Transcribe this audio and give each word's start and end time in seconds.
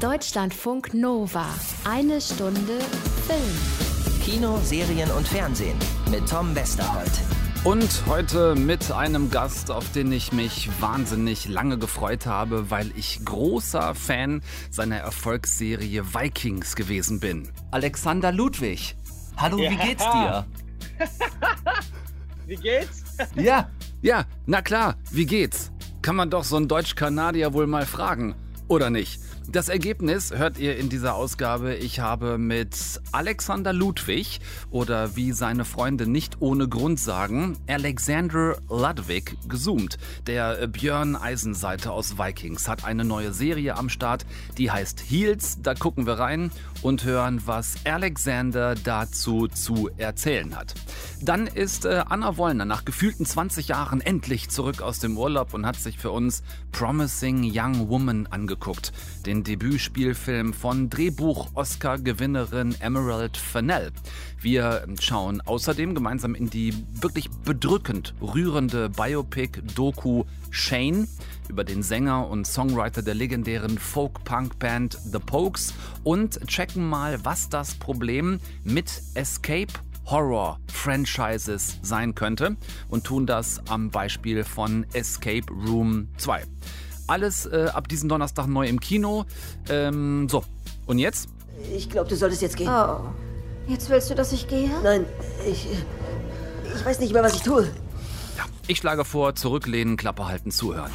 Deutschlandfunk 0.00 0.94
Nova. 0.94 1.44
Eine 1.84 2.22
Stunde 2.22 2.78
Film. 3.26 4.22
Kino, 4.24 4.58
Serien 4.62 5.10
und 5.10 5.28
Fernsehen 5.28 5.76
mit 6.10 6.26
Tom 6.26 6.54
Westerholt. 6.54 7.10
Und 7.64 8.06
heute 8.06 8.54
mit 8.54 8.90
einem 8.90 9.30
Gast, 9.30 9.70
auf 9.70 9.92
den 9.92 10.10
ich 10.10 10.32
mich 10.32 10.70
wahnsinnig 10.80 11.48
lange 11.48 11.76
gefreut 11.76 12.24
habe, 12.24 12.70
weil 12.70 12.90
ich 12.96 13.22
großer 13.26 13.94
Fan 13.94 14.40
seiner 14.70 14.96
Erfolgsserie 14.96 16.14
Vikings 16.14 16.76
gewesen 16.76 17.20
bin. 17.20 17.52
Alexander 17.70 18.32
Ludwig. 18.32 18.96
Hallo, 19.36 19.58
ja. 19.58 19.70
wie 19.70 19.76
geht's 19.76 20.04
dir? 20.10 20.46
wie 22.46 22.56
geht's? 22.56 23.04
ja, 23.34 23.68
ja, 24.00 24.24
na 24.46 24.62
klar, 24.62 24.94
wie 25.10 25.26
geht's? 25.26 25.70
Kann 26.00 26.16
man 26.16 26.30
doch 26.30 26.44
so 26.44 26.56
einen 26.56 26.68
Deutsch-Kanadier 26.68 27.52
wohl 27.52 27.66
mal 27.66 27.84
fragen, 27.84 28.34
oder 28.66 28.88
nicht? 28.88 29.20
Das 29.52 29.68
Ergebnis 29.68 30.30
hört 30.32 30.58
ihr 30.58 30.76
in 30.76 30.88
dieser 30.88 31.16
Ausgabe. 31.16 31.74
Ich 31.74 31.98
habe 31.98 32.38
mit 32.38 33.00
Alexander 33.10 33.72
Ludwig 33.72 34.38
oder 34.70 35.16
wie 35.16 35.32
seine 35.32 35.64
Freunde 35.64 36.06
nicht 36.06 36.36
ohne 36.38 36.68
Grund 36.68 37.00
sagen, 37.00 37.58
Alexander 37.66 38.58
Ludwig 38.68 39.36
gezoomt. 39.48 39.98
Der 40.28 40.68
Björn 40.68 41.16
Eisenseite 41.16 41.90
aus 41.90 42.16
Vikings 42.16 42.68
hat 42.68 42.84
eine 42.84 43.04
neue 43.04 43.32
Serie 43.32 43.76
am 43.76 43.88
Start, 43.88 44.24
die 44.56 44.70
heißt 44.70 45.00
Heels. 45.00 45.58
Da 45.60 45.74
gucken 45.74 46.06
wir 46.06 46.20
rein 46.20 46.52
und 46.82 47.02
hören, 47.02 47.42
was 47.44 47.74
Alexander 47.84 48.76
dazu 48.76 49.48
zu 49.48 49.90
erzählen 49.96 50.54
hat. 50.54 50.74
Dann 51.22 51.48
ist 51.48 51.86
äh, 51.86 52.04
Anna 52.08 52.36
Wollner 52.36 52.64
nach 52.64 52.84
gefühlten 52.84 53.26
20 53.26 53.68
Jahren 53.68 54.00
endlich 54.00 54.48
zurück 54.48 54.80
aus 54.80 55.00
dem 55.00 55.18
Urlaub 55.18 55.54
und 55.54 55.66
hat 55.66 55.76
sich 55.76 55.98
für 55.98 56.12
uns 56.12 56.44
Promising 56.70 57.50
Young 57.52 57.88
Woman 57.88 58.28
angeguckt. 58.28 58.92
Den 59.26 59.39
Debütspielfilm 59.44 60.52
von 60.52 60.90
Drehbuch-Oscar-Gewinnerin 60.90 62.74
Emerald 62.80 63.36
Fennell. 63.36 63.92
Wir 64.40 64.86
schauen 65.00 65.40
außerdem 65.40 65.94
gemeinsam 65.94 66.34
in 66.34 66.50
die 66.50 66.74
wirklich 67.00 67.30
bedrückend 67.30 68.14
rührende 68.20 68.88
Biopic-Doku 68.90 70.24
Shane 70.50 71.08
über 71.48 71.64
den 71.64 71.82
Sänger 71.82 72.28
und 72.28 72.46
Songwriter 72.46 73.02
der 73.02 73.14
legendären 73.14 73.78
Folk-Punk-Band 73.78 74.98
The 75.12 75.18
Pokes 75.18 75.74
und 76.04 76.40
checken 76.46 76.88
mal, 76.88 77.24
was 77.24 77.48
das 77.48 77.74
Problem 77.74 78.40
mit 78.64 79.02
Escape 79.14 79.72
Horror-Franchises 80.06 81.78
sein 81.82 82.14
könnte 82.14 82.56
und 82.88 83.04
tun 83.04 83.26
das 83.26 83.60
am 83.68 83.90
Beispiel 83.90 84.44
von 84.44 84.84
Escape 84.92 85.46
Room 85.52 86.08
2. 86.16 86.44
Alles 87.10 87.44
äh, 87.46 87.66
ab 87.74 87.88
diesem 87.88 88.08
Donnerstag 88.08 88.46
neu 88.46 88.68
im 88.68 88.78
Kino. 88.78 89.24
Ähm, 89.68 90.28
so, 90.30 90.44
und 90.86 91.00
jetzt? 91.00 91.28
Ich 91.74 91.90
glaube, 91.90 92.08
du 92.08 92.14
solltest 92.14 92.40
jetzt 92.40 92.56
gehen. 92.56 92.68
Oh, 92.68 93.00
jetzt 93.66 93.90
willst 93.90 94.10
du, 94.10 94.14
dass 94.14 94.32
ich 94.32 94.46
gehe? 94.46 94.70
Nein, 94.84 95.04
ich. 95.44 95.66
Ich 96.72 96.84
weiß 96.84 97.00
nicht 97.00 97.12
mehr, 97.12 97.24
was 97.24 97.34
ich 97.34 97.42
tue. 97.42 97.64
Ja, 98.38 98.44
ich 98.68 98.78
schlage 98.78 99.04
vor, 99.04 99.34
zurücklehnen, 99.34 99.96
Klappe 99.96 100.28
halten, 100.28 100.52
zuhören. 100.52 100.92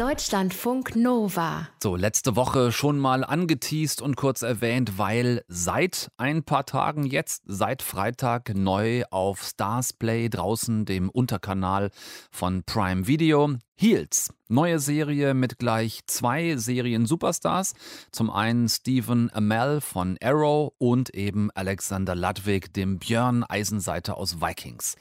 Deutschlandfunk 0.00 0.96
Nova. 0.96 1.68
So, 1.82 1.94
letzte 1.94 2.34
Woche 2.34 2.72
schon 2.72 2.98
mal 2.98 3.22
angeteased 3.22 4.00
und 4.00 4.16
kurz 4.16 4.40
erwähnt, 4.40 4.96
weil 4.96 5.44
seit 5.46 6.10
ein 6.16 6.42
paar 6.42 6.64
Tagen 6.64 7.04
jetzt, 7.04 7.42
seit 7.44 7.82
Freitag 7.82 8.54
neu 8.54 9.02
auf 9.10 9.42
Starsplay 9.42 10.30
draußen, 10.30 10.86
dem 10.86 11.10
Unterkanal 11.10 11.90
von 12.30 12.62
Prime 12.62 13.08
Video, 13.08 13.56
Heels. 13.76 14.32
Neue 14.48 14.78
Serie 14.78 15.34
mit 15.34 15.58
gleich 15.58 16.00
zwei 16.06 16.56
Serien-Superstars. 16.56 17.74
Zum 18.10 18.30
einen 18.30 18.70
Stephen 18.70 19.30
Amell 19.34 19.82
von 19.82 20.16
Arrow 20.22 20.72
und 20.78 21.10
eben 21.10 21.50
Alexander 21.50 22.14
Ludwig, 22.14 22.72
dem 22.72 22.98
Björn 22.98 23.44
Eisenseiter 23.44 24.16
aus 24.16 24.40
Vikings. 24.40 24.96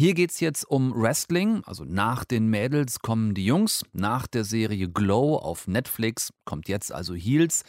Hier 0.00 0.14
geht 0.14 0.30
es 0.30 0.38
jetzt 0.38 0.62
um 0.62 0.94
Wrestling, 0.94 1.64
also 1.66 1.82
nach 1.82 2.24
den 2.24 2.46
Mädels 2.46 3.00
kommen 3.00 3.34
die 3.34 3.44
Jungs, 3.44 3.82
nach 3.92 4.28
der 4.28 4.44
Serie 4.44 4.88
Glow 4.88 5.34
auf 5.34 5.66
Netflix 5.66 6.32
kommt 6.44 6.68
jetzt 6.68 6.92
also 6.92 7.16
Heels. 7.16 7.64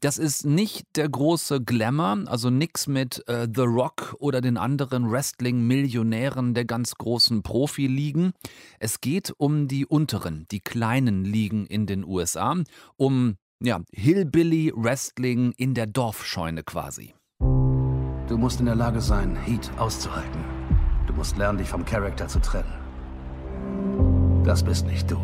Das 0.00 0.18
ist 0.18 0.44
nicht 0.44 0.88
der 0.96 1.08
große 1.08 1.60
Glamour, 1.60 2.24
also 2.26 2.50
nix 2.50 2.88
mit 2.88 3.22
äh, 3.28 3.46
The 3.54 3.62
Rock 3.62 4.16
oder 4.18 4.40
den 4.40 4.56
anderen 4.56 5.08
Wrestling-Millionären 5.08 6.52
der 6.52 6.64
ganz 6.64 6.96
großen 6.96 7.44
Profiligen. 7.44 8.32
Es 8.80 9.00
geht 9.00 9.32
um 9.38 9.68
die 9.68 9.86
unteren, 9.86 10.46
die 10.50 10.58
kleinen 10.58 11.24
Ligen 11.24 11.64
in 11.64 11.86
den 11.86 12.04
USA, 12.04 12.56
um 12.96 13.36
ja, 13.62 13.82
Hillbilly 13.92 14.72
Wrestling 14.74 15.52
in 15.56 15.74
der 15.74 15.86
Dorfscheune 15.86 16.64
quasi. 16.64 17.14
Du 17.38 18.36
musst 18.36 18.58
in 18.58 18.66
der 18.66 18.74
Lage 18.74 19.00
sein, 19.00 19.36
Heat 19.36 19.70
auszuhalten 19.78 20.57
musst 21.18 21.36
lernen, 21.36 21.58
dich 21.58 21.68
vom 21.68 21.84
Charakter 21.84 22.28
zu 22.28 22.38
trennen. 22.38 22.72
Das 24.44 24.62
bist 24.62 24.86
nicht 24.86 25.10
du. 25.10 25.18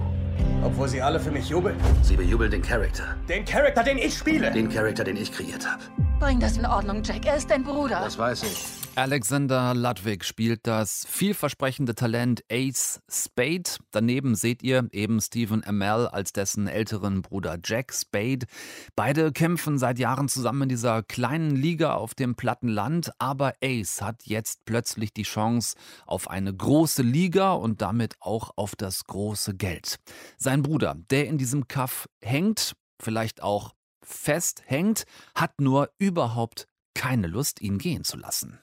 Obwohl 0.62 0.88
sie 0.88 1.00
alle 1.00 1.21
für 1.21 1.31
mich 1.31 1.49
jubeln. 1.49 1.77
Sie 2.03 2.16
bejubeln 2.16 2.50
den 2.50 2.62
Charakter. 2.62 3.16
Den 3.28 3.44
Charakter, 3.44 3.84
den 3.84 3.99
ich 3.99 4.19
spiele. 4.19 4.50
Den 4.50 4.69
Charakter, 4.69 5.05
den 5.05 5.16
ich 5.16 5.32
kreiert 5.32 5.66
habe. 5.71 5.82
Bring 6.19 6.41
das 6.41 6.56
in 6.56 6.66
Ordnung, 6.66 7.03
Jack. 7.03 7.25
Er 7.27 7.37
ist 7.37 7.49
dein 7.49 7.62
Bruder. 7.62 8.00
Das 8.00 8.19
weiß 8.19 8.43
ich. 8.43 8.83
Alexander 8.97 9.75
Ludwig 9.75 10.25
spielt 10.25 10.69
das 10.69 11.05
vielversprechende 11.09 11.97
Talent 11.97 12.44
Ace 12.49 13.00
Spade. 13.10 13.65
Daneben 13.91 14.37
seht 14.37 14.62
ihr 14.62 14.87
eben 14.93 15.21
Stephen 15.21 15.65
Amell 15.66 16.06
als 16.06 16.32
dessen 16.32 16.69
älteren 16.69 17.21
Bruder 17.22 17.59
Jack 17.62 17.93
Spade. 17.93 18.47
Beide 18.94 19.32
kämpfen 19.32 19.78
seit 19.78 19.99
Jahren 19.99 20.28
zusammen 20.28 20.62
in 20.62 20.69
dieser 20.69 21.03
kleinen 21.03 21.56
Liga 21.56 21.94
auf 21.94 22.15
dem 22.15 22.37
platten 22.37 22.69
Land, 22.69 23.10
aber 23.19 23.55
Ace 23.60 24.00
hat 24.00 24.27
jetzt 24.27 24.65
plötzlich 24.65 25.12
die 25.12 25.25
Chance 25.25 25.75
auf 26.06 26.31
eine 26.31 26.55
große 26.55 27.03
Liga 27.03 27.53
und 27.53 27.82
damit 27.82 28.15
auch 28.21 28.53
auf 28.55 28.76
das 28.76 29.06
große 29.06 29.56
Geld. 29.56 29.97
Sein 30.37 30.62
Bruder, 30.62 30.97
der 31.11 31.26
in 31.26 31.37
diesem 31.37 31.66
Kaff 31.66 32.09
hängt, 32.22 32.75
vielleicht 33.03 33.43
auch 33.43 33.75
festhängt, 34.03 35.05
hat 35.34 35.61
nur 35.61 35.91
überhaupt 35.99 36.69
keine 36.94 37.27
Lust, 37.27 37.60
ihn 37.60 37.78
gehen 37.78 38.05
zu 38.05 38.16
lassen. 38.16 38.60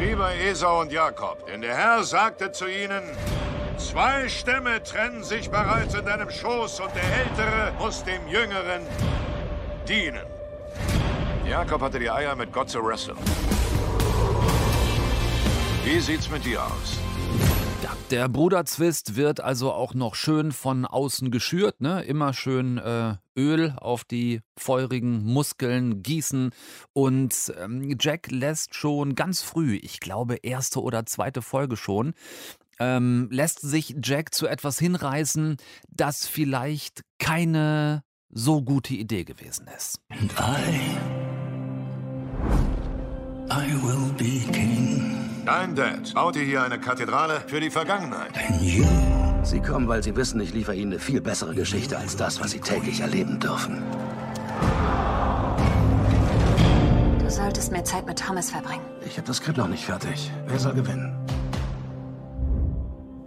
Lieber 0.00 0.34
Esau 0.34 0.80
und 0.80 0.90
Jakob, 0.90 1.46
denn 1.46 1.60
der 1.60 1.76
Herr 1.76 2.02
sagte 2.02 2.50
zu 2.50 2.66
ihnen, 2.66 3.02
zwei 3.76 4.28
Stämme 4.28 4.82
trennen 4.82 5.22
sich 5.22 5.50
bereits 5.50 5.94
in 5.94 6.04
deinem 6.04 6.30
Schoß 6.30 6.80
und 6.80 6.90
der 6.94 7.04
Ältere 7.20 7.72
muss 7.78 8.02
dem 8.02 8.26
Jüngeren 8.26 8.82
dienen. 9.88 10.26
Jakob 11.48 11.82
hatte 11.82 11.98
die 11.98 12.10
Eier, 12.10 12.34
mit 12.34 12.52
Gott 12.52 12.70
zu 12.70 12.82
wresteln. 12.84 13.18
Wie 15.84 16.00
sieht's 16.00 16.30
mit 16.30 16.44
dir 16.44 16.64
aus? 16.64 16.98
Der 18.12 18.28
Bruderzwist 18.28 19.16
wird 19.16 19.40
also 19.40 19.72
auch 19.72 19.94
noch 19.94 20.14
schön 20.16 20.52
von 20.52 20.84
außen 20.84 21.30
geschürt, 21.30 21.80
ne? 21.80 22.02
Immer 22.02 22.34
schön 22.34 22.76
äh, 22.76 23.14
Öl 23.38 23.74
auf 23.78 24.04
die 24.04 24.42
feurigen 24.58 25.24
Muskeln 25.24 26.02
gießen. 26.02 26.50
Und 26.92 27.54
ähm, 27.58 27.96
Jack 27.98 28.30
lässt 28.30 28.74
schon 28.74 29.14
ganz 29.14 29.40
früh, 29.40 29.76
ich 29.76 29.98
glaube 29.98 30.36
erste 30.42 30.82
oder 30.82 31.06
zweite 31.06 31.40
Folge 31.40 31.78
schon, 31.78 32.12
ähm, 32.78 33.28
lässt 33.30 33.62
sich 33.62 33.96
Jack 34.02 34.34
zu 34.34 34.46
etwas 34.46 34.78
hinreißen, 34.78 35.56
das 35.88 36.26
vielleicht 36.26 37.04
keine 37.18 38.02
so 38.28 38.60
gute 38.60 38.92
Idee 38.92 39.24
gewesen 39.24 39.68
ist. 39.74 40.02
And 40.10 40.30
I, 40.38 40.98
I 43.50 43.72
will 43.82 44.12
be 44.18 44.52
king. 44.52 45.21
Dein 45.44 45.74
Dad 45.74 46.14
baute 46.14 46.38
hier 46.38 46.62
eine 46.62 46.78
Kathedrale 46.78 47.42
für 47.46 47.58
die 47.58 47.70
Vergangenheit. 47.70 48.30
Sie 49.42 49.60
kommen, 49.60 49.88
weil 49.88 50.02
sie 50.02 50.14
wissen, 50.14 50.40
ich 50.40 50.54
liefere 50.54 50.76
ihnen 50.76 50.92
eine 50.92 51.00
viel 51.00 51.20
bessere 51.20 51.54
Geschichte 51.54 51.98
als 51.98 52.16
das, 52.16 52.40
was 52.40 52.52
sie 52.52 52.60
täglich 52.60 53.00
erleben 53.00 53.40
dürfen. 53.40 53.82
Du 57.18 57.28
solltest 57.28 57.72
mehr 57.72 57.84
Zeit 57.84 58.06
mit 58.06 58.18
Thomas 58.18 58.50
verbringen. 58.50 58.84
Ich 59.04 59.16
habe 59.16 59.26
das 59.26 59.38
Skript 59.38 59.58
noch 59.58 59.68
nicht 59.68 59.84
fertig. 59.84 60.30
Wer 60.46 60.58
soll 60.60 60.74
gewinnen? 60.74 61.16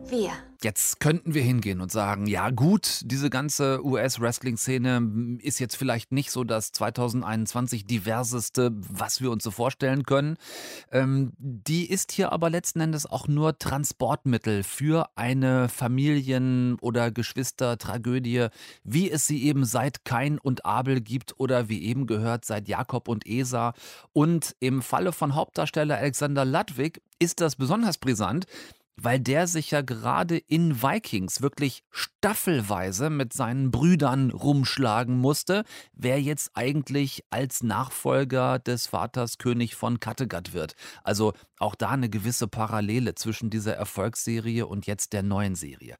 Wir. 0.09 0.31
Jetzt 0.61 0.99
könnten 0.99 1.33
wir 1.33 1.41
hingehen 1.41 1.81
und 1.81 1.91
sagen, 1.91 2.27
ja 2.27 2.49
gut, 2.51 3.01
diese 3.03 3.29
ganze 3.29 3.83
US-Wrestling-Szene 3.83 5.39
ist 5.41 5.59
jetzt 5.59 5.75
vielleicht 5.75 6.11
nicht 6.11 6.31
so 6.31 6.43
das 6.43 6.71
2021 6.71 7.85
diverseste, 7.85 8.71
was 8.73 9.21
wir 9.21 9.31
uns 9.31 9.43
so 9.43 9.51
vorstellen 9.51 10.03
können. 10.03 10.37
Ähm, 10.91 11.33
die 11.37 11.89
ist 11.89 12.11
hier 12.11 12.31
aber 12.31 12.49
letzten 12.49 12.81
Endes 12.81 13.05
auch 13.05 13.27
nur 13.27 13.57
Transportmittel 13.57 14.63
für 14.63 15.09
eine 15.15 15.69
Familien- 15.69 16.77
oder 16.81 17.11
Geschwistertragödie, 17.11 18.47
wie 18.83 19.09
es 19.09 19.25
sie 19.25 19.43
eben 19.43 19.65
seit 19.65 20.05
Kain 20.05 20.37
und 20.37 20.65
Abel 20.65 21.01
gibt 21.01 21.39
oder 21.39 21.67
wie 21.67 21.83
eben 21.83 22.05
gehört 22.05 22.45
seit 22.45 22.67
Jakob 22.67 23.07
und 23.07 23.27
Esa. 23.27 23.73
Und 24.13 24.55
im 24.59 24.81
Falle 24.81 25.11
von 25.11 25.35
Hauptdarsteller 25.35 25.97
Alexander 25.97 26.45
Ludwig 26.45 27.01
ist 27.19 27.41
das 27.41 27.55
besonders 27.55 27.97
brisant, 27.97 28.45
weil 28.97 29.19
der 29.19 29.47
sich 29.47 29.71
ja 29.71 29.81
gerade 29.81 30.37
in 30.37 30.81
Vikings 30.81 31.41
wirklich 31.41 31.83
staffelweise 31.91 33.09
mit 33.09 33.33
seinen 33.33 33.71
Brüdern 33.71 34.31
rumschlagen 34.31 35.17
musste, 35.17 35.63
wer 35.93 36.21
jetzt 36.21 36.51
eigentlich 36.53 37.23
als 37.29 37.63
Nachfolger 37.63 38.59
des 38.59 38.87
Vaters 38.87 39.37
König 39.37 39.75
von 39.75 39.99
Kattegat 39.99 40.53
wird. 40.53 40.75
Also 41.03 41.33
auch 41.57 41.75
da 41.75 41.91
eine 41.91 42.09
gewisse 42.09 42.47
Parallele 42.47 43.15
zwischen 43.15 43.49
dieser 43.49 43.75
Erfolgsserie 43.75 44.65
und 44.65 44.87
jetzt 44.87 45.13
der 45.13 45.23
neuen 45.23 45.55
Serie. 45.55 45.95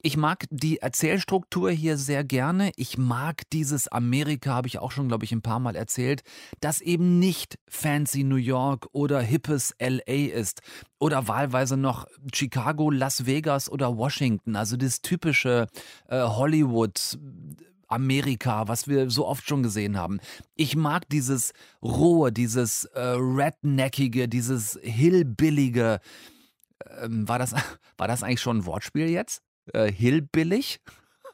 Ich 0.00 0.16
mag 0.16 0.44
die 0.50 0.78
Erzählstruktur 0.78 1.70
hier 1.70 1.96
sehr 1.96 2.24
gerne. 2.24 2.72
Ich 2.76 2.98
mag 2.98 3.42
dieses 3.50 3.88
Amerika, 3.88 4.54
habe 4.54 4.68
ich 4.68 4.78
auch 4.78 4.92
schon, 4.92 5.08
glaube 5.08 5.24
ich, 5.24 5.32
ein 5.32 5.42
paar 5.42 5.58
Mal 5.58 5.76
erzählt, 5.76 6.22
das 6.60 6.80
eben 6.80 7.18
nicht 7.18 7.58
fancy 7.68 8.22
New 8.22 8.36
York 8.36 8.88
oder 8.92 9.20
hippes 9.20 9.74
LA 9.80 10.32
ist 10.32 10.62
oder 10.98 11.28
wahlweise 11.28 11.76
noch 11.76 12.06
Chicago, 12.34 12.90
Las 12.90 13.26
Vegas 13.26 13.70
oder 13.70 13.96
Washington. 13.96 14.56
Also 14.56 14.76
das 14.76 15.02
typische 15.02 15.66
äh, 16.08 16.20
Hollywood. 16.20 17.18
Amerika, 17.88 18.68
was 18.68 18.86
wir 18.86 19.10
so 19.10 19.26
oft 19.26 19.48
schon 19.48 19.62
gesehen 19.62 19.96
haben. 19.96 20.20
Ich 20.54 20.76
mag 20.76 21.08
dieses 21.08 21.52
rohe, 21.82 22.30
dieses 22.30 22.84
äh, 22.84 23.00
redneckige, 23.00 24.28
dieses 24.28 24.78
hillbillige. 24.82 26.00
Ähm, 27.00 27.26
war, 27.26 27.38
das, 27.38 27.54
war 27.96 28.06
das 28.06 28.22
eigentlich 28.22 28.42
schon 28.42 28.58
ein 28.58 28.66
Wortspiel 28.66 29.08
jetzt? 29.08 29.42
Äh, 29.72 29.90
hillbillig? 29.90 30.80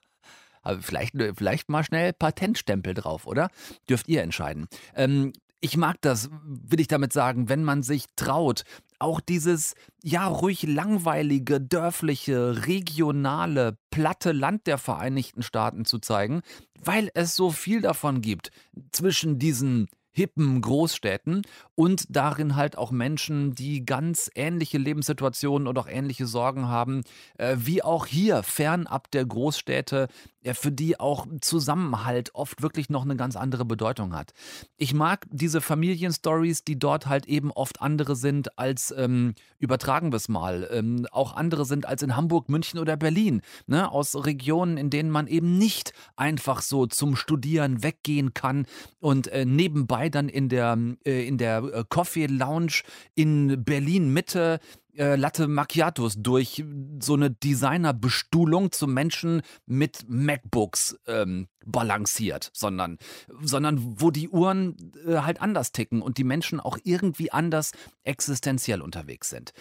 Aber 0.62 0.80
vielleicht, 0.80 1.14
vielleicht 1.36 1.68
mal 1.68 1.84
schnell 1.84 2.12
Patentstempel 2.12 2.94
drauf, 2.94 3.26
oder? 3.26 3.50
Dürft 3.88 4.08
ihr 4.08 4.22
entscheiden. 4.22 4.68
Ähm, 4.94 5.32
ich 5.64 5.78
mag 5.78 5.96
das, 6.02 6.28
will 6.44 6.78
ich 6.78 6.88
damit 6.88 7.14
sagen, 7.14 7.48
wenn 7.48 7.64
man 7.64 7.82
sich 7.82 8.04
traut, 8.16 8.64
auch 8.98 9.20
dieses, 9.20 9.74
ja, 10.02 10.26
ruhig 10.26 10.62
langweilige, 10.62 11.60
dörfliche, 11.60 12.66
regionale, 12.66 13.76
platte 13.90 14.32
Land 14.32 14.66
der 14.66 14.78
Vereinigten 14.78 15.42
Staaten 15.42 15.84
zu 15.84 15.98
zeigen, 15.98 16.42
weil 16.82 17.10
es 17.14 17.36
so 17.36 17.50
viel 17.50 17.80
davon 17.80 18.20
gibt 18.20 18.50
zwischen 18.92 19.38
diesen 19.38 19.88
hippen 20.14 20.60
Großstädten 20.60 21.42
und 21.74 22.04
darin 22.08 22.54
halt 22.54 22.78
auch 22.78 22.92
Menschen, 22.92 23.54
die 23.54 23.84
ganz 23.84 24.30
ähnliche 24.34 24.78
Lebenssituationen 24.78 25.66
und 25.66 25.76
auch 25.76 25.88
ähnliche 25.88 26.26
Sorgen 26.26 26.68
haben, 26.68 27.02
äh, 27.36 27.56
wie 27.58 27.82
auch 27.82 28.06
hier 28.06 28.44
fernab 28.44 29.10
der 29.10 29.26
Großstädte, 29.26 30.08
äh, 30.44 30.54
für 30.54 30.70
die 30.70 31.00
auch 31.00 31.26
Zusammenhalt 31.40 32.34
oft 32.34 32.62
wirklich 32.62 32.88
noch 32.90 33.02
eine 33.02 33.16
ganz 33.16 33.34
andere 33.36 33.64
Bedeutung 33.64 34.14
hat. 34.14 34.32
Ich 34.76 34.94
mag 34.94 35.26
diese 35.30 35.60
Familienstories, 35.60 36.64
die 36.64 36.78
dort 36.78 37.06
halt 37.06 37.26
eben 37.26 37.50
oft 37.50 37.82
andere 37.82 38.14
sind 38.14 38.58
als, 38.58 38.94
ähm, 38.96 39.34
übertragen 39.58 40.12
wir 40.12 40.16
es 40.16 40.28
mal, 40.28 40.68
ähm, 40.70 41.06
auch 41.10 41.34
andere 41.34 41.64
sind 41.64 41.86
als 41.86 42.02
in 42.02 42.16
Hamburg, 42.16 42.48
München 42.48 42.78
oder 42.78 42.96
Berlin, 42.96 43.42
ne? 43.66 43.90
aus 43.90 44.14
Regionen, 44.26 44.76
in 44.76 44.90
denen 44.90 45.10
man 45.10 45.26
eben 45.26 45.58
nicht 45.58 45.92
einfach 46.16 46.62
so 46.62 46.86
zum 46.86 47.16
Studieren 47.16 47.82
weggehen 47.82 48.34
kann 48.34 48.66
und 49.00 49.28
äh, 49.28 49.44
nebenbei 49.44 50.08
dann 50.08 50.28
in 50.28 50.48
der, 50.48 50.78
äh, 51.04 51.26
in 51.26 51.38
der 51.38 51.62
äh, 51.62 51.84
Coffee 51.88 52.26
Lounge 52.26 52.82
in 53.14 53.64
Berlin 53.64 54.12
Mitte 54.12 54.60
äh, 54.96 55.16
Latte 55.16 55.48
Macchiatos 55.48 56.14
durch 56.18 56.64
so 57.00 57.14
eine 57.14 57.30
Designerbestuhlung 57.30 58.72
zu 58.72 58.86
Menschen 58.86 59.42
mit 59.66 60.04
MacBooks 60.08 60.98
ähm, 61.06 61.48
balanciert, 61.64 62.50
sondern, 62.52 62.98
sondern 63.40 64.00
wo 64.00 64.10
die 64.10 64.28
Uhren 64.28 64.92
äh, 65.06 65.18
halt 65.18 65.40
anders 65.40 65.72
ticken 65.72 66.02
und 66.02 66.18
die 66.18 66.24
Menschen 66.24 66.60
auch 66.60 66.78
irgendwie 66.84 67.32
anders 67.32 67.72
existenziell 68.02 68.82
unterwegs 68.82 69.30
sind. 69.30 69.52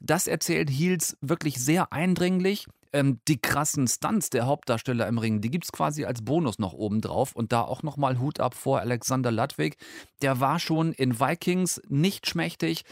Das 0.00 0.26
erzählt 0.26 0.70
Heels 0.70 1.16
wirklich 1.20 1.56
sehr 1.56 1.92
eindringlich. 1.92 2.66
Ähm, 2.92 3.20
die 3.28 3.40
krassen 3.40 3.86
Stunts 3.86 4.30
der 4.30 4.46
Hauptdarsteller 4.46 5.06
im 5.08 5.18
Ring, 5.18 5.40
die 5.40 5.50
gibt 5.50 5.64
es 5.64 5.72
quasi 5.72 6.04
als 6.04 6.22
Bonus 6.22 6.58
noch 6.58 6.72
oben 6.72 7.00
drauf. 7.00 7.34
Und 7.34 7.52
da 7.52 7.62
auch 7.62 7.82
nochmal 7.82 8.18
Hut 8.18 8.40
ab 8.40 8.54
vor 8.54 8.80
Alexander 8.80 9.30
Ludwig. 9.30 9.76
Der 10.22 10.40
war 10.40 10.58
schon 10.58 10.92
in 10.92 11.20
Vikings 11.20 11.82
nicht 11.88 12.26
schmächtig. 12.26 12.84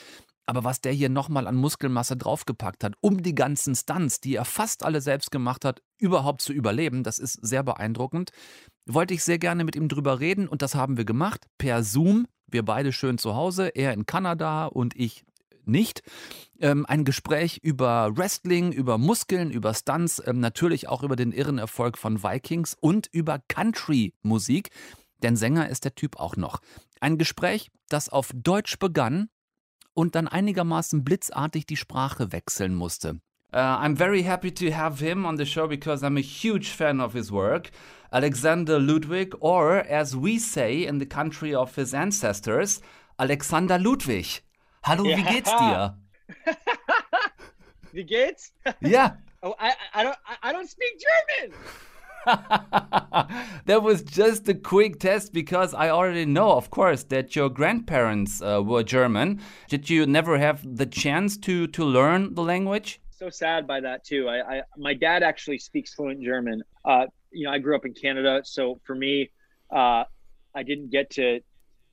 Aber 0.47 0.63
was 0.63 0.81
der 0.81 0.93
hier 0.93 1.09
nochmal 1.09 1.49
an 1.49 1.57
Muskelmasse 1.57 2.17
draufgepackt 2.17 2.85
hat, 2.85 2.95
um 3.01 3.23
die 3.23 3.35
ganzen 3.35 3.75
Stunts, 3.75 4.21
die 4.21 4.37
er 4.37 4.45
fast 4.45 4.85
alle 4.85 5.01
selbst 5.01 5.33
gemacht 5.33 5.65
hat, 5.65 5.83
überhaupt 5.99 6.41
zu 6.41 6.53
überleben, 6.53 7.03
das 7.03 7.19
ist 7.19 7.45
sehr 7.45 7.65
beeindruckend. 7.65 8.31
Wollte 8.87 9.13
ich 9.13 9.25
sehr 9.25 9.39
gerne 9.39 9.65
mit 9.65 9.75
ihm 9.75 9.89
drüber 9.89 10.21
reden 10.21 10.47
und 10.47 10.63
das 10.63 10.77
haben 10.77 10.97
wir 10.97 11.05
gemacht 11.05 11.47
per 11.59 11.83
Zoom. 11.83 12.27
Wir 12.47 12.65
beide 12.65 12.93
schön 12.93 13.19
zu 13.19 13.35
Hause, 13.35 13.69
er 13.75 13.93
in 13.93 14.07
Kanada 14.07 14.67
und 14.67 14.95
ich 14.95 15.25
nicht. 15.65 16.03
Ähm, 16.61 16.87
ein 16.87 17.05
Gespräch 17.05 17.59
über 17.63 18.17
Wrestling, 18.17 18.71
über 18.71 18.99
Muskeln, 18.99 19.51
über 19.51 19.75
Stunts, 19.75 20.23
ähm, 20.25 20.39
natürlich 20.39 20.89
auch 20.89 21.03
über 21.03 21.17
den 21.17 21.33
irren 21.33 21.59
Erfolg 21.59 21.99
von 21.99 22.23
Vikings 22.23 22.77
und 22.81 23.09
über 23.11 23.41
Country-Musik, 23.49 24.71
denn 25.25 25.37
Sänger 25.37 25.69
ist 25.69 25.85
der 25.85 25.95
Typ 25.95 26.21
auch 26.21 26.37
noch. 26.37 26.61
Ein 27.01 27.19
Gespräch, 27.19 27.71
das 27.89 28.09
auf 28.09 28.31
Deutsch 28.33 28.79
begann 28.79 29.29
und 29.97 30.15
dann 30.15 30.29
einigermaßen 30.29 31.05
blitzartig 31.05 31.67
die 31.67 31.77
Sprache 31.77 32.31
wechseln 32.31 32.75
musste. 32.75 33.19
Uh, 33.53 33.59
I'm 33.59 33.97
very 33.97 34.23
happy 34.23 34.53
to 34.53 34.71
have 34.73 35.03
him 35.03 35.25
on 35.25 35.39
the 35.39 35.47
show 35.47 35.67
because 35.67 36.05
I'm 36.05 36.19
a 36.19 36.21
huge 36.21 36.69
fan 36.69 37.01
of 37.01 37.15
his 37.15 37.33
work. 37.33 37.71
Alexander 38.11 38.79
Ludwig, 38.79 39.35
or 39.41 39.85
as 39.89 40.15
we 40.15 40.39
say 40.39 40.85
in 40.85 40.99
the 40.99 41.07
country 41.07 41.55
of 41.55 41.75
his 41.77 41.95
ancestors, 41.95 42.83
Alexander 43.19 43.79
Ludwig. 43.79 44.43
Hallo, 44.83 45.05
ja. 45.05 45.17
wie 45.17 45.23
geht's 45.23 45.51
dir? 45.51 45.99
wie 47.93 48.05
geht's? 48.05 48.53
Ja. 48.81 49.17
Oh, 49.43 49.55
I, 49.59 49.73
I, 49.95 50.05
don't, 50.05 50.19
I 50.43 50.53
don't 50.53 50.69
speak 50.69 50.99
German. 50.99 51.57
that 53.67 53.83
was 53.83 54.03
just 54.03 54.49
a 54.49 54.55
quick 54.55 54.99
test 54.99 55.33
because 55.33 55.73
I 55.75 55.91
already 55.91 56.25
know, 56.25 56.53
of 56.53 56.71
course, 56.71 57.05
that 57.05 57.37
your 57.37 57.49
grandparents 57.49 58.43
uh, 58.43 58.63
were 58.65 58.83
German. 58.83 59.41
Did 59.69 59.89
you 59.89 60.07
never 60.07 60.39
have 60.39 60.77
the 60.77 60.87
chance 60.87 61.37
to 61.39 61.67
to 61.69 61.85
learn 61.85 62.35
the 62.35 62.43
language? 62.43 63.01
So 63.11 63.31
sad 63.31 63.67
by 63.67 63.81
that 63.81 64.05
too. 64.05 64.29
I, 64.29 64.57
I 64.57 64.63
my 64.77 64.95
dad 64.95 65.23
actually 65.23 65.59
speaks 65.59 65.95
fluent 65.95 66.21
German. 66.21 66.63
Uh, 66.85 67.07
you 67.31 67.45
know, 67.45 67.53
I 67.53 67.59
grew 67.59 67.77
up 67.77 67.87
in 67.87 67.95
Canada, 67.95 68.43
so 68.45 68.81
for 68.85 68.95
me, 68.95 69.31
uh, 69.71 70.05
I 70.55 70.63
didn't 70.65 70.91
get 70.91 71.11
to 71.11 71.41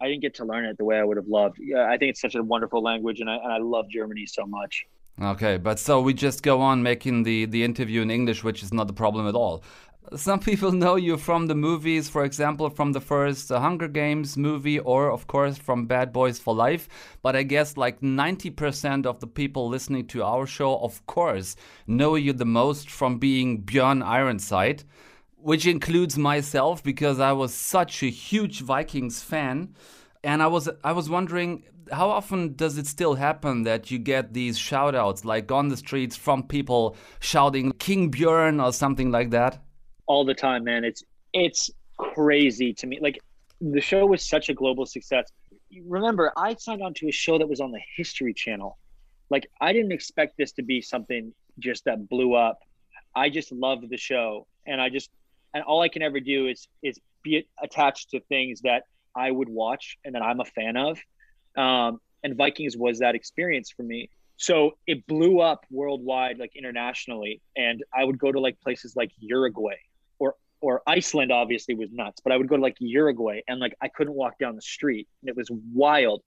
I 0.01 0.07
didn't 0.07 0.21
get 0.21 0.35
to 0.35 0.45
learn 0.45 0.65
it 0.65 0.77
the 0.77 0.85
way 0.85 0.97
I 0.97 1.03
would 1.03 1.18
have 1.18 1.27
loved. 1.27 1.59
I 1.77 1.97
think 1.97 2.09
it's 2.09 2.21
such 2.21 2.35
a 2.35 2.44
wonderful 2.44 2.81
language, 2.81 3.19
and 3.19 3.30
I, 3.30 3.35
and 3.35 3.53
I 3.53 3.57
love 3.59 3.85
Germany 3.89 4.25
so 4.25 4.45
much. 4.45 4.85
Okay, 5.21 5.57
but 5.57 5.80
so 5.80 6.01
we 6.01 6.13
just 6.13 6.42
go 6.42 6.62
on 6.62 6.81
making 6.81 7.24
the, 7.24 7.45
the 7.45 7.63
interview 7.63 8.01
in 8.01 8.10
English, 8.10 8.44
which 8.44 8.63
is 8.63 8.74
not 8.74 8.89
a 8.89 8.94
problem 8.94 9.27
at 9.27 9.36
all. 9.36 9.63
Some 10.15 10.39
people 10.39 10.71
know 10.71 10.95
you 10.95 11.18
from 11.18 11.48
the 11.48 11.56
movies, 11.56 12.10
for 12.10 12.25
example, 12.25 12.69
from 12.69 12.92
the 12.92 12.99
first 12.99 13.52
uh, 13.52 13.59
Hunger 13.59 13.87
Games 13.87 14.35
movie, 14.35 14.80
or 14.80 15.11
of 15.11 15.28
course 15.28 15.57
from 15.57 15.85
Bad 15.85 16.11
Boys 16.11 16.40
for 16.40 16.54
Life. 16.54 16.90
But 17.21 17.35
I 17.35 17.44
guess 17.44 17.78
like 17.78 18.02
90% 18.02 19.06
of 19.06 19.19
the 19.19 19.28
people 19.28 19.69
listening 19.69 20.07
to 20.07 20.23
our 20.23 20.45
show, 20.45 20.78
of 20.80 21.06
course, 21.06 21.56
know 21.87 22.16
you 22.16 22.33
the 22.33 22.45
most 22.45 22.90
from 22.90 23.19
being 23.19 23.64
Björn 23.64 24.04
Ironside 24.04 24.83
which 25.44 25.68
includes 25.68 26.18
myself 26.18 26.81
because 26.81 27.19
I 27.19 27.33
was 27.33 27.54
such 27.54 28.02
a 28.02 28.09
huge 28.09 28.61
Vikings 28.61 29.21
fan. 29.21 29.76
And 30.23 30.42
I 30.42 30.47
was 30.47 30.69
I 30.85 30.94
was 30.94 31.09
wondering 31.09 31.64
how 31.92 32.09
often 32.09 32.56
does 32.56 32.78
it 32.78 32.87
still 32.87 33.16
happen 33.16 33.63
that 33.63 33.92
you 33.92 33.99
get 33.99 34.33
these 34.33 34.57
shout 34.57 34.95
outs 34.95 35.25
like 35.25 35.52
on 35.52 35.69
the 35.69 35.78
streets 35.78 36.16
from 36.16 36.44
people 36.44 36.95
shouting 37.19 37.71
King 37.73 38.11
Björn 38.11 38.63
or 38.63 38.71
something 38.71 39.11
like 39.11 39.31
that? 39.31 39.63
All 40.06 40.25
the 40.25 40.33
time, 40.33 40.63
man. 40.63 40.83
It's 40.83 41.04
it's 41.33 41.69
crazy 41.97 42.73
to 42.73 42.87
me. 42.87 42.99
Like 43.02 43.19
the 43.61 43.81
show 43.81 44.06
was 44.06 44.28
such 44.28 44.49
a 44.49 44.54
global 44.54 44.85
success. 44.85 45.31
Remember, 45.85 46.31
I 46.37 46.56
signed 46.56 46.81
on 46.81 46.94
to 46.95 47.07
a 47.07 47.11
show 47.11 47.37
that 47.37 47.47
was 47.47 47.59
on 47.59 47.71
the 47.71 47.81
History 47.95 48.33
Channel. 48.33 48.78
Like 49.30 49.49
I 49.61 49.73
didn't 49.73 49.92
expect 49.92 50.37
this 50.37 50.52
to 50.54 50.63
be 50.63 50.81
something 50.81 51.33
just 51.59 51.85
that 51.85 52.09
blew 52.09 52.35
up. 52.35 52.59
I 53.16 53.30
just 53.30 53.52
loved 53.52 53.90
the 53.90 53.97
show 53.97 54.47
and 54.66 54.81
I 54.81 54.90
just 54.90 55.09
and 55.54 55.63
all 55.63 55.81
I 55.81 55.90
can 55.90 56.02
ever 56.02 56.19
do 56.19 56.47
is 56.47 56.68
is 56.81 56.99
be 57.23 57.47
attached 57.61 58.09
to 58.11 58.19
things 58.21 58.61
that 58.61 58.83
I 59.16 59.31
would 59.31 59.49
watch 59.49 59.97
and 60.04 60.16
that 60.16 60.21
I'm 60.21 60.40
a 60.40 60.45
fan 60.45 60.78
of. 60.78 60.99
Um, 61.56 62.00
and 62.24 62.36
Vikings 62.36 62.78
was 62.78 63.00
that 63.00 63.16
experience 63.16 63.69
for 63.69 63.83
me. 63.83 64.10
So 64.38 64.72
it 64.88 65.06
blew 65.07 65.40
up 65.40 65.66
worldwide, 65.69 66.38
like 66.40 66.56
internationally. 66.56 67.42
And 67.56 67.83
I 67.94 68.04
would 68.04 68.18
go 68.18 68.31
to 68.31 68.40
like 68.40 68.60
places 68.62 68.95
like 68.95 69.12
Uruguay 69.19 69.76
or 70.19 70.36
or 70.62 70.81
Iceland. 70.88 71.31
Obviously, 71.31 71.76
was 71.76 71.92
nuts. 71.92 72.22
But 72.24 72.33
I 72.33 72.38
would 72.38 72.48
go 72.48 72.56
to 72.56 72.62
like 72.62 72.78
Uruguay 72.80 73.42
and 73.48 73.60
like 73.60 73.76
I 73.81 73.88
couldn't 73.90 74.14
walk 74.14 74.40
down 74.40 74.56
the 74.56 74.62
street, 74.62 75.07
and 75.22 75.30
it 75.30 75.36
was 75.36 75.50
wild. 75.74 76.24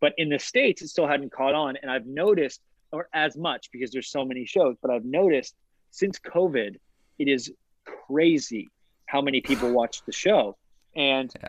But 0.00 0.12
in 0.18 0.28
the 0.28 0.38
states, 0.38 0.82
it 0.82 0.88
still 0.88 1.06
hadn't 1.06 1.32
caught 1.32 1.54
on. 1.54 1.76
And 1.80 1.90
I've 1.90 2.06
noticed, 2.06 2.60
or 2.92 3.08
as 3.12 3.36
much 3.36 3.70
because 3.72 3.90
there's 3.90 4.10
so 4.10 4.24
many 4.24 4.44
shows, 4.44 4.76
but 4.82 4.90
I've 4.90 5.04
noticed 5.04 5.54
since 5.90 6.18
COVID, 6.18 6.76
it 7.18 7.28
is 7.28 7.52
crazy 8.06 8.68
how 9.06 9.22
many 9.22 9.40
people 9.40 9.70
watch 9.72 10.02
the 10.04 10.12
show. 10.12 10.56
And 10.94 11.32
yeah. 11.42 11.48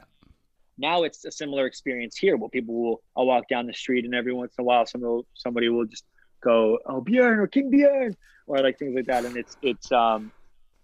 Now 0.77 1.03
it's 1.03 1.25
a 1.25 1.31
similar 1.31 1.65
experience 1.65 2.17
here 2.17 2.37
where 2.37 2.49
people 2.49 2.75
will 2.75 3.01
I'll 3.15 3.25
walk 3.25 3.47
down 3.47 3.67
the 3.67 3.73
street 3.73 4.05
and 4.05 4.13
every 4.13 4.33
once 4.33 4.53
in 4.57 4.61
a 4.61 4.65
while 4.65 4.85
somebody 4.85 5.09
will, 5.09 5.25
somebody 5.33 5.69
will 5.69 5.85
just 5.85 6.05
go, 6.41 6.79
oh 6.85 7.01
Bjorn 7.01 7.39
or 7.39 7.47
King 7.47 7.69
Bjorn 7.69 8.15
or 8.45 8.59
like 8.59 8.77
things 8.77 8.95
like 8.95 9.07
that. 9.07 9.25
And 9.25 9.37
it's 9.37 9.57
it's 9.61 9.91
um 9.91 10.31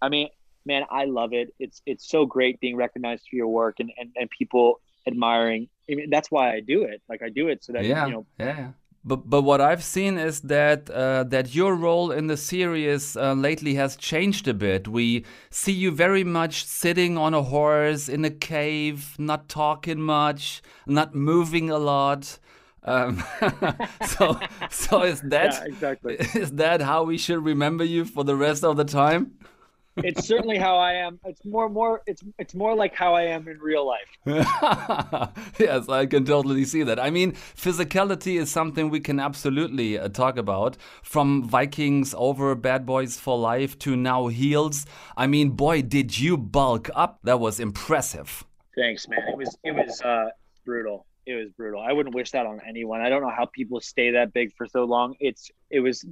I 0.02 0.10
mean, 0.10 0.30
man, 0.66 0.84
I 0.90 1.06
love 1.06 1.34
it. 1.34 1.54
It's 1.60 1.82
it's 1.86 2.10
so 2.10 2.26
great 2.26 2.60
being 2.60 2.76
recognized 2.76 3.24
for 3.30 3.36
your 3.36 3.48
work 3.48 3.80
and 3.80 3.92
and, 3.98 4.12
and 4.16 4.30
people 4.30 4.80
admiring. 5.08 5.70
I 5.90 5.96
mean, 5.96 6.10
that's 6.10 6.32
why 6.32 6.54
I 6.54 6.62
do 6.62 6.84
it. 6.84 7.02
Like 7.10 7.22
I 7.22 7.30
do 7.30 7.48
it 7.50 7.64
so 7.64 7.74
that 7.74 7.86
yeah, 7.86 8.06
you 8.06 8.12
know 8.12 8.26
yeah. 8.40 8.70
But 9.06 9.30
but 9.30 9.42
what 9.42 9.60
I've 9.60 9.84
seen 9.84 10.18
is 10.18 10.42
that 10.42 10.90
uh, 10.90 11.24
that 11.26 11.54
your 11.54 11.76
role 11.76 12.12
in 12.12 12.28
the 12.28 12.38
series 12.38 13.18
uh, 13.18 13.34
lately 13.34 13.76
has 13.76 13.98
changed 13.98 14.48
a 14.48 14.54
bit. 14.54 14.88
We 14.88 15.26
see 15.50 15.74
you 15.74 15.92
very 15.92 16.24
much 16.24 16.64
sitting 16.66 17.18
on 17.18 17.34
a 17.34 17.42
horse 17.44 18.08
in 18.08 18.24
a 18.24 18.30
cave, 18.30 19.16
not 19.20 19.50
talking 19.50 20.02
much, 20.02 20.62
not 20.88 21.14
moving 21.14 21.70
a 21.70 21.78
lot. 21.78 22.40
Um, 22.86 23.24
so 24.08 24.40
so 24.70 25.04
is 25.04 25.22
that 25.34 25.54
Yeah, 25.54 25.66
exactly. 25.66 26.16
is 26.36 26.52
that 26.54 26.82
how 26.82 27.04
we 27.04 27.18
should 27.18 27.44
remember 27.44 27.84
you 27.84 28.06
for 28.06 28.24
the 28.24 28.36
rest 28.36 28.64
of 28.64 28.78
the 28.78 28.86
time? 28.86 29.34
It's 29.98 30.28
certainly 30.28 30.58
how 30.58 30.78
I 30.78 30.94
am. 30.94 31.20
It's 31.26 31.46
more 31.46 31.70
more 31.70 32.02
it's 32.08 32.24
it's 32.40 32.56
more 32.56 32.76
like 32.76 32.96
how 32.96 33.14
I 33.14 33.24
am 33.24 33.48
in 33.48 33.60
real 33.60 33.86
life. 33.86 34.10
yes, 35.60 35.90
I 35.90 36.06
can 36.06 36.26
totally 36.26 36.66
see 36.66 36.84
that. 36.84 37.00
I 37.00 37.10
mean, 37.10 37.34
physicality 37.34 38.40
is 38.40 38.50
something 38.50 38.90
we 38.90 39.00
can 39.00 39.20
absolutely 39.20 40.00
uh, 40.00 40.10
talk 40.10 40.38
about. 40.38 40.78
From 41.04 41.44
Vikings 41.44 42.16
over 42.18 42.56
Bad 42.56 42.86
Boys 42.86 43.20
for 43.20 43.38
Life 43.38 43.78
to 43.80 43.96
now 43.96 44.28
Heels. 44.28 44.86
I 45.16 45.28
mean, 45.28 45.52
boy, 45.52 45.82
did 45.82 46.20
you 46.20 46.38
bulk 46.38 46.90
up. 46.96 47.20
That 47.24 47.40
was 47.40 47.60
impressive. 47.60 48.44
Thanks, 48.76 49.08
man. 49.08 49.20
It 49.28 49.38
was 49.38 49.58
it 49.64 49.72
was 49.72 50.02
uh 50.02 50.30
brutal. 50.66 51.06
It 51.26 51.36
was 51.36 51.50
brutal. 51.52 51.82
I 51.82 51.94
wouldn't 51.94 52.16
wish 52.16 52.32
that 52.32 52.46
on 52.46 52.60
anyone. 52.68 53.00
I 53.00 53.10
don't 53.10 53.22
know 53.22 53.32
how 53.36 53.46
people 53.46 53.80
stay 53.80 54.12
that 54.12 54.34
big 54.34 54.54
for 54.58 54.68
so 54.68 54.84
long. 54.84 55.16
It's 55.20 55.52
it 55.70 55.80
was 55.80 56.06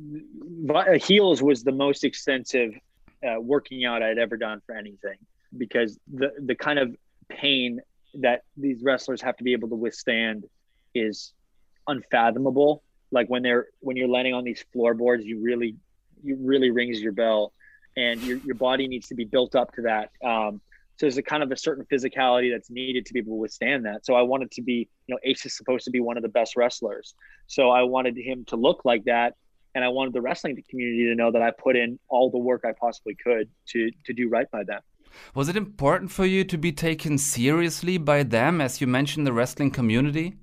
heels 1.02 1.42
was 1.42 1.64
the 1.64 1.72
most 1.72 2.04
extensive 2.04 2.74
uh, 3.28 3.40
working 3.40 3.86
out 3.86 4.02
I'd 4.02 4.18
ever 4.18 4.38
done 4.38 4.62
for 4.66 4.76
anything 4.76 5.18
because 5.58 6.00
the 6.12 6.32
the 6.46 6.56
kind 6.56 6.80
of 6.80 6.96
pain 7.30 7.80
that 8.16 8.44
these 8.58 8.82
wrestlers 8.84 9.22
have 9.22 9.38
to 9.38 9.44
be 9.44 9.54
able 9.54 9.70
to 9.70 9.76
withstand 9.76 10.46
is 10.94 11.34
unfathomable. 11.88 12.84
Like 13.12 13.28
when 13.28 13.44
they're 13.44 13.68
when 13.80 13.98
you're 13.98 14.08
landing 14.08 14.34
on 14.34 14.44
these 14.44 14.64
floorboards, 14.74 15.26
you 15.26 15.42
really 15.42 15.76
you 16.24 16.38
really 16.40 16.72
rings 16.72 17.02
your 17.02 17.14
bell, 17.14 17.54
and 17.98 18.22
your 18.22 18.38
your 18.38 18.56
body 18.56 18.88
needs 18.88 19.08
to 19.10 19.16
be 19.16 19.26
built 19.26 19.56
up 19.56 19.74
to 19.74 19.82
that. 19.84 20.12
Um, 20.24 20.62
so 20.98 21.08
there's 21.08 21.18
a 21.18 21.24
kind 21.24 21.42
of 21.42 21.52
a 21.52 21.58
certain 21.58 21.84
physicality 21.92 22.52
that's 22.52 22.70
needed 22.70 23.08
to 23.08 23.14
be 23.14 23.20
able 23.20 23.32
to 23.32 23.40
withstand 23.40 23.86
that. 23.86 24.06
So 24.06 24.14
I 24.14 24.22
wanted 24.22 24.52
to 24.52 24.62
be, 24.62 24.88
you 25.08 25.16
know, 25.16 25.20
Ace 25.24 25.46
is 25.48 25.58
supposed 25.58 25.86
to 25.86 25.92
be 25.92 26.00
one 26.00 26.16
of 26.16 26.22
the 26.22 26.30
best 26.30 26.56
wrestlers. 26.56 27.16
So 27.48 27.72
I 27.72 27.82
wanted 27.84 28.16
him 28.18 28.46
to 28.50 28.56
look 28.56 28.86
like 28.86 29.06
that. 29.06 29.34
And 29.74 29.84
I 29.84 29.88
wanted 29.88 30.14
the 30.14 30.22
wrestling 30.22 30.62
community 30.70 31.06
to 31.06 31.16
know 31.16 31.32
that 31.32 31.42
I 31.42 31.52
put 31.52 31.76
in 31.76 31.98
all 32.10 32.30
the 32.30 32.38
work 32.38 32.64
I 32.66 32.74
possibly 32.74 33.16
could 33.16 33.50
to 33.70 33.92
to 34.06 34.14
do 34.14 34.30
right 34.30 34.50
by 34.52 34.64
them. 34.64 34.82
Was 35.36 35.50
it 35.50 35.58
important 35.58 36.12
for 36.12 36.26
you 36.26 36.44
to 36.46 36.58
be 36.58 36.72
taken 36.72 37.18
seriously 37.18 37.98
by 37.98 38.24
them, 38.24 38.62
as 38.62 38.80
you 38.80 38.88
mentioned, 38.88 39.28
the 39.28 39.34
wrestling 39.34 39.72
community? 39.72 40.38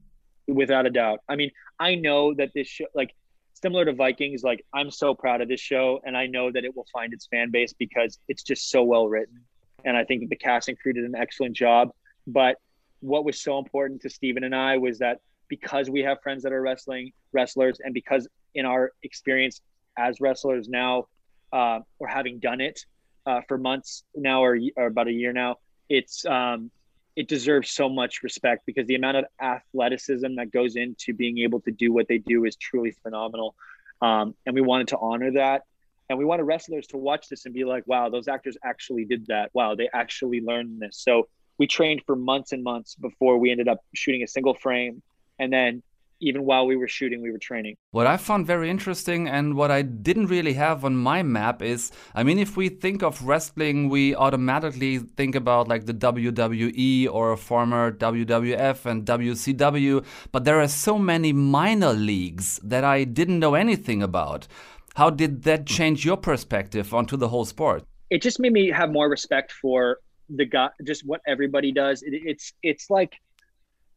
without 0.49 0.87
a 0.87 0.91
doubt. 0.91 1.21
I 1.29 1.37
mean, 1.37 1.51
I 1.79 1.95
know 1.95 2.35
that 2.35 2.51
this 2.55 2.67
show, 2.67 2.87
like 2.95 3.15
similar 3.53 3.85
to 3.85 3.93
Vikings, 3.93 4.43
like 4.43 4.65
I'm 4.75 4.91
so 4.91 5.15
proud 5.15 5.41
of 5.41 5.49
this 5.49 5.61
show, 5.61 6.01
and 6.05 6.17
I 6.17 6.27
know 6.27 6.51
that 6.51 6.65
it 6.65 6.75
will 6.75 6.87
find 6.93 7.13
its 7.13 7.27
fan 7.27 7.51
base 7.51 7.73
because 7.73 8.19
it's 8.29 8.43
just 8.43 8.71
so 8.71 8.83
well 8.83 9.09
written, 9.09 9.43
and 9.85 9.97
I 9.97 10.05
think 10.05 10.23
that 10.23 10.31
the 10.31 10.37
cast 10.37 10.69
and 10.69 10.79
crew 10.79 10.93
did 10.93 11.05
an 11.05 11.15
excellent 11.15 11.55
job. 11.55 11.91
But 12.27 12.57
what 13.01 13.25
was 13.25 13.41
so 13.41 13.59
important 13.59 14.03
to 14.03 14.11
Stephen 14.11 14.43
and 14.43 14.55
I 14.55 14.79
was 14.79 14.99
that 14.99 15.21
because 15.49 15.89
we 15.89 16.01
have 16.01 16.19
friends 16.23 16.43
that 16.43 16.53
are 16.53 16.63
wrestling 16.63 17.13
wrestlers, 17.33 17.79
and 17.85 17.95
because 17.95 18.27
in 18.55 18.67
our 18.67 18.93
experience 19.03 19.61
as 19.97 20.21
wrestlers 20.21 20.69
now, 20.69 21.07
uh, 21.53 21.81
or 21.99 22.07
having 22.07 22.39
done 22.39 22.61
it 22.61 22.85
uh, 23.27 23.41
for 23.49 23.59
months 23.59 24.05
now 24.15 24.43
or, 24.43 24.59
or 24.77 24.87
about 24.87 25.09
a 25.09 25.13
year 25.13 25.33
now, 25.33 25.57
it's 25.89 26.25
um, 26.27 26.71
it 27.17 27.27
deserves 27.27 27.71
so 27.71 27.89
much 27.89 28.23
respect 28.23 28.65
because 28.65 28.87
the 28.87 28.95
amount 28.95 29.17
of 29.17 29.25
athleticism 29.41 30.37
that 30.37 30.53
goes 30.53 30.77
into 30.77 31.13
being 31.13 31.39
able 31.39 31.61
to 31.61 31.73
do 31.73 31.93
what 31.93 32.07
they 32.07 32.19
do 32.19 32.45
is 32.45 32.55
truly 32.55 32.93
phenomenal. 33.03 33.57
Um, 34.01 34.37
and 34.47 34.55
we 34.55 34.61
wanted 34.61 34.87
to 34.89 34.99
honor 34.99 35.33
that. 35.33 35.63
And 36.09 36.17
we 36.17 36.25
wanted 36.25 36.45
wrestlers 36.45 36.87
to 36.89 36.97
watch 36.97 37.29
this 37.29 37.45
and 37.45 37.53
be 37.53 37.65
like, 37.65 37.83
wow, 37.89 38.09
those 38.09 38.29
actors 38.29 38.57
actually 38.65 39.05
did 39.05 39.27
that. 39.27 39.51
Wow, 39.53 39.75
they 39.75 39.89
actually 39.93 40.41
learned 40.41 40.81
this. 40.81 40.97
So 40.97 41.29
we 41.59 41.67
trained 41.67 42.03
for 42.07 42.15
months 42.15 42.53
and 42.53 42.63
months 42.63 42.95
before 42.95 43.37
we 43.37 43.51
ended 43.51 43.67
up 43.67 43.85
shooting 43.95 44.23
a 44.23 44.29
single 44.29 44.55
frame. 44.55 45.03
And 45.41 45.53
then 45.53 45.83
even 46.21 46.45
while 46.45 46.67
we 46.67 46.77
were 46.77 46.89
shooting, 46.89 47.23
we 47.23 47.31
were 47.31 47.39
training. 47.39 47.77
What 47.91 48.07
I 48.07 48.17
found 48.17 48.47
very 48.47 48.71
interesting 48.71 49.29
and 49.29 49.55
what 49.55 49.71
I 49.71 49.83
didn't 49.83 50.27
really 50.27 50.55
have 50.55 50.85
on 50.85 50.97
my 50.97 51.23
map 51.23 51.63
is 51.63 51.93
I 52.15 52.23
mean, 52.23 52.39
if 52.39 52.57
we 52.57 52.69
think 52.69 53.03
of 53.03 53.25
wrestling, 53.25 53.89
we 53.89 54.15
automatically 54.15 54.99
think 54.99 55.35
about 55.35 55.69
like 55.69 55.87
the 55.87 55.95
WWE 55.95 57.09
or 57.11 57.37
former 57.37 57.93
WWF 57.93 58.87
and 58.87 59.05
WCW, 59.05 60.05
but 60.33 60.45
there 60.45 60.61
are 60.61 60.69
so 60.69 60.99
many 60.99 61.33
minor 61.33 61.93
leagues 61.93 62.61
that 62.63 62.85
I 62.85 63.05
didn't 63.05 63.39
know 63.39 63.55
anything 63.55 64.03
about. 64.03 64.49
How 64.97 65.11
did 65.11 65.45
that 65.45 65.67
change 65.67 66.05
your 66.05 66.17
perspective 66.17 66.93
onto 66.93 67.17
the 67.17 67.29
whole 67.29 67.45
sport? 67.45 67.85
It 68.11 68.23
just 68.23 68.41
made 68.41 68.53
me 68.53 68.71
have 68.71 68.91
more 68.91 69.09
respect 69.09 69.53
for 69.53 69.99
the 70.29 70.45
guy, 70.45 70.71
just 70.85 71.07
what 71.07 71.21
everybody 71.27 71.73
does. 71.73 72.03
It, 72.03 72.15
it's 72.15 72.53
it's 72.63 72.91
like 72.91 73.15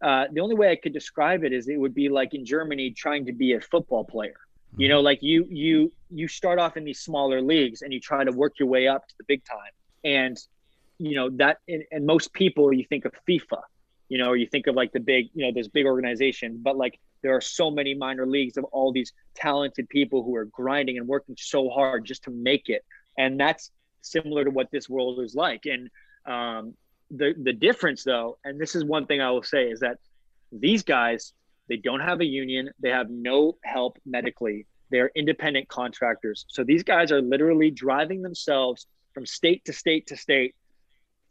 uh, 0.01 0.25
the 0.31 0.41
only 0.41 0.55
way 0.55 0.72
I 0.72 0.75
could 0.75 0.93
describe 0.93 1.43
it 1.43 1.53
is 1.53 1.67
it 1.67 1.79
would 1.79 1.93
be 1.93 2.10
like 2.10 2.34
in 2.34 2.46
Germany 2.46 2.91
trying 2.91 3.25
to 3.27 3.34
be 3.34 3.53
a 3.53 3.62
football 3.62 4.03
player. 4.03 4.39
You 4.77 4.88
know, 4.88 5.01
like 5.01 5.20
you 5.22 5.46
you 5.50 5.91
you 6.10 6.29
start 6.29 6.58
off 6.58 6.77
in 6.77 6.86
these 6.86 7.01
smaller 7.01 7.41
leagues 7.41 7.81
and 7.81 7.91
you 7.93 8.00
try 8.00 8.24
to 8.24 8.31
work 8.31 8.53
your 8.58 8.70
way 8.70 8.88
up 8.88 9.05
to 9.08 9.13
the 9.17 9.25
big 9.25 9.43
time. 9.43 9.72
And 10.03 10.38
you 10.98 11.15
know 11.15 11.29
that 11.31 11.58
and, 11.67 11.84
and 11.91 12.05
most 12.05 12.31
people 12.34 12.72
you 12.72 12.86
think 12.88 13.03
of 13.03 13.12
FIFA, 13.27 13.62
you 14.08 14.17
know, 14.17 14.29
or 14.29 14.38
you 14.38 14.48
think 14.48 14.67
of 14.67 14.75
like 14.75 14.93
the 14.93 15.00
big, 15.01 15.29
you 15.34 15.46
know, 15.46 15.51
this 15.53 15.67
big 15.67 15.86
organization, 15.86 16.60
but 16.63 16.77
like 16.77 17.00
there 17.22 17.36
are 17.36 17.41
so 17.41 17.70
many 17.70 17.93
minor 17.93 18.25
leagues 18.25 18.58
of 18.58 18.63
all 18.65 18.91
these 18.91 19.12
talented 19.36 19.89
people 19.89 20.24
who 20.24 20.36
are 20.36 20.46
grinding 20.46 20.98
and 20.98 21.08
working 21.08 21.36
so 21.38 21.70
hard 21.70 22.05
just 22.05 22.24
to 22.24 22.31
make 22.31 22.70
it. 22.70 22.84
And 23.17 23.39
that's 23.39 23.72
similar 24.01 24.46
to 24.46 24.51
what 24.51 24.72
this 24.72 24.89
world 24.89 25.20
is 25.20 25.36
like. 25.36 25.65
And 25.65 25.89
um, 26.25 26.75
the 27.15 27.34
the 27.41 27.53
difference 27.53 28.03
though, 28.03 28.38
and 28.44 28.60
this 28.60 28.75
is 28.75 28.84
one 28.84 29.06
thing 29.06 29.22
I 29.22 29.32
will 29.32 29.44
say 29.44 29.65
is 29.70 29.82
that 29.82 29.98
these 30.51 30.84
guys 30.84 31.34
they 31.70 31.77
don't 31.77 32.01
have 32.01 32.20
a 32.20 32.25
union, 32.25 32.70
they 32.80 32.89
have 32.89 33.10
no 33.10 33.58
help 33.63 33.98
medically. 34.06 34.65
They're 34.89 35.12
independent 35.15 35.70
contractors. 35.70 36.46
So 36.50 36.63
these 36.65 36.84
guys 36.84 37.13
are 37.13 37.22
literally 37.22 37.72
driving 37.72 38.22
themselves 38.22 38.88
from 39.13 39.25
state 39.25 39.63
to 39.65 39.74
state 39.74 40.08
to 40.08 40.18
state 40.18 40.53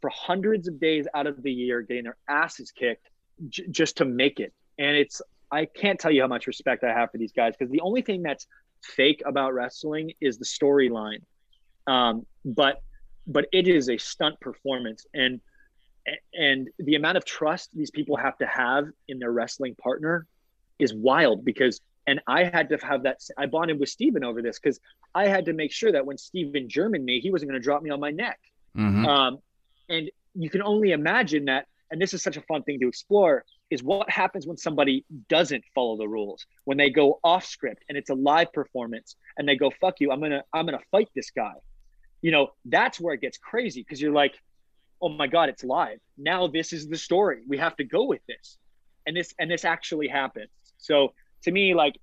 for 0.01 0.09
hundreds 0.09 0.67
of 0.67 0.79
days 0.79 1.07
out 1.13 1.27
of 1.27 1.43
the 1.43 1.51
year, 1.51 1.81
getting 1.81 2.05
their 2.05 2.17
asses 2.27 2.71
kicked 2.71 3.07
j- 3.49 3.67
just 3.69 3.97
to 3.97 4.05
make 4.05 4.39
it. 4.39 4.51
And 4.79 4.97
it's 4.97 5.21
I 5.51 5.65
can't 5.65 5.99
tell 5.99 6.11
you 6.11 6.21
how 6.21 6.27
much 6.27 6.47
respect 6.47 6.83
I 6.83 6.93
have 6.93 7.11
for 7.11 7.17
these 7.17 7.33
guys 7.33 7.53
because 7.57 7.71
the 7.71 7.81
only 7.81 8.01
thing 8.01 8.23
that's 8.23 8.47
fake 8.83 9.21
about 9.25 9.53
wrestling 9.53 10.13
is 10.21 10.37
the 10.37 10.45
storyline. 10.45 11.21
Um, 11.85 12.25
but 12.43 12.81
but 13.27 13.45
it 13.53 13.67
is 13.67 13.89
a 13.89 13.97
stunt 13.97 14.39
performance 14.39 15.05
and 15.13 15.39
and 16.33 16.69
the 16.79 16.95
amount 16.95 17.17
of 17.17 17.25
trust 17.25 17.69
these 17.73 17.91
people 17.91 18.17
have 18.17 18.37
to 18.39 18.45
have 18.45 18.87
in 19.07 19.19
their 19.19 19.31
wrestling 19.31 19.75
partner 19.75 20.27
is 20.79 20.93
wild 20.93 21.45
because 21.45 21.79
and 22.07 22.19
I 22.27 22.45
had 22.45 22.69
to 22.69 22.77
have 22.77 23.03
that 23.03 23.21
I 23.37 23.45
bonded 23.45 23.79
with 23.79 23.89
Steven 23.89 24.23
over 24.23 24.41
this 24.41 24.59
because 24.59 24.79
I 25.13 25.27
had 25.27 25.45
to 25.45 25.53
make 25.53 25.71
sure 25.71 25.91
that 25.91 26.05
when 26.05 26.17
Steven 26.17 26.67
German 26.67 27.05
me, 27.05 27.19
he 27.19 27.31
wasn't 27.31 27.51
going 27.51 27.61
to 27.61 27.63
drop 27.63 27.83
me 27.83 27.91
on 27.91 27.99
my 27.99 28.11
neck. 28.11 28.39
Mhm. 28.75 29.05
Um, 29.05 29.37
and 29.87 30.09
you 30.33 30.49
can 30.49 30.63
only 30.63 30.91
imagine 30.93 31.45
that, 31.45 31.67
and 31.91 32.01
this 32.01 32.13
is 32.13 32.23
such 32.23 32.37
a 32.37 32.41
fun 32.41 32.63
thing 32.63 32.79
to 32.79 32.87
explore, 32.87 33.45
is 33.69 33.83
what 33.83 34.09
happens 34.09 34.47
when 34.47 34.57
somebody 34.57 35.05
doesn't 35.29 35.63
follow 35.75 35.97
the 35.97 36.07
rules, 36.07 36.45
when 36.63 36.77
they 36.77 36.89
go 36.89 37.19
off 37.23 37.45
script 37.45 37.83
and 37.87 37.97
it's 37.97 38.09
a 38.09 38.15
live 38.15 38.51
performance 38.51 39.15
and 39.37 39.47
they 39.47 39.55
go, 39.55 39.71
fuck 39.79 39.99
you, 39.99 40.11
I'm 40.11 40.21
gonna, 40.21 40.43
I'm 40.53 40.65
gonna 40.65 40.79
fight 40.89 41.09
this 41.15 41.29
guy. 41.29 41.53
You 42.21 42.31
know, 42.31 42.51
that's 42.65 42.99
where 42.99 43.13
it 43.13 43.21
gets 43.21 43.37
crazy 43.37 43.81
because 43.81 44.01
you're 44.01 44.11
like, 44.11 44.35
oh 45.01 45.09
my 45.09 45.27
God, 45.27 45.49
it's 45.49 45.63
live. 45.63 45.99
Now 46.17 46.47
this 46.47 46.73
is 46.73 46.87
the 46.87 46.97
story. 46.97 47.43
We 47.47 47.57
have 47.57 47.75
to 47.77 47.83
go 47.83 48.05
with 48.05 48.21
this. 48.27 48.57
And 49.07 49.15
this 49.17 49.33
and 49.39 49.49
this 49.49 49.65
actually 49.65 50.07
happens. 50.07 50.49
So 50.77 51.13
to 51.43 51.51
me, 51.51 51.73
like 51.73 51.95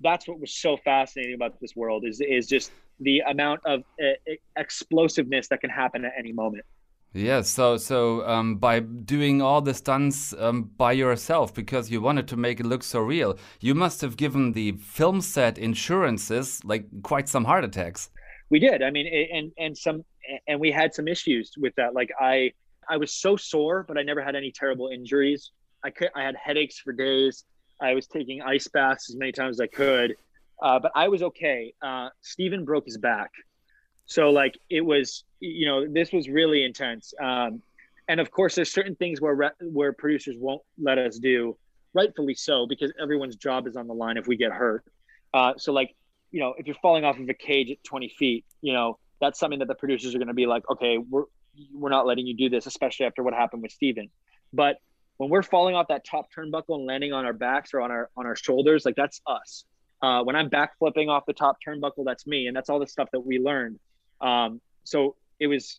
that's 0.00 0.28
what 0.28 0.40
was 0.40 0.52
so 0.52 0.76
fascinating 0.76 1.34
about 1.34 1.58
this 1.60 1.74
world 1.74 2.04
is 2.06 2.20
is 2.20 2.46
just 2.46 2.70
the 3.00 3.20
amount 3.20 3.60
of 3.64 3.82
uh, 4.00 4.32
explosiveness 4.56 5.48
that 5.48 5.60
can 5.60 5.70
happen 5.70 6.04
at 6.04 6.12
any 6.18 6.32
moment. 6.32 6.64
Yeah, 7.16 7.42
so 7.42 7.76
so 7.76 8.26
um, 8.26 8.56
by 8.56 8.80
doing 8.80 9.40
all 9.40 9.60
the 9.60 9.72
stunts 9.72 10.34
um, 10.34 10.64
by 10.76 10.92
yourself 10.92 11.54
because 11.54 11.88
you 11.88 12.00
wanted 12.00 12.26
to 12.28 12.36
make 12.36 12.58
it 12.58 12.66
look 12.66 12.82
so 12.82 12.98
real, 12.98 13.38
you 13.60 13.74
must 13.74 14.00
have 14.00 14.16
given 14.16 14.52
the 14.52 14.72
film 14.72 15.20
set 15.20 15.56
insurances 15.56 16.60
like 16.64 16.86
quite 17.02 17.28
some 17.28 17.44
heart 17.44 17.64
attacks. 17.64 18.10
We 18.54 18.60
did. 18.60 18.78
I 18.88 18.90
mean, 18.96 19.06
and 19.36 19.50
and 19.58 19.76
some 19.76 20.04
and 20.46 20.60
we 20.60 20.70
had 20.70 20.94
some 20.94 21.08
issues 21.08 21.46
with 21.64 21.74
that. 21.74 21.92
Like 21.92 22.10
I 22.20 22.52
I 22.88 22.96
was 23.02 23.10
so 23.12 23.36
sore, 23.36 23.78
but 23.88 23.98
I 23.98 24.02
never 24.10 24.22
had 24.22 24.36
any 24.36 24.52
terrible 24.52 24.88
injuries. 24.98 25.50
I 25.82 25.90
could 25.90 26.10
I 26.14 26.22
had 26.22 26.36
headaches 26.36 26.78
for 26.78 26.92
days. 26.92 27.44
I 27.80 27.94
was 27.94 28.06
taking 28.06 28.42
ice 28.42 28.68
baths 28.68 29.10
as 29.10 29.16
many 29.16 29.32
times 29.32 29.56
as 29.56 29.60
I 29.60 29.66
could. 29.66 30.14
uh, 30.62 30.78
but 30.78 30.92
I 30.94 31.08
was 31.08 31.22
okay. 31.22 31.74
Uh, 31.82 32.10
Steven 32.22 32.64
broke 32.64 32.84
his 32.86 32.96
back, 32.96 33.30
so 34.06 34.30
like 34.30 34.56
it 34.70 34.82
was, 34.82 35.24
you 35.40 35.66
know, 35.66 35.86
this 35.86 36.12
was 36.12 36.28
really 36.28 36.64
intense. 36.64 37.12
Um, 37.20 37.60
and 38.08 38.20
of 38.20 38.30
course, 38.30 38.54
there's 38.54 38.72
certain 38.72 38.94
things 38.94 39.20
where 39.20 39.34
re- 39.34 39.58
where 39.78 39.92
producers 39.92 40.36
won't 40.38 40.62
let 40.80 40.98
us 40.98 41.18
do, 41.18 41.56
rightfully 41.92 42.34
so, 42.34 42.66
because 42.66 42.92
everyone's 43.02 43.36
job 43.36 43.66
is 43.66 43.76
on 43.76 43.86
the 43.86 43.94
line 43.94 44.16
if 44.16 44.26
we 44.26 44.36
get 44.36 44.52
hurt. 44.52 44.84
Uh, 45.32 45.54
so 45.56 45.72
like, 45.72 45.94
you 46.34 46.40
know, 46.40 46.52
if 46.58 46.66
you're 46.66 46.74
falling 46.82 47.04
off 47.04 47.16
of 47.16 47.28
a 47.28 47.34
cage 47.34 47.70
at 47.70 47.84
20 47.84 48.08
feet, 48.08 48.44
you 48.60 48.72
know, 48.72 48.98
that's 49.20 49.38
something 49.38 49.60
that 49.60 49.68
the 49.68 49.74
producers 49.76 50.16
are 50.16 50.18
going 50.18 50.26
to 50.26 50.34
be 50.34 50.46
like, 50.46 50.68
okay, 50.68 50.98
we're 50.98 51.26
we're 51.72 51.90
not 51.90 52.06
letting 52.06 52.26
you 52.26 52.34
do 52.34 52.48
this, 52.48 52.66
especially 52.66 53.06
after 53.06 53.22
what 53.22 53.32
happened 53.32 53.62
with 53.62 53.70
Steven. 53.70 54.10
But 54.52 54.78
when 55.18 55.30
we're 55.30 55.44
falling 55.44 55.76
off 55.76 55.86
that 55.90 56.04
top 56.04 56.26
turnbuckle 56.36 56.74
and 56.74 56.86
landing 56.86 57.12
on 57.12 57.24
our 57.24 57.32
backs 57.32 57.72
or 57.72 57.80
on 57.80 57.92
our 57.92 58.10
on 58.16 58.26
our 58.26 58.34
shoulders, 58.34 58.84
like 58.84 58.96
that's 58.96 59.20
us. 59.28 59.64
Uh, 60.02 60.24
when 60.24 60.34
I'm 60.34 60.48
back 60.48 60.76
flipping 60.80 61.08
off 61.08 61.24
the 61.24 61.32
top 61.32 61.58
turnbuckle, 61.64 62.04
that's 62.04 62.26
me, 62.26 62.48
and 62.48 62.56
that's 62.56 62.68
all 62.68 62.80
the 62.80 62.88
stuff 62.88 63.08
that 63.12 63.20
we 63.20 63.38
learned. 63.38 63.78
Um, 64.20 64.60
so 64.82 65.14
it 65.38 65.46
was 65.46 65.78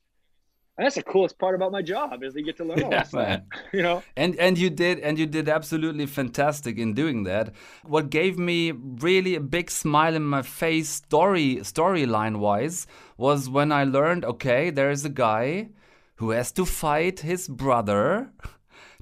that's 0.78 0.96
the 0.96 1.04
coolest 1.04 1.38
part 1.40 1.56
about 1.56 1.72
my 1.72 1.82
job 1.82 2.24
is 2.24 2.34
they 2.34 2.42
get 2.42 2.58
to 2.58 2.66
learn 2.66 2.84
all 2.84 2.92
Yeah, 2.92 3.04
stuff. 3.04 3.42
You 3.74 3.82
know, 3.84 4.04
And 4.18 4.36
and 4.38 4.58
you 4.58 4.70
did 4.70 5.00
and 5.00 5.18
you 5.18 5.26
did 5.26 5.48
absolutely 5.48 6.06
fantastic 6.06 6.78
in 6.78 6.94
doing 6.94 7.24
that. 7.24 7.54
What 7.84 8.10
gave 8.10 8.38
me 8.38 8.72
really 8.72 9.36
a 9.36 9.40
big 9.40 9.72
smile 9.72 10.16
in 10.16 10.24
my 10.24 10.42
face 10.42 10.90
story 10.90 11.58
storyline 11.58 12.38
wise 12.40 12.88
was 13.18 13.50
when 13.50 13.72
I 13.72 13.84
learned 13.86 14.26
okay, 14.26 14.70
there 14.70 14.92
is 14.92 15.06
a 15.06 15.10
guy 15.10 15.70
who 16.16 16.32
has 16.32 16.52
to 16.54 16.66
fight 16.66 17.22
his 17.22 17.48
brother 17.48 18.32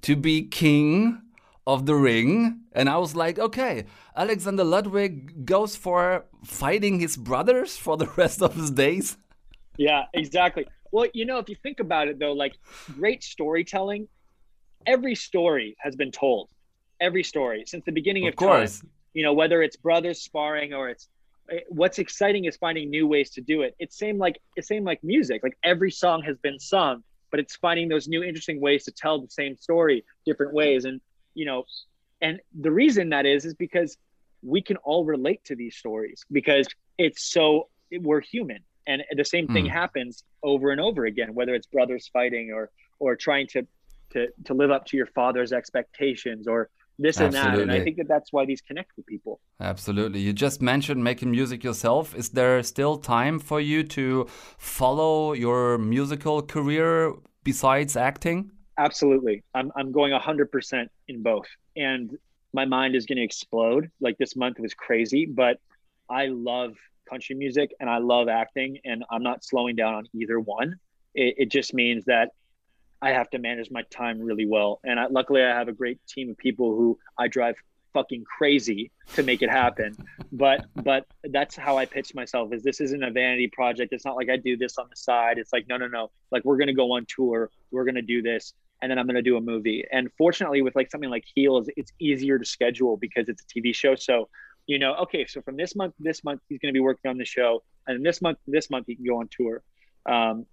to 0.01 0.15
be 0.15 0.43
king 0.43 1.21
of 1.65 1.85
the 1.85 1.95
ring 1.95 2.61
and 2.73 2.89
I 2.89 2.97
was 2.97 3.15
like, 3.15 3.39
okay, 3.39 3.85
Alexander 4.15 4.63
Ludwig 4.63 5.45
goes 5.45 5.75
for 5.75 6.25
fighting 6.43 6.99
his 6.99 7.15
brothers 7.17 7.77
for 7.77 7.97
the 7.97 8.07
rest 8.17 8.41
of 8.41 8.55
his 8.55 8.71
days. 8.71 9.17
Yeah, 9.77 10.05
exactly. 10.13 10.65
Well, 10.93 11.07
you 11.11 11.25
know, 11.25 11.39
if 11.39 11.49
you 11.49 11.55
think 11.55 11.79
about 11.79 12.07
it 12.07 12.19
though, 12.19 12.33
like 12.33 12.53
great 12.99 13.23
storytelling, 13.23 14.07
every 14.85 15.15
story 15.15 15.75
has 15.79 15.95
been 15.95 16.11
told. 16.11 16.49
Every 17.01 17.23
story 17.23 17.63
since 17.65 17.83
the 17.83 17.91
beginning 17.91 18.27
of, 18.27 18.33
Of 18.33 18.35
course. 18.35 18.79
time. 18.79 18.91
You 19.15 19.23
know, 19.23 19.33
whether 19.33 19.63
it's 19.63 19.75
brothers 19.75 20.21
sparring 20.21 20.75
or 20.75 20.89
it's 20.89 21.07
eh, 21.51 21.61
what's 21.69 21.97
exciting 21.97 22.45
is 22.45 22.57
finding 22.57 22.91
new 22.91 23.07
ways 23.07 23.31
to 23.31 23.41
do 23.41 23.63
it. 23.63 23.75
It's 23.79 23.97
same 23.97 24.19
like 24.19 24.37
it's 24.55 24.67
same 24.67 24.83
like 24.83 25.03
music. 25.03 25.41
Like 25.41 25.57
every 25.63 25.89
song 25.89 26.21
has 26.23 26.37
been 26.37 26.59
sung, 26.59 27.03
but 27.31 27.39
it's 27.39 27.55
finding 27.55 27.89
those 27.89 28.07
new 28.07 28.23
interesting 28.23 28.61
ways 28.61 28.83
to 28.83 28.91
tell 28.91 29.19
the 29.19 29.31
same 29.31 29.57
story 29.57 30.05
different 30.27 30.53
ways. 30.53 30.85
And 30.85 31.01
you 31.33 31.45
know, 31.45 31.63
and 32.21 32.39
the 32.61 32.71
reason 32.71 33.09
that 33.09 33.25
is 33.25 33.45
is 33.45 33.55
because 33.55 33.97
we 34.43 34.61
can 34.61 34.77
all 34.77 35.05
relate 35.05 35.43
to 35.45 35.55
these 35.55 35.75
stories 35.75 36.23
because 36.31 36.67
it's 36.99 37.23
so 37.23 37.69
we're 37.91 38.21
human 38.21 38.59
and 38.87 39.01
the 39.15 39.25
same 39.35 39.47
thing 39.47 39.65
Mm. 39.65 39.69
happens 39.81 40.23
over 40.43 40.71
and 40.71 40.81
over 40.81 41.05
again 41.05 41.33
whether 41.33 41.53
it's 41.57 41.67
brothers 41.67 42.09
fighting 42.17 42.51
or 42.51 42.69
or 42.99 43.15
trying 43.15 43.47
to 43.53 43.59
to 44.13 44.27
to 44.47 44.53
live 44.53 44.71
up 44.71 44.85
to 44.89 44.97
your 44.97 45.07
father's 45.19 45.51
expectations 45.53 46.47
or 46.47 46.69
this 46.99 47.19
and 47.19 47.33
that 47.33 47.57
and 47.57 47.71
i 47.71 47.79
think 47.85 47.97
that 47.97 48.07
that's 48.07 48.31
why 48.33 48.45
these 48.45 48.61
connect 48.61 48.91
with 48.97 49.05
people 49.05 49.39
Absolutely. 49.59 50.19
You 50.19 50.33
just 50.33 50.61
mentioned 50.61 51.01
making 51.03 51.31
music 51.31 51.63
yourself. 51.63 52.13
Is 52.21 52.29
there 52.29 52.61
still 52.63 52.97
time 52.97 53.39
for 53.39 53.59
you 53.61 53.79
to 53.97 54.27
follow 54.57 55.33
your 55.33 55.77
musical 55.77 56.41
career 56.41 57.13
besides 57.43 57.95
acting? 58.09 58.51
absolutely 58.77 59.35
i'm, 59.53 59.71
I'm 59.77 59.91
going 59.91 60.11
100% 60.13 60.87
in 61.07 61.21
both 61.31 61.45
and 61.75 62.05
my 62.53 62.65
mind 62.65 62.95
is 62.95 63.05
going 63.07 63.17
to 63.23 63.23
explode 63.31 63.83
like 64.05 64.17
this 64.17 64.35
month 64.35 64.57
was 64.59 64.73
crazy 64.73 65.23
but 65.27 65.55
i 66.09 66.23
love 66.27 66.73
country 67.13 67.35
music 67.35 67.69
and 67.79 67.89
i 67.89 67.99
love 67.99 68.27
acting 68.27 68.79
and 68.85 69.03
i'm 69.11 69.21
not 69.21 69.43
slowing 69.43 69.75
down 69.75 69.93
on 69.93 70.05
either 70.13 70.39
one. 70.39 70.75
It, 71.13 71.35
it 71.37 71.51
just 71.51 71.73
means 71.73 72.05
that 72.05 72.29
i 73.01 73.11
have 73.11 73.29
to 73.31 73.39
manage 73.39 73.69
my 73.69 73.83
time 73.83 74.19
really 74.19 74.47
well. 74.47 74.79
And 74.83 74.99
I, 74.99 75.05
luckily 75.17 75.43
i 75.43 75.49
have 75.49 75.67
a 75.67 75.77
great 75.81 75.99
team 76.07 76.31
of 76.31 76.37
people 76.37 76.75
who 76.75 76.97
i 77.19 77.27
drive 77.27 77.55
fucking 77.93 78.23
crazy 78.37 78.89
to 79.13 79.21
make 79.21 79.43
it 79.43 79.51
happen. 79.51 79.95
But 80.35 80.65
but 80.89 81.05
that's 81.25 81.55
how 81.55 81.77
i 81.77 81.85
pitch 81.85 82.15
myself 82.15 82.51
is 82.53 82.63
this 82.63 82.81
isn't 82.81 83.03
a 83.03 83.11
vanity 83.11 83.47
project. 83.59 83.93
It's 83.93 84.05
not 84.09 84.15
like 84.15 84.29
i 84.35 84.37
do 84.49 84.57
this 84.57 84.79
on 84.79 84.87
the 84.89 84.95
side. 84.95 85.37
It's 85.37 85.53
like 85.53 85.65
no 85.69 85.77
no 85.77 85.87
no. 85.87 86.09
Like 86.31 86.43
we're 86.43 86.57
going 86.57 86.73
to 86.75 86.79
go 86.83 86.93
on 86.95 87.05
tour. 87.07 87.51
We're 87.69 87.85
going 87.89 88.01
to 88.03 88.09
do 88.15 88.23
this 88.23 88.53
and 88.81 88.89
then 88.89 88.97
i'm 88.99 89.05
going 89.05 89.21
to 89.23 89.29
do 89.31 89.37
a 89.37 89.41
movie. 89.53 89.85
And 89.91 90.09
fortunately 90.17 90.63
with 90.63 90.75
like 90.75 90.89
something 90.89 91.11
like 91.17 91.25
heels 91.35 91.69
it's 91.77 91.91
easier 91.99 92.39
to 92.39 92.45
schedule 92.45 92.97
because 92.97 93.25
it's 93.29 93.43
a 93.43 93.47
tv 93.53 93.75
show. 93.75 93.93
So 93.93 94.15
you 94.67 94.79
know 94.79 94.93
okay 94.95 95.25
so 95.25 95.41
from 95.41 95.57
this 95.57 95.75
month 95.75 95.93
this 95.99 96.23
month 96.23 96.41
he's 96.47 96.59
going 96.59 96.73
to 96.73 96.77
be 96.77 96.79
working 96.79 97.09
on 97.09 97.17
the 97.17 97.25
show 97.25 97.61
and 97.87 98.05
this 98.05 98.21
month 98.21 98.37
this 98.47 98.69
month 98.69 98.85
he 98.87 98.95
can 98.95 99.05
go 99.05 99.19
on 99.19 99.29
tour 99.35 99.61
um, 100.05 100.45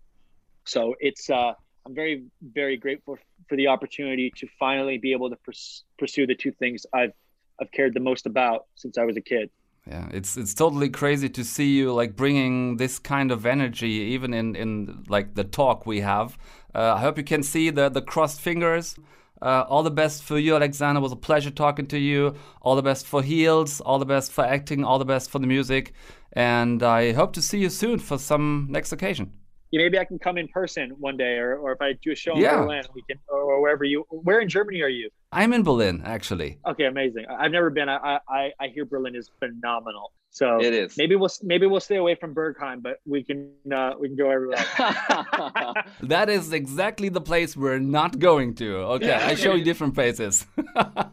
so 0.64 0.94
it's 1.00 1.30
uh, 1.30 1.52
i'm 1.86 1.94
very 1.94 2.24
very 2.42 2.76
grateful 2.76 3.16
for 3.48 3.56
the 3.56 3.66
opportunity 3.66 4.32
to 4.36 4.46
finally 4.58 4.98
be 4.98 5.12
able 5.12 5.30
to 5.30 5.36
pers- 5.36 5.84
pursue 5.98 6.26
the 6.26 6.34
two 6.34 6.52
things 6.52 6.86
i've 6.94 7.12
i've 7.60 7.70
cared 7.72 7.94
the 7.94 8.00
most 8.00 8.26
about 8.26 8.66
since 8.74 8.98
i 8.98 9.04
was 9.04 9.16
a 9.16 9.20
kid 9.20 9.50
Yeah, 9.86 10.08
it's 10.12 10.36
it's 10.36 10.54
totally 10.54 10.90
crazy 10.90 11.28
to 11.30 11.42
see 11.42 11.70
you 11.78 11.94
like 11.94 12.14
bringing 12.14 12.76
this 12.76 12.98
kind 12.98 13.32
of 13.32 13.46
energy 13.46 14.14
even 14.14 14.34
in 14.34 14.54
in 14.54 15.04
like 15.08 15.34
the 15.34 15.44
talk 15.44 15.86
we 15.86 16.02
have. 16.02 16.36
Uh, 16.74 16.96
I 16.96 17.00
hope 17.00 17.16
you 17.16 17.24
can 17.24 17.42
see 17.42 17.70
the 17.70 17.88
the 17.88 18.02
crossed 18.02 18.40
fingers. 18.40 18.96
Uh, 19.42 19.64
all 19.68 19.82
the 19.82 19.90
best 19.90 20.22
for 20.22 20.38
you, 20.38 20.54
Alexander. 20.54 20.98
It 20.98 21.02
was 21.02 21.12
a 21.12 21.16
pleasure 21.16 21.50
talking 21.50 21.86
to 21.86 21.98
you. 21.98 22.34
All 22.62 22.76
the 22.76 22.82
best 22.82 23.06
for 23.06 23.22
heels. 23.22 23.80
All 23.80 23.98
the 23.98 24.04
best 24.06 24.32
for 24.32 24.44
acting. 24.44 24.84
All 24.84 24.98
the 24.98 25.04
best 25.04 25.30
for 25.30 25.38
the 25.38 25.46
music. 25.46 25.94
And 26.32 26.82
I 26.82 27.12
hope 27.12 27.32
to 27.34 27.42
see 27.42 27.58
you 27.58 27.70
soon 27.70 27.98
for 27.98 28.18
some 28.18 28.66
next 28.70 28.92
occasion. 28.92 29.32
yeah, 29.72 29.82
maybe 29.84 29.98
i 29.98 30.04
can 30.04 30.18
come 30.18 30.36
in 30.42 30.48
person 30.48 30.90
one 31.08 31.16
day 31.16 31.34
or, 31.42 31.50
or 31.62 31.70
if 31.76 31.80
i 31.80 31.92
do 32.04 32.10
a 32.12 32.18
show 32.24 32.34
in 32.34 32.40
Yeah. 32.42 32.56
berlin 32.62 32.82
we 32.94 33.02
can 33.08 33.18
or, 33.28 33.60
wherever 33.62 33.84
you 33.92 33.98
where 34.28 34.40
in 34.44 34.48
germany 34.48 34.80
are 34.86 34.94
you 35.00 35.08
I'm 35.40 35.52
in 35.52 35.62
Berlin, 35.62 35.96
actually. 36.16 36.50
okay 36.70 36.86
amazing 36.94 37.24
i've 37.42 37.52
never 37.58 37.70
been 37.78 37.88
i 37.88 38.18
i 38.40 38.42
i 38.62 38.66
hear 38.74 38.84
berlin 38.84 39.14
is 39.20 39.26
phenomenal 39.40 40.06
so 40.30 40.58
It 40.60 40.72
is. 40.74 40.96
maybe 40.96 41.16
we'll 41.16 41.30
maybe 41.42 41.66
we'll 41.66 41.80
stay 41.80 41.96
away 41.96 42.14
from 42.14 42.34
bergheim 42.34 42.80
but 42.82 42.98
we 43.04 43.22
can 43.24 43.50
uh 43.72 43.94
we 44.00 44.08
can 44.08 44.16
go 44.16 44.30
everywhere 44.30 44.58
else. 44.58 45.74
That 46.08 46.28
is 46.28 46.52
exactly 46.52 47.08
the 47.10 47.20
place 47.20 47.56
we're 47.56 47.80
not 47.80 48.18
going 48.18 48.54
to. 48.56 48.68
Okay, 48.96 49.12
I 49.12 49.34
show 49.34 49.54
you 49.54 49.64
different 49.64 49.94
places. 49.94 50.46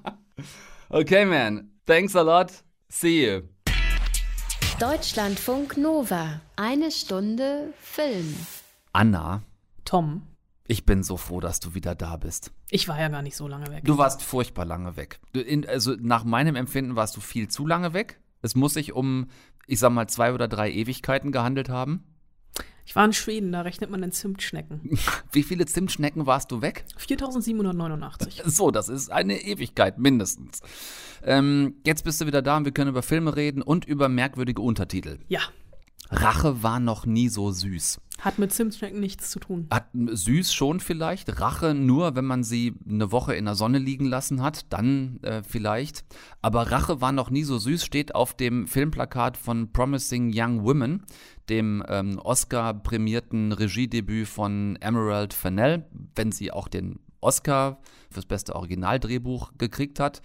okay, 0.91 1.25
man. 1.25 1.69
Thanks 1.85 2.15
a 2.15 2.23
lot. 2.23 2.51
See 2.89 3.25
you. 3.25 3.49
Deutschlandfunk 4.79 5.77
Nova. 5.77 6.41
Eine 6.55 6.91
Stunde 6.91 7.73
Film. 7.79 8.35
Anna, 8.93 9.41
Tom, 9.85 10.21
ich 10.67 10.85
bin 10.85 11.01
so 11.03 11.17
froh, 11.17 11.39
dass 11.39 11.59
du 11.59 11.73
wieder 11.73 11.95
da 11.95 12.17
bist. 12.17 12.51
ich 12.69 12.87
war 12.87 12.99
ja 12.99 13.07
gar 13.09 13.21
nicht 13.21 13.35
so 13.35 13.47
lange 13.47 13.67
weg. 13.71 13.83
Du 13.85 13.97
warst 13.97 14.21
furchtbar 14.21 14.65
lange 14.65 14.95
weg. 14.97 15.19
Du 15.33 15.39
in, 15.39 15.67
also 15.67 15.95
nach 15.99 16.23
meinem 16.25 16.55
Empfinden 16.55 16.95
warst 16.95 17.15
du 17.15 17.21
viel 17.21 17.47
zu 17.47 17.65
lange 17.65 17.93
weg. 17.93 18.19
Es 18.41 18.55
muss 18.55 18.73
sich 18.73 18.93
um, 18.93 19.27
ich 19.65 19.79
sag 19.79 19.91
mal, 19.91 20.07
zwei 20.07 20.33
oder 20.33 20.47
drei 20.47 20.71
Ewigkeiten 20.71 21.31
gehandelt 21.31 21.69
haben. 21.69 22.03
Ich 22.85 22.95
war 22.95 23.03
in 23.03 23.11
Schweden, 23.11 23.51
da 23.51 23.61
rechnet 23.61 23.89
man 23.89 24.01
in 24.01 24.13
Zimtschnecken. 24.13 24.97
Wie 25.31 25.43
viele 25.43 25.65
Zimtschnecken 25.65 26.25
warst 26.25 26.51
du 26.51 26.61
weg? 26.61 26.85
4789. 26.95 28.43
So, 28.45 28.71
das 28.71 28.87
ist 28.87 29.11
eine 29.11 29.41
Ewigkeit 29.41 29.97
mindestens. 29.97 30.61
Ähm, 31.21 31.75
jetzt 31.85 32.05
bist 32.05 32.21
du 32.21 32.27
wieder 32.27 32.41
da 32.41 32.55
und 32.55 32.63
wir 32.63 32.71
können 32.71 32.89
über 32.89 33.03
Filme 33.03 33.35
reden 33.35 33.61
und 33.61 33.83
über 33.83 34.07
merkwürdige 34.07 34.61
Untertitel. 34.61 35.19
Ja, 35.27 35.41
Rache 36.09 36.63
war 36.63 36.79
noch 36.79 37.05
nie 37.05 37.29
so 37.29 37.51
süß. 37.51 37.99
Hat 38.19 38.39
mit 38.39 38.51
Zimtschnecken 38.51 38.99
nichts 38.99 39.29
zu 39.29 39.39
tun. 39.39 39.67
Hat 39.71 39.87
süß 39.93 40.53
schon 40.53 40.79
vielleicht, 40.79 41.39
Rache 41.39 41.73
nur, 41.73 42.15
wenn 42.15 42.25
man 42.25 42.43
sie 42.43 42.73
eine 42.89 43.11
Woche 43.11 43.35
in 43.35 43.45
der 43.45 43.55
Sonne 43.55 43.77
liegen 43.77 44.05
lassen 44.05 44.41
hat, 44.41 44.71
dann 44.71 45.19
äh, 45.21 45.43
vielleicht. 45.43 46.03
Aber 46.41 46.71
Rache 46.71 47.01
war 47.01 47.11
noch 47.11 47.29
nie 47.29 47.43
so 47.43 47.57
süß, 47.57 47.85
steht 47.85 48.15
auf 48.15 48.33
dem 48.33 48.67
Filmplakat 48.67 49.37
von 49.37 49.71
Promising 49.71 50.31
Young 50.33 50.63
Women, 50.63 51.03
dem 51.49 51.83
ähm, 51.87 52.19
Oscar-prämierten 52.19 53.51
Regiedebüt 53.51 54.27
von 54.27 54.77
Emerald 54.81 55.33
Fennell, 55.33 55.85
wenn 56.15 56.31
sie 56.31 56.51
auch 56.51 56.67
den 56.67 56.99
Oscar 57.21 57.79
fürs 58.09 58.25
beste 58.25 58.55
Originaldrehbuch 58.55 59.51
gekriegt 59.57 59.99
hat. 59.99 60.21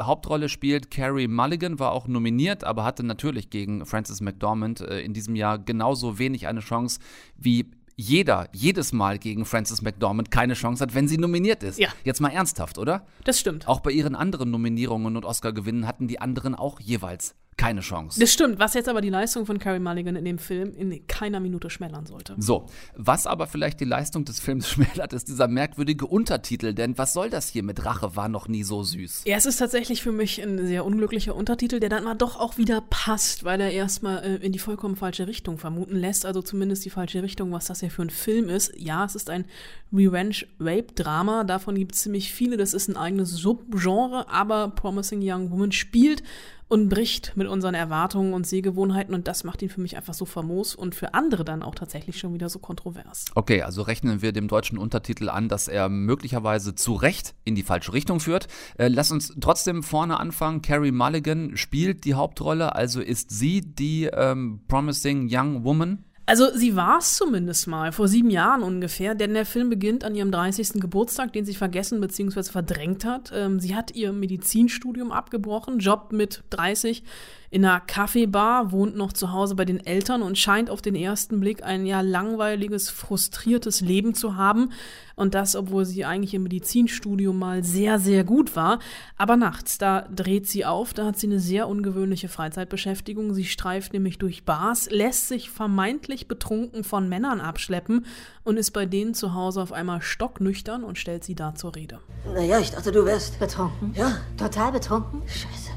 Hauptrolle 0.00 0.48
spielt 0.48 0.90
Carrie 0.90 1.28
Mulligan, 1.28 1.78
war 1.78 1.92
auch 1.92 2.06
nominiert, 2.06 2.64
aber 2.64 2.84
hatte 2.84 3.02
natürlich 3.02 3.50
gegen 3.50 3.86
Frances 3.86 4.20
McDormand 4.20 4.80
äh, 4.80 5.00
in 5.00 5.14
diesem 5.14 5.36
Jahr 5.36 5.58
genauso 5.58 6.18
wenig 6.18 6.46
eine 6.46 6.60
Chance 6.60 7.00
wie 7.36 7.70
jeder 7.96 8.48
jedes 8.52 8.92
Mal 8.92 9.18
gegen 9.18 9.46
Frances 9.46 9.80
McDormand 9.80 10.30
keine 10.30 10.52
Chance 10.54 10.82
hat, 10.82 10.94
wenn 10.94 11.08
sie 11.08 11.16
nominiert 11.16 11.62
ist. 11.62 11.78
Ja. 11.78 11.88
Jetzt 12.04 12.20
mal 12.20 12.28
ernsthaft, 12.28 12.78
oder? 12.78 13.06
Das 13.24 13.40
stimmt. 13.40 13.66
Auch 13.66 13.80
bei 13.80 13.90
ihren 13.90 14.14
anderen 14.14 14.50
Nominierungen 14.50 15.16
und 15.16 15.24
Oscar-Gewinnen 15.24 15.86
hatten 15.86 16.06
die 16.06 16.20
anderen 16.20 16.54
auch 16.54 16.78
jeweils 16.78 17.34
keine 17.56 17.80
Chance. 17.80 18.20
Das 18.20 18.32
stimmt, 18.32 18.58
was 18.58 18.74
jetzt 18.74 18.88
aber 18.88 19.00
die 19.00 19.08
Leistung 19.08 19.46
von 19.46 19.58
Carrie 19.58 19.78
Mulligan 19.78 20.14
in 20.14 20.26
dem 20.26 20.38
Film 20.38 20.74
in 20.76 21.06
keiner 21.06 21.40
Minute 21.40 21.70
schmälern 21.70 22.04
sollte. 22.04 22.34
So, 22.36 22.66
was 22.94 23.26
aber 23.26 23.46
vielleicht 23.46 23.80
die 23.80 23.86
Leistung 23.86 24.26
des 24.26 24.40
Films 24.40 24.68
schmälert, 24.70 25.14
ist 25.14 25.28
dieser 25.28 25.48
merkwürdige 25.48 26.06
Untertitel, 26.06 26.74
denn 26.74 26.98
was 26.98 27.14
soll 27.14 27.30
das 27.30 27.48
hier 27.48 27.62
mit 27.62 27.84
Rache 27.84 28.14
war 28.14 28.28
noch 28.28 28.48
nie 28.48 28.62
so 28.62 28.82
süß? 28.82 29.22
Ja, 29.24 29.36
es 29.36 29.46
ist 29.46 29.56
tatsächlich 29.56 30.02
für 30.02 30.12
mich 30.12 30.42
ein 30.42 30.66
sehr 30.66 30.84
unglücklicher 30.84 31.34
Untertitel, 31.34 31.80
der 31.80 31.88
dann 31.88 32.04
mal 32.04 32.14
doch 32.14 32.38
auch 32.38 32.58
wieder 32.58 32.82
passt, 32.82 33.44
weil 33.44 33.60
er 33.60 33.70
erstmal 33.70 34.22
äh, 34.22 34.36
in 34.36 34.52
die 34.52 34.58
vollkommen 34.58 34.96
falsche 34.96 35.26
Richtung 35.26 35.56
vermuten 35.56 35.96
lässt, 35.96 36.26
also 36.26 36.42
zumindest 36.42 36.84
die 36.84 36.90
falsche 36.90 37.22
Richtung, 37.22 37.52
was 37.52 37.66
das 37.66 37.80
ja 37.80 37.88
für 37.88 38.02
ein 38.02 38.10
Film 38.10 38.50
ist. 38.50 38.72
Ja, 38.76 39.04
es 39.06 39.14
ist 39.14 39.30
ein 39.30 39.46
Revenge-Rape-Drama, 39.94 41.44
davon 41.44 41.76
gibt 41.76 41.94
es 41.94 42.02
ziemlich 42.02 42.32
viele, 42.32 42.58
das 42.58 42.74
ist 42.74 42.88
ein 42.88 42.96
eigenes 42.96 43.30
Subgenre, 43.30 44.28
aber 44.28 44.68
Promising 44.68 45.20
Young 45.22 45.50
Woman 45.50 45.72
spielt 45.72 46.22
und 46.68 46.88
bricht 46.88 47.36
mit 47.36 47.46
unseren 47.46 47.74
Erwartungen 47.74 48.34
und 48.34 48.46
Sehgewohnheiten 48.46 49.14
und 49.14 49.28
das 49.28 49.44
macht 49.44 49.62
ihn 49.62 49.68
für 49.68 49.80
mich 49.80 49.96
einfach 49.96 50.14
so 50.14 50.24
famos 50.24 50.74
und 50.74 50.94
für 50.94 51.14
andere 51.14 51.44
dann 51.44 51.62
auch 51.62 51.74
tatsächlich 51.74 52.18
schon 52.18 52.34
wieder 52.34 52.48
so 52.48 52.58
kontrovers. 52.58 53.26
Okay, 53.34 53.62
also 53.62 53.82
rechnen 53.82 54.22
wir 54.22 54.32
dem 54.32 54.48
deutschen 54.48 54.78
Untertitel 54.78 55.28
an, 55.28 55.48
dass 55.48 55.68
er 55.68 55.88
möglicherweise 55.88 56.74
zu 56.74 56.94
Recht 56.94 57.34
in 57.44 57.54
die 57.54 57.62
falsche 57.62 57.92
Richtung 57.92 58.20
führt. 58.20 58.48
Äh, 58.78 58.88
lass 58.88 59.12
uns 59.12 59.34
trotzdem 59.40 59.82
vorne 59.82 60.18
anfangen. 60.18 60.62
Carrie 60.62 60.92
Mulligan 60.92 61.56
spielt 61.56 62.04
die 62.04 62.14
Hauptrolle, 62.14 62.74
also 62.74 63.00
ist 63.00 63.30
sie 63.30 63.60
die 63.60 64.04
ähm, 64.06 64.60
Promising 64.66 65.28
Young 65.30 65.64
Woman? 65.64 66.05
Also 66.28 66.50
sie 66.52 66.74
war 66.74 66.98
es 66.98 67.14
zumindest 67.14 67.68
mal, 67.68 67.92
vor 67.92 68.08
sieben 68.08 68.30
Jahren 68.30 68.64
ungefähr, 68.64 69.14
denn 69.14 69.32
der 69.32 69.46
Film 69.46 69.70
beginnt 69.70 70.02
an 70.02 70.16
ihrem 70.16 70.32
30. 70.32 70.80
Geburtstag, 70.80 71.32
den 71.32 71.44
sie 71.44 71.54
vergessen 71.54 72.00
bzw. 72.00 72.42
verdrängt 72.42 73.04
hat. 73.04 73.30
Ähm, 73.32 73.60
sie 73.60 73.76
hat 73.76 73.94
ihr 73.94 74.12
Medizinstudium 74.12 75.12
abgebrochen, 75.12 75.78
Job 75.78 76.10
mit 76.10 76.42
30 76.50 77.04
in 77.50 77.64
einer 77.64 77.80
Kaffeebar, 77.80 78.72
wohnt 78.72 78.96
noch 78.96 79.12
zu 79.12 79.32
Hause 79.32 79.54
bei 79.54 79.64
den 79.64 79.84
Eltern 79.84 80.22
und 80.22 80.38
scheint 80.38 80.70
auf 80.70 80.82
den 80.82 80.94
ersten 80.94 81.40
Blick 81.40 81.62
ein 81.62 81.86
ja 81.86 82.00
langweiliges, 82.00 82.90
frustriertes 82.90 83.80
Leben 83.80 84.14
zu 84.14 84.36
haben. 84.36 84.72
Und 85.14 85.34
das, 85.34 85.56
obwohl 85.56 85.86
sie 85.86 86.04
eigentlich 86.04 86.34
im 86.34 86.42
Medizinstudium 86.42 87.38
mal 87.38 87.64
sehr, 87.64 87.98
sehr 87.98 88.22
gut 88.22 88.54
war. 88.54 88.80
Aber 89.16 89.36
nachts, 89.36 89.78
da 89.78 90.02
dreht 90.02 90.46
sie 90.46 90.66
auf, 90.66 90.92
da 90.92 91.06
hat 91.06 91.18
sie 91.18 91.26
eine 91.26 91.40
sehr 91.40 91.68
ungewöhnliche 91.68 92.28
Freizeitbeschäftigung. 92.28 93.32
Sie 93.32 93.46
streift 93.46 93.94
nämlich 93.94 94.18
durch 94.18 94.44
Bars, 94.44 94.90
lässt 94.90 95.28
sich 95.28 95.48
vermeintlich 95.48 96.28
betrunken 96.28 96.84
von 96.84 97.08
Männern 97.08 97.40
abschleppen 97.40 98.04
und 98.44 98.58
ist 98.58 98.72
bei 98.72 98.84
denen 98.84 99.14
zu 99.14 99.32
Hause 99.32 99.62
auf 99.62 99.72
einmal 99.72 100.02
stocknüchtern 100.02 100.84
und 100.84 100.98
stellt 100.98 101.24
sie 101.24 101.34
da 101.34 101.54
zur 101.54 101.74
Rede. 101.74 102.00
Naja, 102.34 102.58
ich 102.58 102.72
dachte, 102.72 102.92
du 102.92 103.04
wärst. 103.06 103.38
Betrunken? 103.38 103.94
Ja. 103.94 104.18
Total 104.36 104.72
betrunken? 104.72 105.22
Scheiße. 105.26 105.75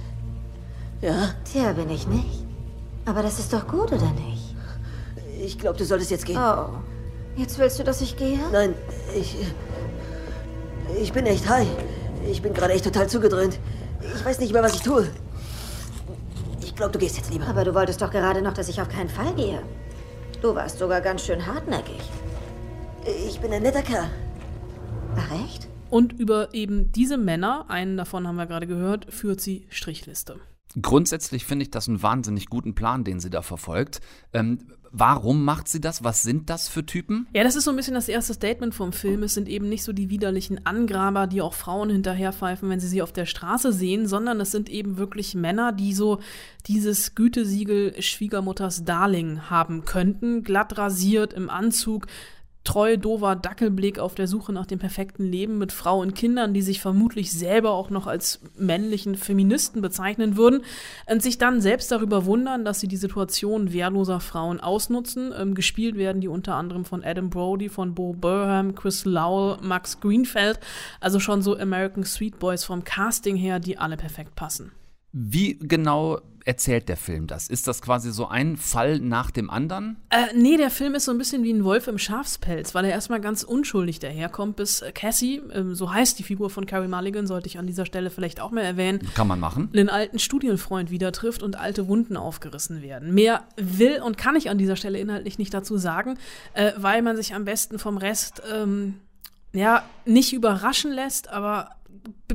Ja? 1.01 1.33
Tja, 1.45 1.73
bin 1.73 1.89
ich 1.89 2.07
nicht. 2.07 2.45
Aber 3.05 3.23
das 3.23 3.39
ist 3.39 3.53
doch 3.53 3.67
gut, 3.67 3.91
oder 3.91 4.11
nicht? 4.11 4.55
Ich 5.41 5.57
glaube, 5.57 5.77
du 5.77 5.85
solltest 5.85 6.11
jetzt 6.11 6.25
gehen. 6.25 6.37
Oh. 6.37 6.69
Jetzt 7.35 7.57
willst 7.57 7.79
du, 7.79 7.83
dass 7.83 8.01
ich 8.01 8.17
gehe? 8.17 8.39
Nein, 8.51 8.73
ich. 9.15 9.35
Ich 11.01 11.13
bin 11.13 11.25
echt 11.25 11.47
high. 11.47 11.67
Ich 12.29 12.41
bin 12.41 12.53
gerade 12.53 12.73
echt 12.73 12.83
total 12.83 13.07
zugedröhnt. 13.07 13.59
Ich 14.15 14.25
weiß 14.25 14.39
nicht 14.39 14.51
mehr, 14.51 14.63
was 14.63 14.75
ich 14.75 14.81
tue. 14.81 15.07
Ich 16.61 16.75
glaube, 16.75 16.91
du 16.91 16.99
gehst 16.99 17.17
jetzt 17.17 17.31
lieber. 17.31 17.47
Aber 17.47 17.63
du 17.63 17.73
wolltest 17.73 18.01
doch 18.01 18.11
gerade 18.11 18.41
noch, 18.41 18.53
dass 18.53 18.67
ich 18.67 18.81
auf 18.81 18.89
keinen 18.89 19.09
Fall 19.09 19.33
gehe. 19.35 19.61
Du 20.41 20.55
warst 20.55 20.79
sogar 20.79 21.01
ganz 21.01 21.25
schön 21.25 21.45
hartnäckig. 21.45 22.01
Ich 23.27 23.39
bin 23.39 23.51
ein 23.53 23.63
netter 23.63 23.81
Kerl. 23.81 24.09
Ach, 25.15 25.31
echt? 25.45 25.67
Und 25.89 26.13
über 26.13 26.53
eben 26.53 26.91
diese 26.91 27.17
Männer, 27.17 27.65
einen 27.69 27.97
davon 27.97 28.27
haben 28.27 28.35
wir 28.35 28.45
gerade 28.45 28.67
gehört, 28.67 29.11
führt 29.11 29.41
sie 29.41 29.65
Strichliste. 29.69 30.35
Grundsätzlich 30.79 31.45
finde 31.45 31.63
ich 31.63 31.71
das 31.71 31.87
einen 31.87 32.03
wahnsinnig 32.03 32.47
guten 32.47 32.75
Plan, 32.75 33.03
den 33.03 33.19
sie 33.19 33.29
da 33.29 33.41
verfolgt. 33.41 34.01
Ähm, 34.33 34.59
warum 34.91 35.43
macht 35.43 35.67
sie 35.67 35.81
das? 35.81 36.03
Was 36.03 36.21
sind 36.21 36.49
das 36.49 36.67
für 36.67 36.85
Typen? 36.85 37.27
Ja, 37.33 37.43
das 37.43 37.55
ist 37.55 37.63
so 37.63 37.71
ein 37.71 37.75
bisschen 37.75 37.93
das 37.93 38.07
erste 38.07 38.33
Statement 38.33 38.75
vom 38.75 38.93
Film. 38.93 39.23
Es 39.23 39.33
sind 39.33 39.47
eben 39.47 39.67
nicht 39.67 39.83
so 39.83 39.93
die 39.93 40.09
widerlichen 40.09 40.65
Angraber, 40.65 41.27
die 41.27 41.41
auch 41.41 41.53
Frauen 41.53 41.89
hinterherpfeifen, 41.89 42.69
wenn 42.69 42.79
sie 42.79 42.87
sie 42.87 43.01
auf 43.01 43.11
der 43.11 43.25
Straße 43.25 43.73
sehen, 43.73 44.07
sondern 44.07 44.39
es 44.39 44.51
sind 44.51 44.69
eben 44.69 44.97
wirklich 44.97 45.35
Männer, 45.35 45.71
die 45.71 45.93
so 45.93 46.19
dieses 46.67 47.15
Gütesiegel 47.15 47.99
Schwiegermutters 48.01 48.83
Darling 48.83 49.49
haben 49.49 49.85
könnten. 49.85 50.43
Glatt 50.43 50.77
rasiert, 50.77 51.33
im 51.33 51.49
Anzug, 51.49 52.07
treu 52.69 52.97
dover 52.97 53.35
Dackelblick 53.35 53.97
auf 53.97 54.13
der 54.13 54.27
Suche 54.27 54.53
nach 54.53 54.67
dem 54.67 54.77
perfekten 54.77 55.25
Leben 55.25 55.57
mit 55.57 55.71
Frau 55.71 56.01
und 56.01 56.13
Kindern, 56.13 56.53
die 56.53 56.61
sich 56.61 56.79
vermutlich 56.79 57.31
selber 57.31 57.71
auch 57.71 57.89
noch 57.89 58.05
als 58.05 58.41
männlichen 58.59 59.15
Feministen 59.15 59.81
bezeichnen 59.81 60.37
würden 60.37 60.61
und 61.09 61.23
sich 61.23 61.39
dann 61.39 61.61
selbst 61.61 61.91
darüber 61.91 62.25
wundern, 62.25 62.65
dass 62.65 62.79
sie 62.79 62.87
die 62.87 62.95
Situation 62.95 63.73
wehrloser 63.73 64.19
Frauen 64.19 64.59
ausnutzen. 64.59 65.33
Ähm, 65.35 65.55
gespielt 65.55 65.95
werden 65.95 66.21
die 66.21 66.27
unter 66.27 66.53
anderem 66.53 66.85
von 66.85 67.03
Adam 67.03 67.31
Brody, 67.31 67.69
von 67.69 67.95
Bo 67.95 68.13
Burnham, 68.13 68.75
Chris 68.75 69.03
Lowell, 69.03 69.57
Max 69.63 69.99
Greenfeld, 69.99 70.59
also 70.99 71.19
schon 71.19 71.41
so 71.41 71.57
American 71.57 72.03
Sweet 72.03 72.37
Boys 72.37 72.65
vom 72.65 72.83
Casting 72.83 73.35
her, 73.35 73.59
die 73.59 73.79
alle 73.79 73.97
perfekt 73.97 74.35
passen. 74.35 74.71
Wie 75.11 75.57
genau 75.59 76.21
erzählt 76.45 76.89
der 76.89 76.97
Film 76.97 77.27
das? 77.27 77.47
Ist 77.47 77.67
das 77.67 77.81
quasi 77.81 78.11
so 78.11 78.27
ein 78.27 78.57
Fall 78.57 78.99
nach 78.99 79.29
dem 79.31 79.49
anderen? 79.49 79.97
Äh, 80.09 80.35
nee, 80.35 80.57
der 80.57 80.71
Film 80.71 80.95
ist 80.95 81.05
so 81.05 81.11
ein 81.11 81.17
bisschen 81.17 81.43
wie 81.43 81.53
ein 81.53 81.63
Wolf 81.63 81.87
im 81.87 81.97
Schafspelz, 81.97 82.73
weil 82.73 82.85
er 82.85 82.91
erstmal 82.91 83.21
ganz 83.21 83.43
unschuldig 83.43 83.99
daherkommt, 83.99 84.55
bis 84.55 84.83
Cassie, 84.95 85.41
äh, 85.51 85.75
so 85.75 85.93
heißt 85.93 86.17
die 86.17 86.23
Figur 86.23 86.49
von 86.49 86.65
Carrie 86.65 86.87
Mulligan, 86.87 87.27
sollte 87.27 87.47
ich 87.47 87.59
an 87.59 87.67
dieser 87.67 87.85
Stelle 87.85 88.09
vielleicht 88.09 88.39
auch 88.39 88.51
mal 88.51 88.63
erwähnen. 88.63 89.07
Kann 89.13 89.27
man 89.27 89.39
machen. 89.39 89.71
Den 89.73 89.89
alten 89.89 90.17
Studienfreund 90.17 90.89
wieder 90.89 91.11
trifft 91.11 91.43
und 91.43 91.55
alte 91.55 91.87
Wunden 91.87 92.17
aufgerissen 92.17 92.81
werden. 92.81 93.13
Mehr 93.13 93.43
will 93.57 94.01
und 94.01 94.17
kann 94.17 94.35
ich 94.35 94.49
an 94.49 94.57
dieser 94.57 94.75
Stelle 94.75 94.99
inhaltlich 94.99 95.37
nicht 95.37 95.53
dazu 95.53 95.77
sagen, 95.77 96.17
äh, 96.53 96.71
weil 96.77 97.01
man 97.01 97.15
sich 97.15 97.35
am 97.35 97.45
besten 97.45 97.77
vom 97.77 97.97
Rest, 97.97 98.41
ähm, 98.51 98.95
ja, 99.53 99.83
nicht 100.05 100.33
überraschen 100.33 100.91
lässt, 100.91 101.29
aber 101.29 101.75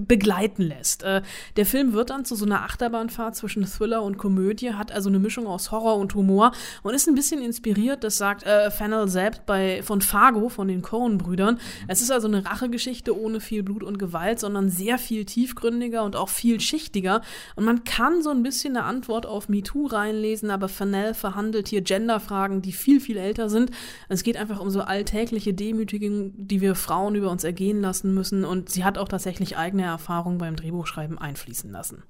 begleiten 0.00 0.62
lässt. 0.62 1.02
Äh, 1.02 1.22
der 1.56 1.66
Film 1.66 1.92
wird 1.92 2.10
dann 2.10 2.24
zu 2.24 2.34
so 2.34 2.44
einer 2.44 2.62
Achterbahnfahrt 2.62 3.36
zwischen 3.36 3.64
Thriller 3.64 4.02
und 4.02 4.18
Komödie, 4.18 4.72
hat 4.72 4.92
also 4.92 5.08
eine 5.08 5.18
Mischung 5.18 5.46
aus 5.46 5.70
Horror 5.70 5.96
und 5.96 6.14
Humor 6.14 6.52
und 6.82 6.94
ist 6.94 7.08
ein 7.08 7.14
bisschen 7.14 7.42
inspiriert, 7.42 8.04
das 8.04 8.18
sagt 8.18 8.44
äh, 8.44 8.70
Fennel 8.70 9.08
selbst 9.08 9.46
bei, 9.46 9.82
von 9.82 10.00
Fargo, 10.00 10.48
von 10.48 10.68
den 10.68 10.82
Coen-Brüdern. 10.82 11.58
Es 11.88 12.00
ist 12.00 12.10
also 12.10 12.28
eine 12.28 12.44
Rachegeschichte 12.44 13.18
ohne 13.18 13.40
viel 13.40 13.62
Blut 13.62 13.82
und 13.82 13.98
Gewalt, 13.98 14.40
sondern 14.40 14.68
sehr 14.68 14.98
viel 14.98 15.24
tiefgründiger 15.24 16.02
und 16.02 16.16
auch 16.16 16.28
viel 16.28 16.60
schichtiger. 16.60 17.22
Und 17.56 17.64
man 17.64 17.84
kann 17.84 18.22
so 18.22 18.30
ein 18.30 18.42
bisschen 18.42 18.76
eine 18.76 18.86
Antwort 18.86 19.26
auf 19.26 19.48
MeToo 19.48 19.86
reinlesen, 19.86 20.50
aber 20.50 20.68
Fennel 20.68 21.14
verhandelt 21.14 21.68
hier 21.68 21.82
Genderfragen, 21.82 22.62
die 22.62 22.72
viel, 22.72 23.00
viel 23.00 23.16
älter 23.16 23.48
sind. 23.48 23.70
Es 24.08 24.22
geht 24.22 24.36
einfach 24.36 24.60
um 24.60 24.70
so 24.70 24.80
alltägliche 24.80 25.54
Demütigungen, 25.54 26.32
die 26.36 26.60
wir 26.60 26.74
Frauen 26.74 27.14
über 27.14 27.30
uns 27.30 27.44
ergehen 27.44 27.80
lassen 27.80 28.14
müssen 28.14 28.44
und 28.44 28.70
sie 28.70 28.84
hat 28.84 28.98
auch 28.98 29.08
tatsächlich 29.08 29.56
eigene 29.56 29.83
Erfahrung 29.86 30.38
beim 30.38 30.56
Drehbuchschreiben 30.56 31.18
einfließen 31.18 31.70
lassen. 31.70 32.02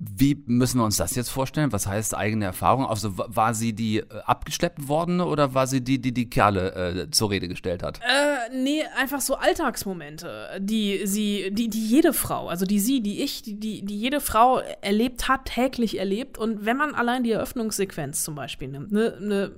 Wie 0.00 0.40
müssen 0.46 0.78
wir 0.78 0.84
uns 0.84 0.96
das 0.96 1.16
jetzt 1.16 1.28
vorstellen? 1.28 1.72
Was 1.72 1.88
heißt 1.88 2.16
eigene 2.16 2.44
Erfahrung? 2.44 2.86
Also 2.86 3.14
war 3.16 3.52
sie 3.52 3.72
die 3.72 3.98
äh, 3.98 4.04
abgeschleppt 4.26 4.86
worden 4.86 5.20
oder 5.20 5.54
war 5.54 5.66
sie 5.66 5.80
die, 5.80 6.00
die 6.00 6.12
die 6.12 6.30
Kerle 6.30 7.06
äh, 7.06 7.10
zur 7.10 7.30
Rede 7.30 7.48
gestellt 7.48 7.82
hat? 7.82 7.98
Äh, 7.98 8.56
nee, 8.56 8.84
einfach 8.96 9.20
so 9.20 9.34
Alltagsmomente, 9.34 10.60
die 10.60 11.00
sie, 11.04 11.50
die, 11.50 11.68
die 11.68 11.84
jede 11.84 12.12
Frau, 12.12 12.46
also 12.46 12.64
die 12.64 12.78
sie, 12.78 13.00
die 13.00 13.24
ich, 13.24 13.42
die, 13.42 13.58
die, 13.58 13.84
die 13.84 13.98
jede 13.98 14.20
Frau 14.20 14.60
erlebt 14.82 15.28
hat, 15.28 15.46
täglich 15.46 15.98
erlebt. 15.98 16.38
Und 16.38 16.64
wenn 16.64 16.76
man 16.76 16.94
allein 16.94 17.24
die 17.24 17.32
Eröffnungssequenz 17.32 18.22
zum 18.22 18.36
Beispiel 18.36 18.68
nimmt, 18.68 18.92
ne, 18.92 19.18
ne 19.20 19.50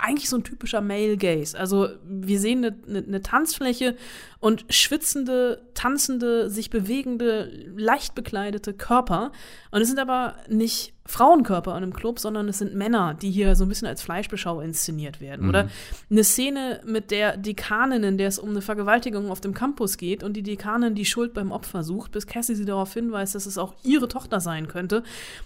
eigentlich 0.00 0.28
so 0.28 0.36
ein 0.36 0.44
typischer 0.44 0.80
Male 0.80 1.16
Gaze. 1.16 1.58
Also 1.58 1.88
wir 2.04 2.38
sehen 2.38 2.64
eine, 2.64 2.76
eine, 2.86 2.98
eine 3.06 3.22
Tanzfläche 3.22 3.96
und 4.40 4.64
schwitzende, 4.68 5.62
tanzende, 5.74 6.50
sich 6.50 6.70
bewegende, 6.70 7.50
leicht 7.76 8.14
bekleidete 8.14 8.74
Körper. 8.74 9.32
Und 9.70 9.80
es 9.80 9.88
sind 9.88 9.98
aber 9.98 10.36
nicht 10.48 10.94
Frauenkörper 11.06 11.70
in 11.72 11.78
einem 11.78 11.92
Club, 11.92 12.18
sondern 12.18 12.48
es 12.48 12.58
sind 12.58 12.74
Männer, 12.74 13.14
die 13.14 13.30
hier 13.30 13.54
so 13.54 13.64
ein 13.64 13.68
bisschen 13.68 13.88
als 13.88 14.02
Fleischbeschau 14.02 14.60
inszeniert 14.60 15.20
werden. 15.20 15.42
Mhm. 15.42 15.48
Oder 15.48 15.68
eine 16.10 16.24
Szene 16.24 16.80
mit 16.84 17.10
der 17.10 17.36
Dekanin, 17.36 18.02
in 18.02 18.18
der 18.18 18.28
es 18.28 18.38
um 18.38 18.50
eine 18.50 18.60
Vergewaltigung 18.60 19.30
auf 19.30 19.40
dem 19.40 19.54
Campus 19.54 19.96
geht 19.96 20.22
und 20.22 20.34
die 20.34 20.42
Dekanin 20.42 20.94
die 20.94 21.04
Schuld 21.04 21.32
beim 21.32 21.52
Opfer 21.52 21.82
sucht, 21.82 22.12
bis 22.12 22.26
Cassie 22.26 22.54
sie 22.54 22.64
darauf 22.64 22.92
hinweist, 22.92 23.34
dass 23.34 23.46
es 23.46 23.58
auch 23.58 23.74
ihre 23.82 24.08
Tochter 24.08 24.40
sein 24.40 24.68
könnte. 24.68 25.02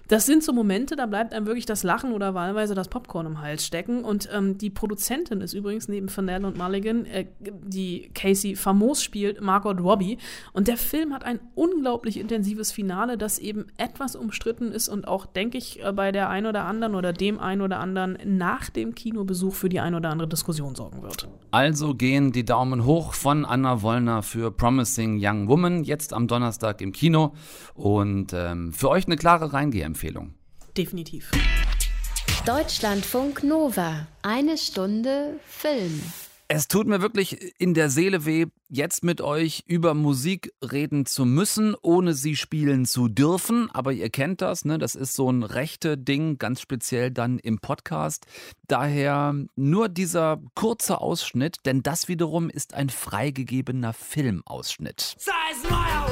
Das 0.09 0.26
sind 0.26 0.42
so 0.42 0.53
Momente, 0.53 0.96
da 0.96 1.07
bleibt 1.07 1.35
einem 1.35 1.46
wirklich 1.46 1.66
das 1.66 1.83
Lachen 1.83 2.12
oder 2.12 2.35
wahlweise 2.35 2.74
das 2.74 2.88
Popcorn 2.88 3.26
im 3.26 3.40
Hals 3.40 3.66
stecken. 3.66 4.05
Und 4.05 4.29
ähm, 4.33 4.57
die 4.59 4.70
Produzentin 4.70 5.40
ist 5.40 5.53
übrigens 5.53 5.88
neben 5.88 6.09
Fennell 6.09 6.44
und 6.44 6.57
Mulligan, 6.57 7.05
äh, 7.07 7.26
die 7.40 8.11
Casey 8.14 8.57
famos 8.81 9.03
spielt, 9.03 9.40
Margot 9.40 9.79
Robbie. 9.81 10.19
Und 10.53 10.69
der 10.69 10.77
Film 10.77 11.12
hat 11.12 11.25
ein 11.25 11.40
unglaublich 11.55 12.19
intensives 12.19 12.73
Finale, 12.73 13.19
das 13.19 13.38
eben 13.38 13.66
etwas 13.77 14.16
umstritten 14.16 14.73
ist 14.73 14.88
und 14.88 15.07
auch, 15.07 15.27
denke 15.27 15.59
ich, 15.59 15.85
äh, 15.85 15.93
bei 15.93 16.12
der 16.12 16.29
ein 16.29 16.47
oder 16.47 16.64
anderen 16.64 16.95
oder 16.95 17.12
dem 17.12 17.38
ein 17.38 17.61
oder 17.61 17.79
anderen 17.79 18.19
nach 18.25 18.71
dem 18.71 18.95
Kinobesuch 18.95 19.55
für 19.55 19.69
die 19.69 19.81
ein 19.81 19.95
oder 19.95 20.11
andere 20.11 20.29
Diskussion 20.29 20.75
sorgen 20.75 21.03
wird. 21.03 21.29
Also 21.51 21.95
gehen 21.95 22.33
die 22.33 22.45
Daumen 22.45 22.85
hoch 22.85 23.12
von 23.12 23.45
Anna 23.45 23.83
Wollner 23.83 24.23
für 24.23 24.51
Promising 24.51 25.19
Young 25.21 25.49
Woman, 25.49 25.85
jetzt 25.85 26.12
am 26.12 26.27
Donnerstag 26.27 26.81
im 26.81 26.93
Kino. 26.93 27.35
Und 27.75 28.33
ähm, 28.33 28.73
für 28.73 28.88
euch 28.88 29.07
eine 29.07 29.16
klare 29.16 29.53
Reingeh-Empfehlung. 29.53 30.35
definitiv. 30.77 31.31
Deutschlandfunk 32.47 33.43
Nova. 33.43 34.07
Eine 34.23 34.57
Stunde 34.57 35.38
Film. 35.45 36.01
Es 36.52 36.66
tut 36.66 36.88
mir 36.88 37.00
wirklich 37.00 37.54
in 37.60 37.74
der 37.74 37.90
Seele 37.90 38.24
weh, 38.26 38.46
jetzt 38.68 39.04
mit 39.04 39.20
euch 39.20 39.62
über 39.68 39.94
Musik 39.94 40.52
reden 40.60 41.06
zu 41.06 41.24
müssen, 41.24 41.76
ohne 41.80 42.12
sie 42.12 42.34
spielen 42.34 42.86
zu 42.86 43.06
dürfen. 43.06 43.70
Aber 43.70 43.92
ihr 43.92 44.10
kennt 44.10 44.42
das, 44.42 44.64
ne? 44.64 44.76
Das 44.76 44.96
ist 44.96 45.14
so 45.14 45.30
ein 45.30 45.44
rechte 45.44 45.96
Ding, 45.96 46.38
ganz 46.38 46.60
speziell 46.60 47.12
dann 47.12 47.38
im 47.38 47.60
Podcast. 47.60 48.26
Daher 48.66 49.36
nur 49.54 49.88
dieser 49.88 50.42
kurze 50.56 51.00
Ausschnitt, 51.00 51.58
denn 51.66 51.84
das 51.84 52.08
wiederum 52.08 52.50
ist 52.50 52.74
ein 52.74 52.88
freigegebener 52.88 53.92
Filmausschnitt. 53.92 55.14
Size 55.18 55.68
Es 55.68 56.10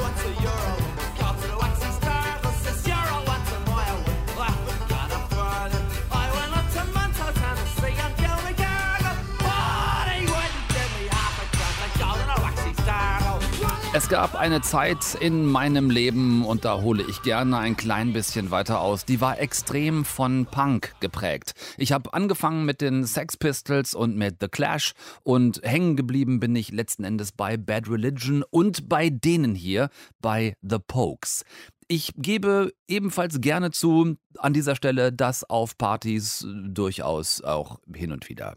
gab 14.07 14.35
eine 14.35 14.61
Zeit 14.61 15.15
in 15.19 15.45
meinem 15.45 15.89
Leben, 15.89 16.45
und 16.45 16.63
da 16.63 16.81
hole 16.81 17.03
ich 17.09 17.21
gerne 17.23 17.57
ein 17.57 17.75
klein 17.75 18.13
bisschen 18.13 18.51
weiter 18.51 18.79
aus, 18.81 19.03
die 19.03 19.19
war 19.19 19.39
extrem 19.39 20.05
von 20.05 20.45
Punk 20.45 20.93
geprägt. 20.99 21.53
Ich 21.77 21.91
habe 21.91 22.13
angefangen 22.13 22.65
mit 22.65 22.81
den 22.81 23.03
Sex 23.03 23.35
Pistols 23.35 23.95
und 23.95 24.15
mit 24.15 24.37
The 24.39 24.47
Clash 24.47 24.93
und 25.23 25.59
hängen 25.63 25.95
geblieben 25.95 26.39
bin 26.39 26.55
ich 26.55 26.71
letzten 26.71 27.03
Endes 27.03 27.31
bei 27.31 27.57
Bad 27.57 27.89
Religion 27.89 28.43
und 28.49 28.87
bei 28.87 29.09
denen 29.09 29.55
hier, 29.55 29.89
bei 30.21 30.55
The 30.61 30.77
Pokes. 30.79 31.43
Ich 31.87 32.13
gebe 32.15 32.71
ebenfalls 32.87 33.41
gerne 33.41 33.71
zu 33.71 34.15
an 34.37 34.53
dieser 34.53 34.75
Stelle, 34.75 35.11
dass 35.11 35.43
auf 35.49 35.77
Partys 35.77 36.47
durchaus 36.47 37.41
auch 37.41 37.79
hin 37.91 38.11
und 38.11 38.29
wieder 38.29 38.55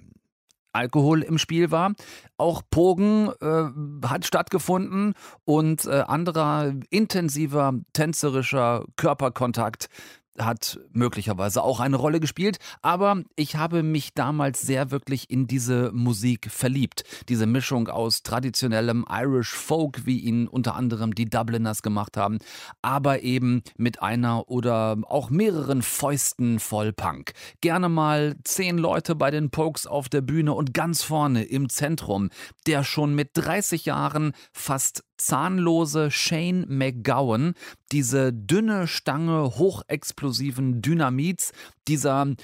Alkohol 0.73 1.23
im 1.23 1.39
Spiel 1.39 1.71
war. 1.71 1.95
Auch 2.37 2.63
Pogen 2.71 3.31
äh, 3.41 4.07
hat 4.07 4.27
stattgefunden 4.27 5.15
und 5.45 5.87
äh, 5.87 6.03
anderer 6.07 6.73
intensiver 6.91 7.75
tänzerischer 7.93 8.85
Körperkontakt 8.97 9.89
hat 10.39 10.81
möglicherweise 10.93 11.63
auch 11.63 11.81
eine 11.81 11.97
Rolle 11.97 12.21
gespielt, 12.21 12.59
aber 12.81 13.23
ich 13.37 13.57
habe 13.57 13.83
mich 13.83 14.15
damals 14.15 14.63
sehr 14.63 14.91
wirklich 14.91 15.31
in 15.31 15.47
diese 15.47 15.93
Musik 15.93 16.51
verliebt. 16.51 17.05
Diese 17.29 17.47
Mischung 17.47 17.89
aus 17.89 18.23
traditionellem 18.23 19.05
Irish 19.11 19.53
Folk, 19.53 20.07
wie 20.07 20.19
ihn 20.19 20.49
unter 20.49 20.75
anderem 20.75 21.15
die 21.15 21.27
Dubliners 21.27 21.83
gemacht 21.83 22.17
haben, 22.17 22.39
aber 22.81 23.23
eben 23.23 23.63
mit 23.77 24.03
einer 24.03 24.49
oder 24.49 24.97
auch 25.09 25.31
mehreren 25.31 25.83
Fäusten 25.83 26.59
voll 26.61 26.93
Punk. 26.93 27.33
Gerne 27.61 27.89
mal 27.89 28.37
zehn 28.45 28.79
Leute 28.79 29.15
bei 29.15 29.31
den 29.31 29.51
Pokes 29.51 29.87
auf 29.87 30.09
der 30.09 30.23
Bühne 30.23 30.55
und 30.55 30.75
ganz 30.75 31.03
vorne 31.03 31.45
im 31.45 31.69
Zentrum, 31.69 32.31
der 32.67 32.85
schon 32.85 33.15
mit 33.15 33.31
30 33.35 33.85
Jahren 33.85 34.33
fast 34.53 35.05
zahnlose 35.27 36.11
Shane 36.11 36.67
McGowan, 36.69 37.55
diese 37.91 38.33
dünne 38.33 38.87
Stange 38.87 39.57
hochexplosiven 39.57 40.83
Dynamits, 40.83 41.53
dieser 41.89 42.35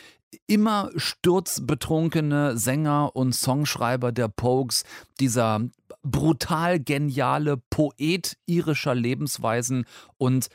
immer 0.47 0.91
sturzbetrunkene 0.97 2.57
Sänger 2.57 3.17
und 3.17 3.35
Songschreiber 3.35 4.13
der 4.13 4.29
Pokes, 4.29 4.85
dieser 5.21 5.61
brutal 6.03 6.81
geniale 6.81 7.57
Poet 7.71 8.37
irischer 8.47 8.95
Lebensweisen 8.95 9.85
und 10.17 10.49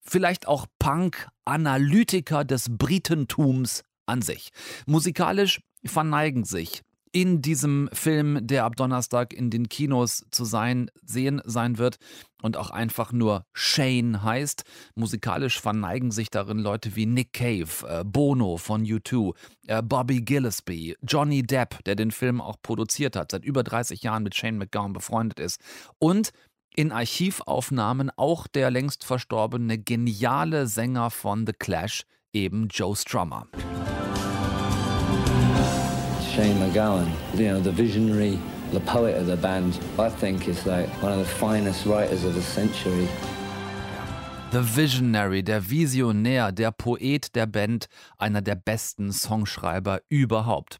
vielleicht 0.00 0.48
auch 0.48 0.66
Punk-Analytiker 0.78 2.44
des 2.44 2.66
Britentums 2.70 3.82
an 4.06 4.22
sich. 4.22 4.50
Musikalisch 4.86 5.60
verneigen 5.84 6.44
sich 6.44 6.82
in 7.12 7.42
diesem 7.42 7.88
Film, 7.92 8.46
der 8.46 8.64
ab 8.64 8.76
Donnerstag 8.76 9.32
in 9.32 9.50
den 9.50 9.68
Kinos 9.68 10.24
zu 10.30 10.44
sein, 10.44 10.90
sehen 11.02 11.40
sein 11.44 11.78
wird 11.78 11.96
und 12.42 12.56
auch 12.56 12.70
einfach 12.70 13.12
nur 13.12 13.44
Shane 13.52 14.22
heißt. 14.22 14.64
Musikalisch 14.94 15.60
verneigen 15.60 16.10
sich 16.10 16.30
darin 16.30 16.58
Leute 16.58 16.94
wie 16.96 17.06
Nick 17.06 17.32
Cave, 17.32 17.86
äh, 17.86 18.04
Bono 18.04 18.56
von 18.56 18.84
U2, 18.84 19.34
äh, 19.66 19.82
Bobby 19.82 20.20
Gillespie, 20.22 20.96
Johnny 21.02 21.42
Depp, 21.42 21.82
der 21.84 21.96
den 21.96 22.10
Film 22.10 22.40
auch 22.40 22.56
produziert 22.62 23.16
hat, 23.16 23.32
seit 23.32 23.44
über 23.44 23.62
30 23.62 24.02
Jahren 24.02 24.22
mit 24.22 24.34
Shane 24.34 24.58
McGowan 24.58 24.92
befreundet 24.92 25.40
ist 25.40 25.60
und 25.98 26.30
in 26.76 26.92
Archivaufnahmen 26.92 28.10
auch 28.16 28.46
der 28.46 28.70
längst 28.70 29.04
verstorbene 29.04 29.78
geniale 29.78 30.68
Sänger 30.68 31.10
von 31.10 31.44
The 31.44 31.52
Clash, 31.52 32.04
eben 32.32 32.68
Joe 32.68 32.94
Strummer. 32.94 33.48
Shane 36.30 36.56
McGowan, 36.58 37.10
you 37.34 37.48
know, 37.48 37.60
the 37.60 37.72
visionary, 37.72 38.38
the 38.70 38.78
poet 38.80 39.16
of 39.16 39.26
the 39.26 39.36
band, 39.36 39.80
I 39.98 40.08
think 40.08 40.46
is 40.46 40.64
like 40.64 40.88
one 41.02 41.10
of 41.10 41.18
the 41.18 41.24
finest 41.24 41.86
writers 41.86 42.24
of 42.24 42.34
the 42.34 42.42
century. 42.42 43.08
The 44.52 44.62
Visionary, 44.62 45.42
der 45.42 45.68
Visionär, 45.68 46.52
der 46.52 46.70
Poet 46.70 47.34
der 47.34 47.46
Band, 47.46 47.86
einer 48.16 48.42
der 48.42 48.54
besten 48.54 49.10
Songschreiber 49.10 50.02
überhaupt. 50.08 50.78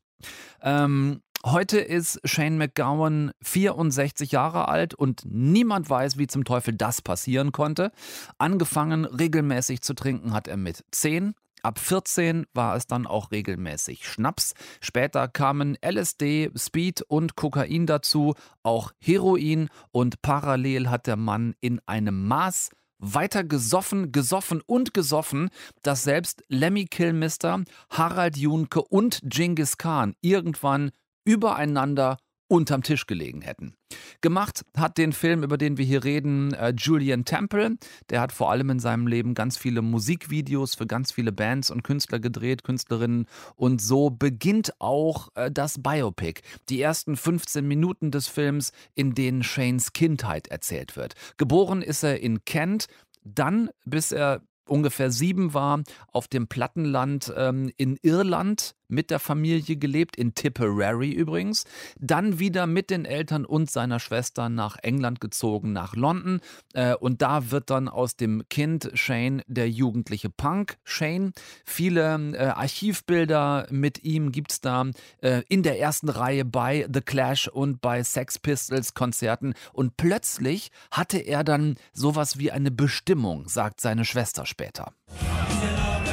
Ähm, 0.62 1.20
heute 1.44 1.80
ist 1.80 2.20
Shane 2.24 2.56
McGowan 2.56 3.32
64 3.42 4.30
Jahre 4.30 4.68
alt 4.68 4.94
und 4.94 5.22
niemand 5.24 5.90
weiß, 5.90 6.16
wie 6.16 6.28
zum 6.28 6.44
Teufel 6.44 6.74
das 6.74 7.02
passieren 7.02 7.50
konnte. 7.50 7.90
Angefangen 8.38 9.04
regelmäßig 9.04 9.82
zu 9.82 9.94
trinken 9.94 10.32
hat 10.32 10.46
er 10.46 10.56
mit 10.56 10.84
10. 10.92 11.34
Ab 11.62 11.79
14 11.79 12.46
war 12.55 12.77
es 12.77 12.87
dann 12.87 13.07
auch 13.07 13.31
regelmäßig 13.31 14.09
Schnaps. 14.09 14.55
Später 14.81 15.29
kamen 15.29 15.77
LSD, 15.85 16.51
Speed 16.57 17.03
und 17.03 17.37
Kokain 17.37 17.87
dazu, 17.87 18.35
auch 18.62 18.92
Heroin 18.99 19.68
und 19.92 20.23
parallel 20.23 20.88
hat 20.88 21.07
der 21.07 21.16
Mann 21.16 21.55
in 21.61 21.81
einem 21.87 22.27
Maß 22.27 22.70
weiter 23.01 23.44
gesoffen, 23.44 24.12
gesoffen 24.12 24.61
und 24.66 24.94
gesoffen, 24.94 25.49
dass 25.83 26.05
selbst 26.05 26.44
Lemmy 26.49 26.85
Kilmister, 26.85 27.64
Harald 27.90 28.37
Junke 28.37 28.83
und 28.83 29.20
Genghis 29.25 29.79
Khan 29.79 30.14
irgendwann 30.20 30.90
übereinander 31.25 32.18
unterm 32.50 32.82
Tisch 32.82 33.06
gelegen 33.06 33.42
hätten. 33.42 33.74
Gemacht 34.20 34.64
hat 34.76 34.98
den 34.98 35.12
Film, 35.12 35.44
über 35.44 35.56
den 35.56 35.78
wir 35.78 35.84
hier 35.84 36.02
reden, 36.02 36.52
äh, 36.52 36.74
Julian 36.76 37.24
Temple. 37.24 37.76
Der 38.10 38.20
hat 38.20 38.32
vor 38.32 38.50
allem 38.50 38.70
in 38.70 38.80
seinem 38.80 39.06
Leben 39.06 39.34
ganz 39.34 39.56
viele 39.56 39.82
Musikvideos 39.82 40.74
für 40.74 40.86
ganz 40.86 41.12
viele 41.12 41.30
Bands 41.30 41.70
und 41.70 41.84
Künstler 41.84 42.18
gedreht, 42.18 42.64
Künstlerinnen. 42.64 43.26
Und 43.54 43.80
so 43.80 44.10
beginnt 44.10 44.72
auch 44.80 45.28
äh, 45.36 45.50
das 45.50 45.80
Biopic. 45.80 46.42
Die 46.68 46.80
ersten 46.80 47.16
15 47.16 47.66
Minuten 47.66 48.10
des 48.10 48.26
Films, 48.26 48.72
in 48.94 49.14
denen 49.14 49.44
Shanes 49.44 49.92
Kindheit 49.92 50.48
erzählt 50.48 50.96
wird. 50.96 51.14
Geboren 51.36 51.82
ist 51.82 52.02
er 52.02 52.20
in 52.20 52.44
Kent, 52.44 52.86
dann, 53.22 53.70
bis 53.84 54.10
er 54.10 54.42
ungefähr 54.66 55.10
sieben 55.10 55.54
war, 55.54 55.82
auf 56.08 56.26
dem 56.26 56.48
Plattenland 56.48 57.32
ähm, 57.36 57.70
in 57.76 57.96
Irland 58.02 58.74
mit 58.90 59.11
der 59.11 59.18
Familie 59.18 59.76
gelebt, 59.76 60.16
in 60.16 60.35
Tipperary 60.35 61.11
übrigens. 61.11 61.64
Dann 61.98 62.38
wieder 62.38 62.66
mit 62.66 62.90
den 62.90 63.05
Eltern 63.05 63.44
und 63.44 63.70
seiner 63.70 64.00
Schwester 64.00 64.48
nach 64.48 64.76
England 64.83 65.20
gezogen, 65.20 65.72
nach 65.72 65.94
London. 65.94 66.40
Äh, 66.74 66.94
und 66.94 67.22
da 67.22 67.50
wird 67.50 67.70
dann 67.70 67.88
aus 67.88 68.16
dem 68.16 68.42
Kind 68.48 68.90
Shane 68.94 69.42
der 69.46 69.70
jugendliche 69.70 70.31
Punk 70.31 70.79
Shane. 70.85 71.33
Viele 71.64 72.33
äh, 72.35 72.46
Archivbilder 72.46 73.66
mit 73.70 74.05
ihm 74.05 74.33
gibt 74.33 74.53
es 74.53 74.61
da 74.61 74.87
äh, 75.20 75.42
in 75.48 75.62
der 75.62 75.79
ersten 75.81 76.09
Reihe 76.09 76.44
bei 76.44 76.87
The 76.92 77.00
Clash 77.00 77.48
und 77.48 77.81
bei 77.81 78.03
Sex 78.03 78.38
Pistols 78.38 78.94
Konzerten. 78.94 79.55
Und 79.72 79.96
plötzlich 79.96 80.70
hatte 80.90 81.18
er 81.18 81.44
dann 81.44 81.76
sowas 81.92 82.38
wie 82.38 82.50
eine 82.50 82.70
Bestimmung, 82.70 83.48
sagt 83.48 83.81
seine 83.81 84.05
Schwester 84.05 84.46
später. 84.46 84.92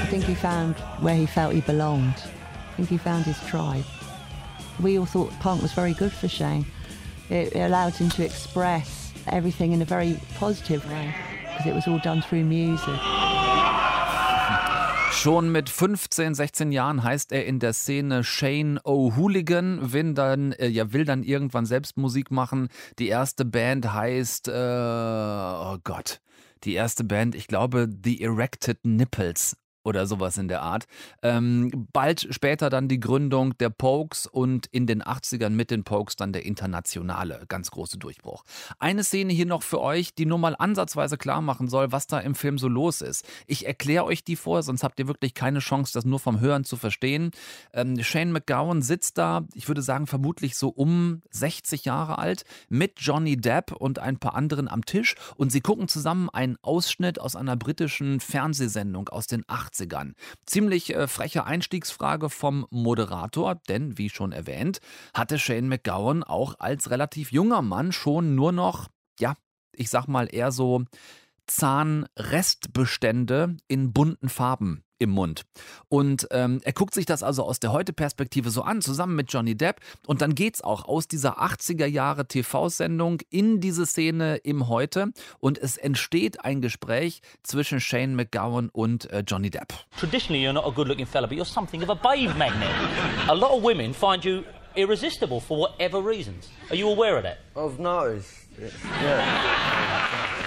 I 0.08 0.10
think 0.10 0.24
he 0.24 0.36
found 0.36 0.78
where 1.02 1.16
he 1.16 1.26
felt 1.26 1.54
he 1.54 1.62
belonged. 1.62 2.16
Think 2.78 2.90
he 2.90 2.98
found 2.98 3.26
his 3.26 3.40
tribe. 3.48 3.84
We 4.80 5.00
all 5.00 5.06
thought 5.06 5.32
punk 5.40 5.62
was 5.64 5.74
very 5.74 5.94
good 5.94 6.14
for 6.14 6.28
Shane. 6.30 6.66
It, 7.30 7.56
allowed 7.56 7.96
him 7.96 8.10
to 8.12 8.24
express 8.24 9.12
everything 9.28 9.74
in 9.74 9.82
a 9.82 9.86
very 9.86 10.20
positive 10.36 10.88
way 10.88 11.14
because 11.44 11.66
it 11.66 11.74
was 11.74 11.88
all 11.88 12.00
done 12.00 12.22
through 12.22 12.44
music. 12.44 13.00
Schon 15.12 15.52
mit 15.52 15.70
15, 15.70 16.36
16 16.36 16.72
Jahren 16.72 17.04
heißt 17.04 17.32
er 17.32 17.46
in 17.48 17.58
der 17.60 17.74
Szene 17.74 18.24
Shane 18.24 18.80
O'Hooligan, 18.86 19.92
will 19.92 20.14
dann, 20.14 20.52
äh, 20.52 20.68
ja, 20.68 20.94
will 20.94 21.06
dann 21.06 21.24
irgendwann 21.24 21.66
selbst 21.66 21.98
Musik 21.98 22.30
machen. 22.30 22.70
Die 23.00 23.08
erste 23.08 23.44
Band 23.44 23.92
heißt, 23.92 24.48
äh, 24.48 24.52
oh 24.52 25.78
Gott, 25.84 26.22
die 26.64 26.76
erste 26.76 27.04
Band, 27.04 27.34
ich 27.34 27.48
glaube, 27.48 27.90
The 28.04 28.22
Erected 28.22 28.86
Nipples 28.86 29.58
oder 29.88 30.06
sowas 30.06 30.38
in 30.38 30.50
der 30.50 30.62
Art. 30.62 30.86
Ähm, 31.24 31.88
bald 31.94 32.28
später 32.30 32.70
dann 32.70 32.90
die 32.90 33.00
Gründung 33.00 33.58
der 33.58 33.70
Pokes 33.70 34.28
und 34.28 34.68
in 34.68 34.86
den 34.86 35.02
80ern 35.02 35.52
mit 35.52 35.72
den 35.72 35.86
Pokes 35.86 36.18
dann 36.18 36.34
der 36.34 36.46
internationale 36.46 37.46
ganz 37.48 37.72
große 37.72 37.98
Durchbruch. 37.98 38.44
Eine 38.80 39.06
Szene 39.06 39.32
hier 39.32 39.46
noch 39.46 39.64
für 39.64 39.80
euch, 39.80 40.14
die 40.14 40.26
nur 40.26 40.40
mal 40.40 40.56
ansatzweise 40.60 41.18
klar 41.18 41.42
machen 41.42 41.70
soll, 41.70 41.94
was 41.94 42.06
da 42.06 42.20
im 42.20 42.36
Film 42.36 42.58
so 42.58 42.68
los 42.68 43.00
ist. 43.00 43.26
Ich 43.48 43.66
erkläre 43.66 44.04
euch 44.04 44.26
die 44.26 44.36
vor, 44.36 44.62
sonst 44.62 44.84
habt 44.84 45.00
ihr 45.00 45.08
wirklich 45.08 45.34
keine 45.34 45.60
Chance, 45.60 45.94
das 45.94 46.04
nur 46.04 46.20
vom 46.20 46.42
Hören 46.42 46.66
zu 46.66 46.76
verstehen. 46.76 47.32
Ähm, 47.72 48.04
Shane 48.04 48.34
McGowan 48.34 48.82
sitzt 48.82 49.18
da, 49.18 49.46
ich 49.54 49.70
würde 49.70 49.82
sagen, 49.82 50.06
vermutlich 50.06 50.58
so 50.58 50.68
um 50.68 51.22
60 51.30 51.86
Jahre 51.86 52.18
alt, 52.18 52.44
mit 52.68 52.96
Johnny 52.98 53.38
Depp 53.38 53.72
und 53.72 54.00
ein 54.00 54.18
paar 54.18 54.36
anderen 54.36 54.68
am 54.68 54.84
Tisch 54.84 55.16
und 55.38 55.50
sie 55.50 55.62
gucken 55.62 55.88
zusammen 55.88 56.30
einen 56.30 56.58
Ausschnitt 56.62 57.22
aus 57.22 57.38
einer 57.38 57.56
britischen 57.56 58.20
Fernsehsendung 58.20 59.08
aus 59.08 59.28
den 59.28 59.48
80ern. 59.78 60.14
Ziemlich 60.46 60.94
äh, 60.94 61.08
freche 61.08 61.46
Einstiegsfrage 61.46 62.30
vom 62.30 62.68
Moderator, 62.70 63.56
denn 63.68 63.98
wie 63.98 64.10
schon 64.10 64.32
erwähnt, 64.32 64.80
hatte 65.14 65.40
Shane 65.40 65.68
McGowan 65.68 66.24
auch 66.24 66.56
als 66.60 66.90
relativ 66.90 67.32
junger 67.32 67.62
Mann 67.62 67.92
schon 67.92 68.36
nur 68.36 68.52
noch, 68.52 68.88
ja, 69.20 69.36
ich 69.74 69.90
sag 69.90 70.08
mal 70.08 70.28
eher 70.32 70.52
so 70.52 70.86
Zahnrestbestände 71.48 73.58
in 73.68 73.94
bunten 73.94 74.30
Farben 74.30 74.84
im 75.00 75.10
Mund. 75.12 75.46
Und 75.90 76.28
ähm, 76.32 76.62
er 76.64 76.74
guckt 76.74 76.94
sich 76.94 77.06
das 77.06 77.24
also 77.24 77.44
aus 77.44 77.60
der 77.60 77.72
Heute-Perspektive 77.72 78.50
so 78.50 78.62
an, 78.62 78.82
zusammen 78.82 79.16
mit 79.16 79.32
Johnny 79.32 79.56
Depp. 79.56 79.80
Und 80.06 80.22
dann 80.22 80.36
geht's 80.36 80.64
auch 80.64 80.86
aus 80.86 81.08
dieser 81.08 81.42
80er 81.42 81.86
Jahre 81.86 82.28
TV-Sendung 82.28 83.22
in 83.30 83.60
diese 83.60 83.86
Szene 83.86 84.38
im 84.38 84.68
Heute. 84.68 85.12
Und 85.40 85.58
es 85.58 85.78
entsteht 85.78 86.44
ein 86.44 86.62
Gespräch 86.62 87.22
zwischen 87.44 87.80
Shane 87.80 88.16
McGowan 88.16 88.70
und 88.70 89.10
äh, 89.12 89.24
Johnny 89.26 89.50
Depp. 89.50 89.74
Traditionally, 90.00 90.46
you're 90.46 90.54
not 90.54 90.66
a 90.66 90.72
good 90.72 90.88
looking 90.88 91.06
fella, 91.06 91.28
but 91.28 91.38
you're 91.38 91.46
something 91.46 91.84
of 91.84 91.90
a 91.90 91.96
babe 91.96 92.36
magnet. 92.38 92.70
A 93.28 93.34
lot 93.34 93.52
of 93.52 93.64
women 93.64 93.94
find 93.94 94.24
you 94.24 94.44
irresistible 94.76 95.40
for 95.40 95.58
whatever 95.58 96.02
reasons. 96.02 96.50
Are 96.70 96.76
you 96.76 96.90
aware 96.90 97.18
of 97.18 97.24
that? 97.24 97.40
I've 97.56 97.80
noticed. 97.80 98.34
Yeah. 99.02 100.44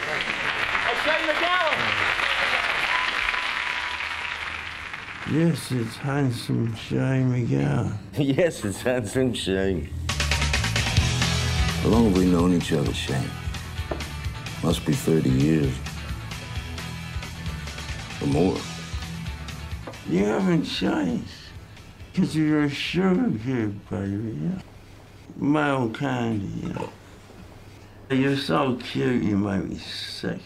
Yes, 5.28 5.70
it's 5.70 5.96
handsome 5.96 6.74
Shane 6.74 7.30
McGowan. 7.30 7.92
yes, 8.16 8.64
it's 8.64 8.82
handsome 8.82 9.32
Shane. 9.32 9.88
How 10.08 11.88
long 11.88 12.08
have 12.08 12.16
we 12.16 12.24
known 12.24 12.54
each 12.54 12.72
other, 12.72 12.92
Shane? 12.92 13.30
Must 14.62 14.84
be 14.84 14.92
30 14.92 15.30
years. 15.30 15.74
Or 18.22 18.26
more. 18.26 18.56
You 20.08 20.24
haven't 20.24 20.64
changed. 20.64 21.30
Because 22.12 22.34
you're 22.34 22.64
a 22.64 22.70
sugar 22.70 23.30
kid, 23.44 23.88
baby. 23.88 24.38
Yeah? 24.42 24.62
My 25.36 25.70
own 25.70 25.92
candy, 25.92 26.46
you 26.46 26.72
know. 26.72 26.90
You're 28.10 28.36
so 28.36 28.74
cute, 28.76 29.22
you 29.22 29.36
make 29.36 29.64
me 29.64 29.76
sick. 29.78 30.40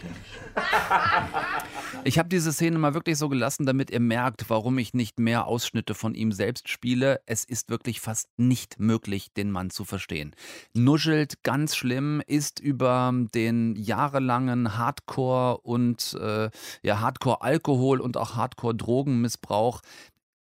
Ich 2.07 2.19
habe 2.19 2.29
diese 2.29 2.53
Szene 2.53 2.77
mal 2.77 2.93
wirklich 2.93 3.17
so 3.17 3.29
gelassen, 3.29 3.65
damit 3.65 3.89
ihr 3.89 3.99
merkt, 3.99 4.47
warum 4.51 4.77
ich 4.77 4.93
nicht 4.93 5.19
mehr 5.19 5.47
Ausschnitte 5.47 5.95
von 5.95 6.13
ihm 6.13 6.31
selbst 6.31 6.69
spiele. 6.69 7.19
Es 7.25 7.43
ist 7.43 7.71
wirklich 7.71 7.99
fast 7.99 8.29
nicht 8.37 8.79
möglich, 8.79 9.33
den 9.33 9.49
Mann 9.49 9.71
zu 9.71 9.85
verstehen. 9.85 10.35
Nuschelt 10.75 11.41
ganz 11.41 11.75
schlimm, 11.75 12.21
ist 12.27 12.59
über 12.59 13.11
den 13.33 13.75
jahrelangen 13.75 14.77
Hardcore 14.77 15.57
und 15.61 16.15
äh, 16.21 16.51
ja, 16.83 16.99
Hardcore-Alkohol 16.99 17.99
und 17.99 18.17
auch 18.17 18.35
Hardcore-Drogenmissbrauch 18.35 19.81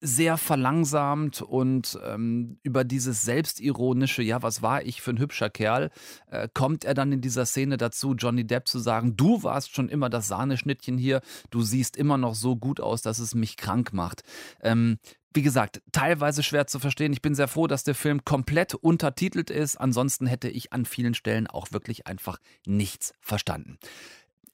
sehr 0.02 0.36
verlangsamt 0.36 1.42
und 1.42 1.98
ähm, 2.04 2.58
über 2.62 2.82
dieses 2.82 3.22
selbstironische, 3.22 4.22
ja, 4.22 4.42
was 4.42 4.60
war 4.60 4.82
ich 4.82 5.00
für 5.00 5.12
ein 5.12 5.18
hübscher 5.18 5.48
Kerl, 5.48 5.90
äh, 6.30 6.48
kommt 6.52 6.84
er 6.84 6.94
dann 6.94 7.12
in 7.12 7.20
dieser 7.20 7.46
Szene 7.46 7.76
dazu, 7.76 8.14
Johnny 8.14 8.44
Depp 8.44 8.66
zu 8.66 8.80
sagen, 8.80 9.16
du 9.16 9.44
warst 9.44 9.74
schon 9.74 9.88
immer 9.88 10.10
das 10.10 10.26
Sahneschnittchen 10.26 10.98
hier, 10.98 11.20
du 11.50 11.62
siehst 11.62 11.96
immer 11.96 12.18
noch 12.18 12.34
so 12.34 12.56
gut 12.56 12.80
aus, 12.80 13.02
dass 13.02 13.20
es 13.20 13.36
mich 13.36 13.56
krank 13.56 13.92
macht. 13.92 14.22
Ähm, 14.60 14.98
wie 15.34 15.42
gesagt, 15.42 15.80
teilweise 15.92 16.42
schwer 16.42 16.66
zu 16.66 16.78
verstehen. 16.78 17.12
Ich 17.12 17.22
bin 17.22 17.34
sehr 17.34 17.48
froh, 17.48 17.66
dass 17.66 17.84
der 17.84 17.94
Film 17.94 18.24
komplett 18.24 18.74
untertitelt 18.74 19.50
ist. 19.50 19.76
Ansonsten 19.76 20.26
hätte 20.26 20.48
ich 20.48 20.72
an 20.72 20.84
vielen 20.84 21.14
Stellen 21.14 21.46
auch 21.46 21.72
wirklich 21.72 22.06
einfach 22.06 22.38
nichts 22.66 23.14
verstanden. 23.20 23.78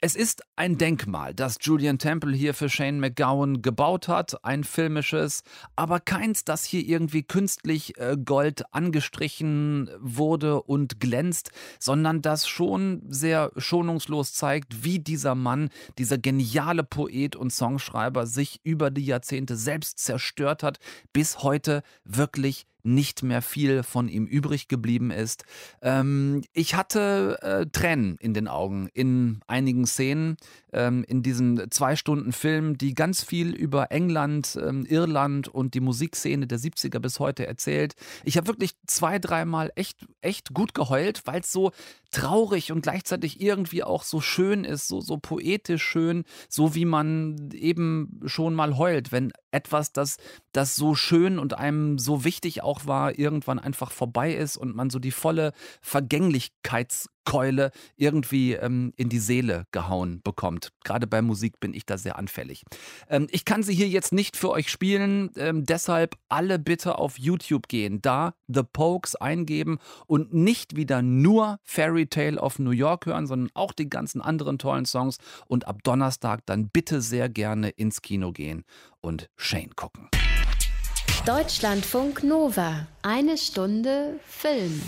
Es 0.00 0.14
ist 0.14 0.44
ein 0.54 0.78
Denkmal, 0.78 1.34
das 1.34 1.56
Julian 1.60 1.98
Temple 1.98 2.32
hier 2.32 2.54
für 2.54 2.68
Shane 2.68 3.00
McGowan 3.00 3.62
gebaut 3.62 4.06
hat, 4.06 4.44
ein 4.44 4.62
filmisches, 4.62 5.42
aber 5.74 5.98
keins, 5.98 6.44
das 6.44 6.64
hier 6.64 6.86
irgendwie 6.86 7.24
künstlich 7.24 7.98
äh, 7.98 8.16
Gold 8.16 8.72
angestrichen 8.72 9.90
wurde 9.98 10.62
und 10.62 11.00
glänzt, 11.00 11.50
sondern 11.80 12.22
das 12.22 12.46
schon 12.46 13.02
sehr 13.08 13.50
schonungslos 13.56 14.34
zeigt, 14.34 14.84
wie 14.84 15.00
dieser 15.00 15.34
Mann, 15.34 15.68
dieser 15.98 16.16
geniale 16.16 16.84
Poet 16.84 17.34
und 17.34 17.52
Songschreiber 17.52 18.28
sich 18.28 18.60
über 18.62 18.92
die 18.92 19.04
Jahrzehnte 19.04 19.56
selbst 19.56 19.98
zerstört 19.98 20.62
hat, 20.62 20.78
bis 21.12 21.42
heute 21.42 21.82
wirklich 22.04 22.66
nicht 22.94 23.22
mehr 23.22 23.42
viel 23.42 23.82
von 23.82 24.08
ihm 24.08 24.26
übrig 24.26 24.68
geblieben 24.68 25.10
ist. 25.10 25.44
Ähm, 25.82 26.42
ich 26.52 26.74
hatte 26.74 27.38
äh, 27.42 27.66
Tränen 27.66 28.16
in 28.18 28.34
den 28.34 28.48
Augen 28.48 28.88
in 28.92 29.40
einigen 29.46 29.86
Szenen 29.86 30.36
ähm, 30.72 31.04
in 31.06 31.22
diesem 31.22 31.70
zwei 31.70 31.96
Stunden 31.96 32.32
Film, 32.32 32.78
die 32.78 32.94
ganz 32.94 33.22
viel 33.22 33.54
über 33.54 33.90
England, 33.90 34.58
ähm, 34.62 34.84
Irland 34.86 35.48
und 35.48 35.74
die 35.74 35.80
Musikszene 35.80 36.46
der 36.46 36.58
70er 36.58 36.98
bis 36.98 37.20
heute 37.20 37.46
erzählt. 37.46 37.94
Ich 38.24 38.36
habe 38.36 38.48
wirklich 38.48 38.72
zwei, 38.86 39.18
dreimal 39.18 39.70
echt, 39.74 40.06
echt 40.20 40.52
gut 40.54 40.74
geheult, 40.74 41.22
weil 41.26 41.40
es 41.40 41.52
so 41.52 41.72
traurig 42.10 42.72
und 42.72 42.82
gleichzeitig 42.82 43.40
irgendwie 43.40 43.82
auch 43.82 44.02
so 44.02 44.20
schön 44.20 44.64
ist, 44.64 44.88
so, 44.88 45.00
so 45.00 45.18
poetisch 45.18 45.82
schön, 45.82 46.24
so 46.48 46.74
wie 46.74 46.84
man 46.84 47.50
eben 47.52 48.20
schon 48.24 48.54
mal 48.54 48.78
heult, 48.78 49.12
wenn 49.12 49.32
etwas, 49.50 49.92
das, 49.92 50.16
das 50.52 50.74
so 50.74 50.94
schön 50.94 51.38
und 51.38 51.54
einem 51.54 51.98
so 51.98 52.24
wichtig 52.24 52.62
auch 52.62 52.86
war, 52.86 53.18
irgendwann 53.18 53.58
einfach 53.58 53.92
vorbei 53.92 54.34
ist 54.34 54.56
und 54.56 54.74
man 54.74 54.90
so 54.90 54.98
die 54.98 55.10
volle 55.10 55.52
Vergänglichkeits 55.80 57.10
Keule 57.28 57.72
irgendwie 57.96 58.54
ähm, 58.54 58.94
in 58.96 59.10
die 59.10 59.18
Seele 59.18 59.66
gehauen 59.70 60.22
bekommt. 60.24 60.72
Gerade 60.82 61.06
bei 61.06 61.20
Musik 61.20 61.60
bin 61.60 61.74
ich 61.74 61.84
da 61.84 61.98
sehr 61.98 62.16
anfällig. 62.16 62.64
Ähm, 63.10 63.26
ich 63.30 63.44
kann 63.44 63.62
sie 63.62 63.74
hier 63.74 63.86
jetzt 63.86 64.14
nicht 64.14 64.34
für 64.34 64.48
euch 64.48 64.70
spielen, 64.70 65.30
ähm, 65.36 65.66
deshalb 65.66 66.16
alle 66.30 66.58
bitte 66.58 66.96
auf 66.96 67.18
YouTube 67.18 67.68
gehen, 67.68 68.00
da 68.00 68.32
The 68.46 68.62
Pokes 68.62 69.14
eingeben 69.14 69.78
und 70.06 70.32
nicht 70.32 70.74
wieder 70.74 71.02
nur 71.02 71.58
Fairy 71.64 72.06
Tale 72.06 72.40
of 72.40 72.58
New 72.58 72.70
York 72.70 73.04
hören, 73.04 73.26
sondern 73.26 73.50
auch 73.52 73.72
die 73.72 73.90
ganzen 73.90 74.22
anderen 74.22 74.58
tollen 74.58 74.86
Songs 74.86 75.18
und 75.46 75.68
ab 75.68 75.82
Donnerstag 75.84 76.46
dann 76.46 76.70
bitte 76.70 77.02
sehr 77.02 77.28
gerne 77.28 77.68
ins 77.68 78.00
Kino 78.00 78.32
gehen 78.32 78.64
und 79.02 79.28
Shane 79.36 79.76
gucken. 79.76 80.08
Deutschlandfunk 81.26 82.24
Nova. 82.24 82.86
Eine 83.02 83.36
Stunde 83.36 84.18
Film. 84.26 84.80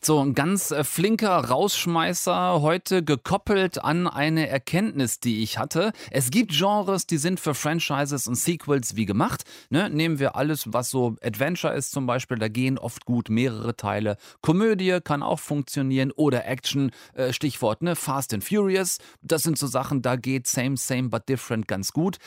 So, 0.00 0.20
ein 0.20 0.34
ganz 0.34 0.70
äh, 0.70 0.84
flinker 0.84 1.36
Rausschmeißer, 1.46 2.62
heute 2.62 3.02
gekoppelt 3.02 3.82
an 3.82 4.06
eine 4.06 4.48
Erkenntnis, 4.48 5.18
die 5.18 5.42
ich 5.42 5.58
hatte. 5.58 5.92
Es 6.12 6.30
gibt 6.30 6.52
Genres, 6.52 7.06
die 7.08 7.16
sind 7.18 7.40
für 7.40 7.52
Franchises 7.52 8.28
und 8.28 8.36
Sequels 8.36 8.94
wie 8.94 9.06
gemacht. 9.06 9.42
Ne? 9.70 9.90
Nehmen 9.90 10.20
wir 10.20 10.36
alles, 10.36 10.72
was 10.72 10.90
so 10.90 11.16
Adventure 11.20 11.74
ist 11.74 11.90
zum 11.90 12.06
Beispiel, 12.06 12.38
da 12.38 12.46
gehen 12.46 12.78
oft 12.78 13.06
gut 13.06 13.28
mehrere 13.28 13.74
Teile. 13.74 14.18
Komödie 14.40 15.00
kann 15.02 15.24
auch 15.24 15.40
funktionieren 15.40 16.12
oder 16.12 16.46
Action, 16.46 16.92
äh, 17.14 17.32
Stichwort 17.32 17.82
ne? 17.82 17.96
Fast 17.96 18.32
and 18.32 18.44
Furious. 18.44 18.98
Das 19.20 19.42
sind 19.42 19.58
so 19.58 19.66
Sachen, 19.66 20.00
da 20.00 20.14
geht 20.14 20.46
Same, 20.46 20.76
Same, 20.76 21.08
but 21.08 21.28
Different 21.28 21.66
ganz 21.66 21.92
gut. 21.92 22.18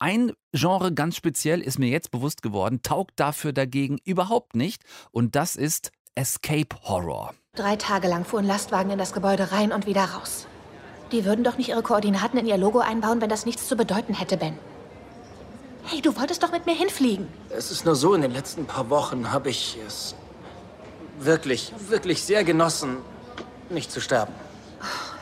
Ein 0.00 0.32
Genre 0.52 0.92
ganz 0.94 1.14
speziell 1.14 1.60
ist 1.60 1.78
mir 1.78 1.90
jetzt 1.90 2.10
bewusst 2.10 2.42
geworden, 2.42 2.80
taugt 2.82 3.12
dafür 3.20 3.52
dagegen 3.52 3.98
überhaupt 4.02 4.56
nicht 4.56 4.82
und 5.12 5.36
das 5.36 5.56
ist 5.56 5.92
Escape 6.20 6.76
Horror. 6.82 7.32
Drei 7.56 7.76
Tage 7.76 8.06
lang 8.06 8.26
fuhren 8.26 8.46
Lastwagen 8.46 8.90
in 8.90 8.98
das 8.98 9.14
Gebäude 9.14 9.52
rein 9.52 9.72
und 9.72 9.86
wieder 9.86 10.04
raus. 10.04 10.46
Die 11.12 11.24
würden 11.24 11.44
doch 11.44 11.56
nicht 11.56 11.70
ihre 11.70 11.82
Koordinaten 11.82 12.38
in 12.38 12.46
ihr 12.46 12.58
Logo 12.58 12.80
einbauen, 12.80 13.22
wenn 13.22 13.30
das 13.30 13.46
nichts 13.46 13.66
zu 13.66 13.74
bedeuten 13.74 14.12
hätte, 14.12 14.36
Ben. 14.36 14.58
Hey, 15.84 16.02
du 16.02 16.14
wolltest 16.18 16.42
doch 16.42 16.52
mit 16.52 16.66
mir 16.66 16.74
hinfliegen. 16.74 17.26
Es 17.48 17.70
ist 17.70 17.86
nur 17.86 17.94
so, 17.94 18.12
in 18.12 18.20
den 18.20 18.32
letzten 18.32 18.66
paar 18.66 18.90
Wochen 18.90 19.32
habe 19.32 19.48
ich 19.48 19.78
es 19.86 20.14
wirklich, 21.18 21.72
wirklich 21.88 22.22
sehr 22.22 22.44
genossen, 22.44 22.98
nicht 23.70 23.90
zu 23.90 24.02
sterben. 24.02 24.34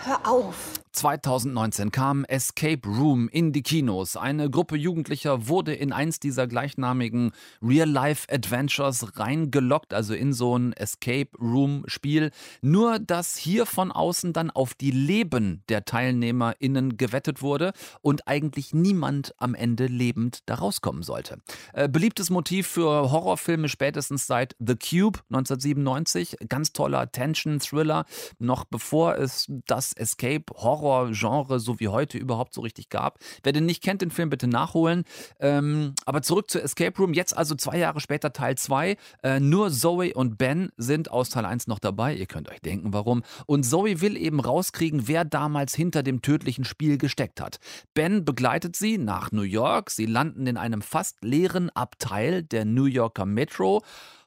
Hör 0.04 0.18
auf. 0.28 0.77
2019 0.98 1.92
kam 1.92 2.24
Escape 2.24 2.80
Room 2.84 3.28
in 3.28 3.52
die 3.52 3.62
Kinos. 3.62 4.16
Eine 4.16 4.50
Gruppe 4.50 4.74
Jugendlicher 4.74 5.46
wurde 5.46 5.72
in 5.72 5.92
eins 5.92 6.18
dieser 6.18 6.48
gleichnamigen 6.48 7.30
Real-Life-Adventures 7.62 9.16
reingelockt, 9.16 9.94
also 9.94 10.12
in 10.14 10.32
so 10.32 10.58
ein 10.58 10.72
Escape 10.72 11.28
Room-Spiel. 11.38 12.32
Nur, 12.62 12.98
dass 12.98 13.36
hier 13.36 13.64
von 13.64 13.92
außen 13.92 14.32
dann 14.32 14.50
auf 14.50 14.74
die 14.74 14.90
Leben 14.90 15.62
der 15.68 15.84
TeilnehmerInnen 15.84 16.96
gewettet 16.96 17.42
wurde 17.42 17.74
und 18.00 18.26
eigentlich 18.26 18.74
niemand 18.74 19.36
am 19.38 19.54
Ende 19.54 19.86
lebend 19.86 20.40
da 20.46 20.56
rauskommen 20.56 21.04
sollte. 21.04 21.38
Äh, 21.74 21.88
beliebtes 21.88 22.28
Motiv 22.28 22.66
für 22.66 23.12
Horrorfilme 23.12 23.68
spätestens 23.68 24.26
seit 24.26 24.56
The 24.58 24.74
Cube 24.74 25.20
1997. 25.30 26.38
Ganz 26.48 26.72
toller 26.72 27.12
Tension-Thriller, 27.12 28.04
noch 28.40 28.64
bevor 28.64 29.14
es 29.16 29.46
das 29.66 29.92
Escape-Horror 29.92 30.87
Horror-Genre 30.88 31.60
so 31.60 31.80
wie 31.80 31.88
heute 31.88 32.18
überhaupt 32.18 32.54
so 32.54 32.60
richtig 32.60 32.88
gab. 32.88 33.18
Wer 33.42 33.52
den 33.52 33.66
nicht 33.66 33.82
kennt, 33.82 34.02
den 34.02 34.10
Film 34.10 34.30
bitte 34.30 34.48
nachholen. 34.48 35.04
Ähm, 35.40 35.94
aber 36.06 36.22
zurück 36.22 36.50
zu 36.50 36.62
Escape 36.62 36.96
Room. 36.98 37.12
Jetzt 37.12 37.36
also 37.36 37.54
zwei 37.54 37.78
Jahre 37.78 38.00
später 38.00 38.32
Teil 38.32 38.56
2. 38.56 38.96
Äh, 39.22 39.40
nur 39.40 39.70
Zoe 39.70 40.14
und 40.14 40.38
Ben 40.38 40.70
sind 40.76 41.10
aus 41.10 41.30
Teil 41.30 41.44
1 41.44 41.66
noch 41.66 41.78
dabei. 41.78 42.14
Ihr 42.14 42.26
könnt 42.26 42.50
euch 42.50 42.60
denken, 42.60 42.92
warum. 42.92 43.22
Und 43.46 43.64
Zoe 43.64 44.00
will 44.00 44.16
eben 44.16 44.40
rauskriegen, 44.40 45.08
wer 45.08 45.24
damals 45.24 45.74
hinter 45.74 46.02
dem 46.02 46.22
tödlichen 46.22 46.64
Spiel 46.64 46.98
gesteckt 46.98 47.40
hat. 47.40 47.58
Ben 47.94 48.24
begleitet 48.24 48.76
sie 48.76 48.98
nach 48.98 49.32
New 49.32 49.42
York. 49.42 49.90
Sie 49.90 50.06
landen 50.06 50.46
in 50.46 50.56
einem 50.56 50.82
fast 50.82 51.22
leeren 51.22 51.70
Abteil 51.70 52.42
der 52.42 52.64
New 52.64 52.86
Yorker 52.86 53.26
Metro. 53.26 53.82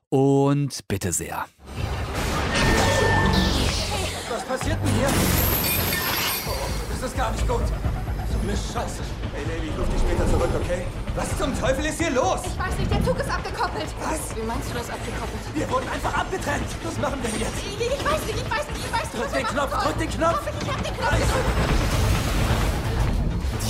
Und 0.09 0.87
bitte 0.87 1.13
sehr. 1.13 1.45
Was 4.29 4.45
passiert 4.45 4.77
denn 4.83 4.93
hier? 4.95 5.50
Das 7.11 7.17
ist 7.17 7.23
gar 7.25 7.31
nicht 7.33 7.47
gut. 7.47 7.67
So 7.67 8.39
eine 8.39 8.55
Scheiße. 8.55 9.03
Hey, 9.33 9.43
Lady, 9.43 9.67
ich 9.67 9.77
ruf 9.77 9.89
dich 9.89 9.99
später 9.99 10.25
zurück, 10.29 10.49
okay? 10.55 10.85
Was 11.13 11.37
zum 11.37 11.59
Teufel 11.59 11.83
ist 11.83 11.99
hier 11.99 12.11
los? 12.11 12.39
Ich 12.45 12.57
weiß 12.57 12.77
nicht, 12.79 12.89
der 12.89 13.03
Zug 13.03 13.19
ist 13.19 13.29
abgekoppelt. 13.29 13.87
Was? 13.99 14.35
Wie 14.37 14.43
meinst 14.43 14.69
du 14.69 14.73
das 14.75 14.89
abgekoppelt? 14.89 15.41
Wir 15.53 15.69
wurden 15.69 15.89
einfach 15.89 16.13
abgetrennt. 16.13 16.63
Was 16.83 16.97
machen 16.99 17.19
wir 17.21 17.29
jetzt? 17.31 17.51
Ich, 17.57 17.81
ich 17.81 18.05
weiß 18.05 18.25
nicht, 18.25 18.39
ich 18.39 18.49
weiß 18.49 18.67
nicht, 18.69 18.85
ich 18.85 18.93
weiß 18.93 19.13
nicht. 19.13 19.23
Drück 19.23 19.33
den 19.33 19.45
Knopf, 19.45 19.83
drück 19.83 19.97
den 19.97 20.09
Knopf. 20.09 20.41
Ich 20.61 20.69
hab 20.69 20.83
den 20.83 20.93
Knopf. 20.95 21.11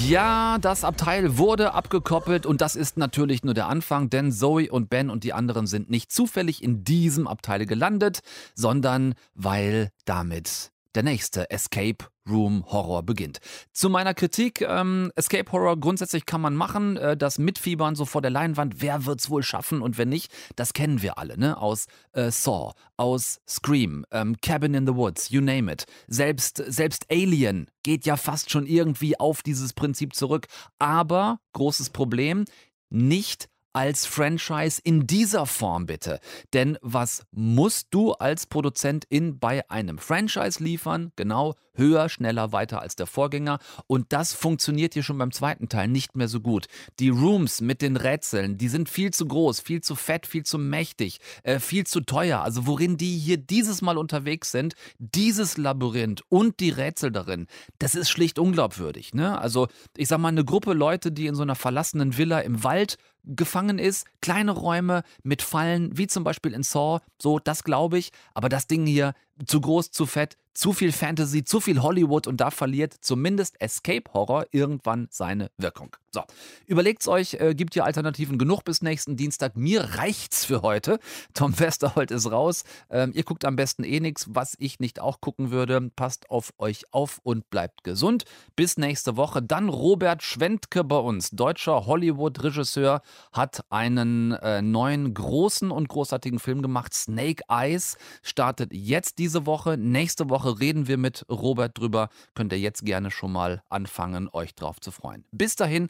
Ja, 0.08 0.58
das 0.60 0.84
Abteil 0.84 1.40
wurde 1.40 1.74
abgekoppelt 1.74 2.46
und 2.46 2.62
das 2.62 2.76
ist 2.76 2.98
natürlich 2.98 3.44
nur 3.44 3.56
der 3.56 3.68
Anfang, 3.68 4.12
denn 4.12 4.32
Zoe 4.32 4.72
und 4.72 4.92
Ben 4.92 5.10
und 5.10 5.24
die 5.24 5.34
anderen 5.34 5.66
sind 5.66 5.90
nicht 5.90 6.12
zufällig 6.12 6.62
in 6.62 6.84
diesem 6.84 7.28
Abteil 7.28 7.66
gelandet, 7.66 8.20
sondern 8.54 9.16
weil 9.34 9.90
damit 10.06 10.72
der 10.94 11.04
nächste 11.04 11.50
Escape 11.50 12.11
Room 12.30 12.66
Horror 12.68 13.04
beginnt. 13.04 13.40
Zu 13.74 13.90
meiner 13.90 14.14
Kritik, 14.14 14.62
ähm, 14.62 15.12
Escape 15.16 15.52
Horror 15.52 15.80
grundsätzlich 15.80 16.26
kann 16.26 16.42
man 16.42 16.56
machen, 16.56 16.98
äh, 16.98 17.18
das 17.18 17.40
Mitfiebern 17.40 17.96
so 17.96 18.06
vor 18.06 18.22
der 18.22 18.32
Leinwand, 18.32 18.82
wer 18.82 19.06
wird's 19.06 19.30
wohl 19.30 19.44
schaffen 19.44 19.82
und 19.82 19.98
wer 19.98 20.06
nicht, 20.06 20.32
das 20.56 20.74
kennen 20.74 21.02
wir 21.02 21.18
alle, 21.18 21.38
ne? 21.38 21.58
Aus 21.58 21.88
äh, 22.14 22.32
Saw, 22.32 22.74
aus 22.98 23.40
Scream, 23.48 24.06
ähm, 24.12 24.38
Cabin 24.42 24.74
in 24.74 24.86
the 24.86 24.96
Woods, 24.96 25.30
you 25.30 25.42
name 25.42 25.72
it. 25.72 25.86
Selbst, 26.08 26.64
selbst 26.68 27.06
Alien 27.12 27.68
geht 27.84 28.06
ja 28.06 28.18
fast 28.18 28.52
schon 28.52 28.66
irgendwie 28.66 29.20
auf 29.20 29.42
dieses 29.42 29.74
Prinzip 29.74 30.16
zurück, 30.16 30.48
aber 30.80 31.40
großes 31.54 31.90
Problem, 31.90 32.46
nicht 32.90 33.48
als 33.74 34.06
Franchise 34.06 34.82
in 34.84 35.08
dieser 35.08 35.46
Form 35.46 35.86
bitte. 35.86 36.20
Denn 36.54 36.78
was 36.82 37.24
musst 37.32 37.88
du 37.92 38.14
als 38.14 38.46
Produzentin 38.46 39.40
bei 39.40 39.70
einem 39.70 39.98
Franchise 39.98 40.64
liefern? 40.64 41.12
Genau, 41.16 41.56
höher, 41.74 42.10
schneller, 42.10 42.52
weiter 42.52 42.82
als 42.82 42.96
der 42.96 43.08
Vorgänger. 43.08 43.60
Und 43.88 44.14
das 44.14 44.34
funktioniert 44.34 44.94
hier 44.94 45.04
schon 45.04 45.18
beim 45.18 45.32
zweiten 45.32 45.70
Teil 45.70 45.88
nicht 45.88 46.16
mehr 46.16 46.28
so 46.28 46.40
gut. 46.40 46.68
Die 47.00 47.10
Rooms 47.10 47.62
mit 47.62 47.82
den 47.82 47.98
Rätseln, 47.98 48.58
die 48.58 48.68
sind 48.68 48.90
viel 48.90 49.12
zu 49.12 49.28
groß, 49.28 49.60
viel 49.60 49.82
zu 49.82 49.96
fett, 49.96 50.26
viel 50.26 50.44
zu 50.44 50.58
mächtig, 50.58 51.20
äh, 51.44 51.60
viel 51.60 51.86
zu 51.86 52.02
teuer. 52.02 52.42
Also 52.42 52.68
worin 52.68 52.98
die 52.98 53.18
hier 53.18 53.38
dieses 53.38 53.82
Mal 53.82 53.98
unterwegs 53.98 54.52
sind, 54.52 54.74
dieses 55.00 55.58
Labyrinth 55.58 56.24
und 56.30 56.60
die 56.60 56.70
Rätsel 56.70 57.12
darin, 57.12 57.48
das 57.80 57.96
ist 57.96 58.10
schlicht 58.10 58.40
unglaubwürdig. 58.40 59.14
Ne? 59.14 59.40
Also 59.40 59.68
ich 59.98 60.08
sag 60.08 60.20
mal, 60.20 60.30
eine 60.30 60.46
Gruppe 60.46 60.74
Leute, 60.74 61.12
die 61.12 61.28
in 61.28 61.36
so 61.36 61.42
einer 61.42 61.56
verlassenen 61.56 62.18
Villa 62.18 62.40
im 62.40 62.64
Wald 62.64 62.98
gefangen 63.24 63.80
ist, 63.80 64.06
kleine 64.22 64.52
Räume 64.52 65.04
mit 65.24 65.42
Fallen, 65.42 65.98
wie 65.98 66.08
zum 66.08 66.24
Beispiel 66.24 66.54
in 66.54 66.64
Saw, 66.64 67.00
so, 67.22 67.40
das 67.40 67.64
glaube 67.64 67.98
ich, 67.98 68.12
aber 68.34 68.50
das 68.50 68.68
Ding 68.68 68.86
hier 68.86 69.14
zu 69.46 69.62
groß, 69.62 69.92
zu 69.92 70.06
fett, 70.06 70.38
zu 70.54 70.74
viel 70.74 70.92
Fantasy, 70.92 71.44
zu 71.44 71.60
viel 71.60 71.82
Hollywood 71.82 72.28
und 72.28 72.38
da 72.38 72.52
verliert 72.52 72.94
zumindest 73.02 73.60
Escape 73.62 74.12
Horror 74.14 74.46
irgendwann 74.52 75.08
seine 75.12 75.52
Wirkung. 75.58 75.96
So, 76.14 76.24
überlegt's 76.68 77.08
euch, 77.08 77.36
äh, 77.36 77.56
gibt 77.56 77.74
ja 77.74 77.86
Alternativen 77.86 78.38
genug 78.38 78.66
bis 78.66 78.82
nächsten 78.82 79.16
Dienstag. 79.16 79.56
Mir 79.56 79.96
reicht's 79.96 80.44
für 80.44 80.62
heute. 80.62 81.00
Tom 81.34 81.58
Westerholt 81.58 82.12
ist 82.12 82.30
raus. 82.30 82.66
Ähm, 82.90 83.14
ihr 83.16 83.24
guckt 83.24 83.46
am 83.46 83.56
besten 83.56 83.86
eh 83.86 84.02
nichts, 84.02 84.26
was 84.30 84.56
ich 84.60 84.82
nicht 84.82 85.00
auch 85.00 85.22
gucken 85.22 85.52
würde. 85.52 85.90
Passt 85.96 86.30
auf 86.30 86.52
euch 86.58 86.84
auf 86.92 87.22
und 87.24 87.50
bleibt 87.50 87.86
gesund. 87.86 88.26
Bis 88.58 88.76
nächste 88.76 89.16
Woche. 89.16 89.42
Dann 89.42 89.70
Robert 89.70 90.22
Schwentke 90.22 90.84
bei 90.84 90.98
uns, 90.98 91.30
deutscher 91.30 91.86
Hollywood-Regisseur, 91.86 93.02
hat 93.32 93.64
einen 93.70 94.34
äh, 94.34 94.62
neuen 94.62 95.14
großen 95.14 95.72
und 95.72 95.88
großartigen 95.88 96.40
Film 96.40 96.62
gemacht. 96.62 96.94
Snake 96.94 97.44
Eyes 97.48 97.98
startet 98.22 98.74
jetzt 98.74 99.18
diese 99.18 99.46
Woche. 99.46 99.78
Nächste 99.78 100.30
Woche 100.30 100.60
reden 100.60 100.90
wir 100.90 100.98
mit 100.98 101.26
Robert 101.30 101.78
drüber. 101.78 102.10
Könnt 102.36 102.52
ihr 102.52 102.60
jetzt 102.60 102.84
gerne 102.84 103.12
schon 103.12 103.32
mal 103.32 103.64
anfangen, 103.70 104.28
euch 104.34 104.56
drauf 104.56 104.82
zu 104.82 104.92
freuen. 104.92 105.24
Bis 105.32 105.56
dahin 105.56 105.90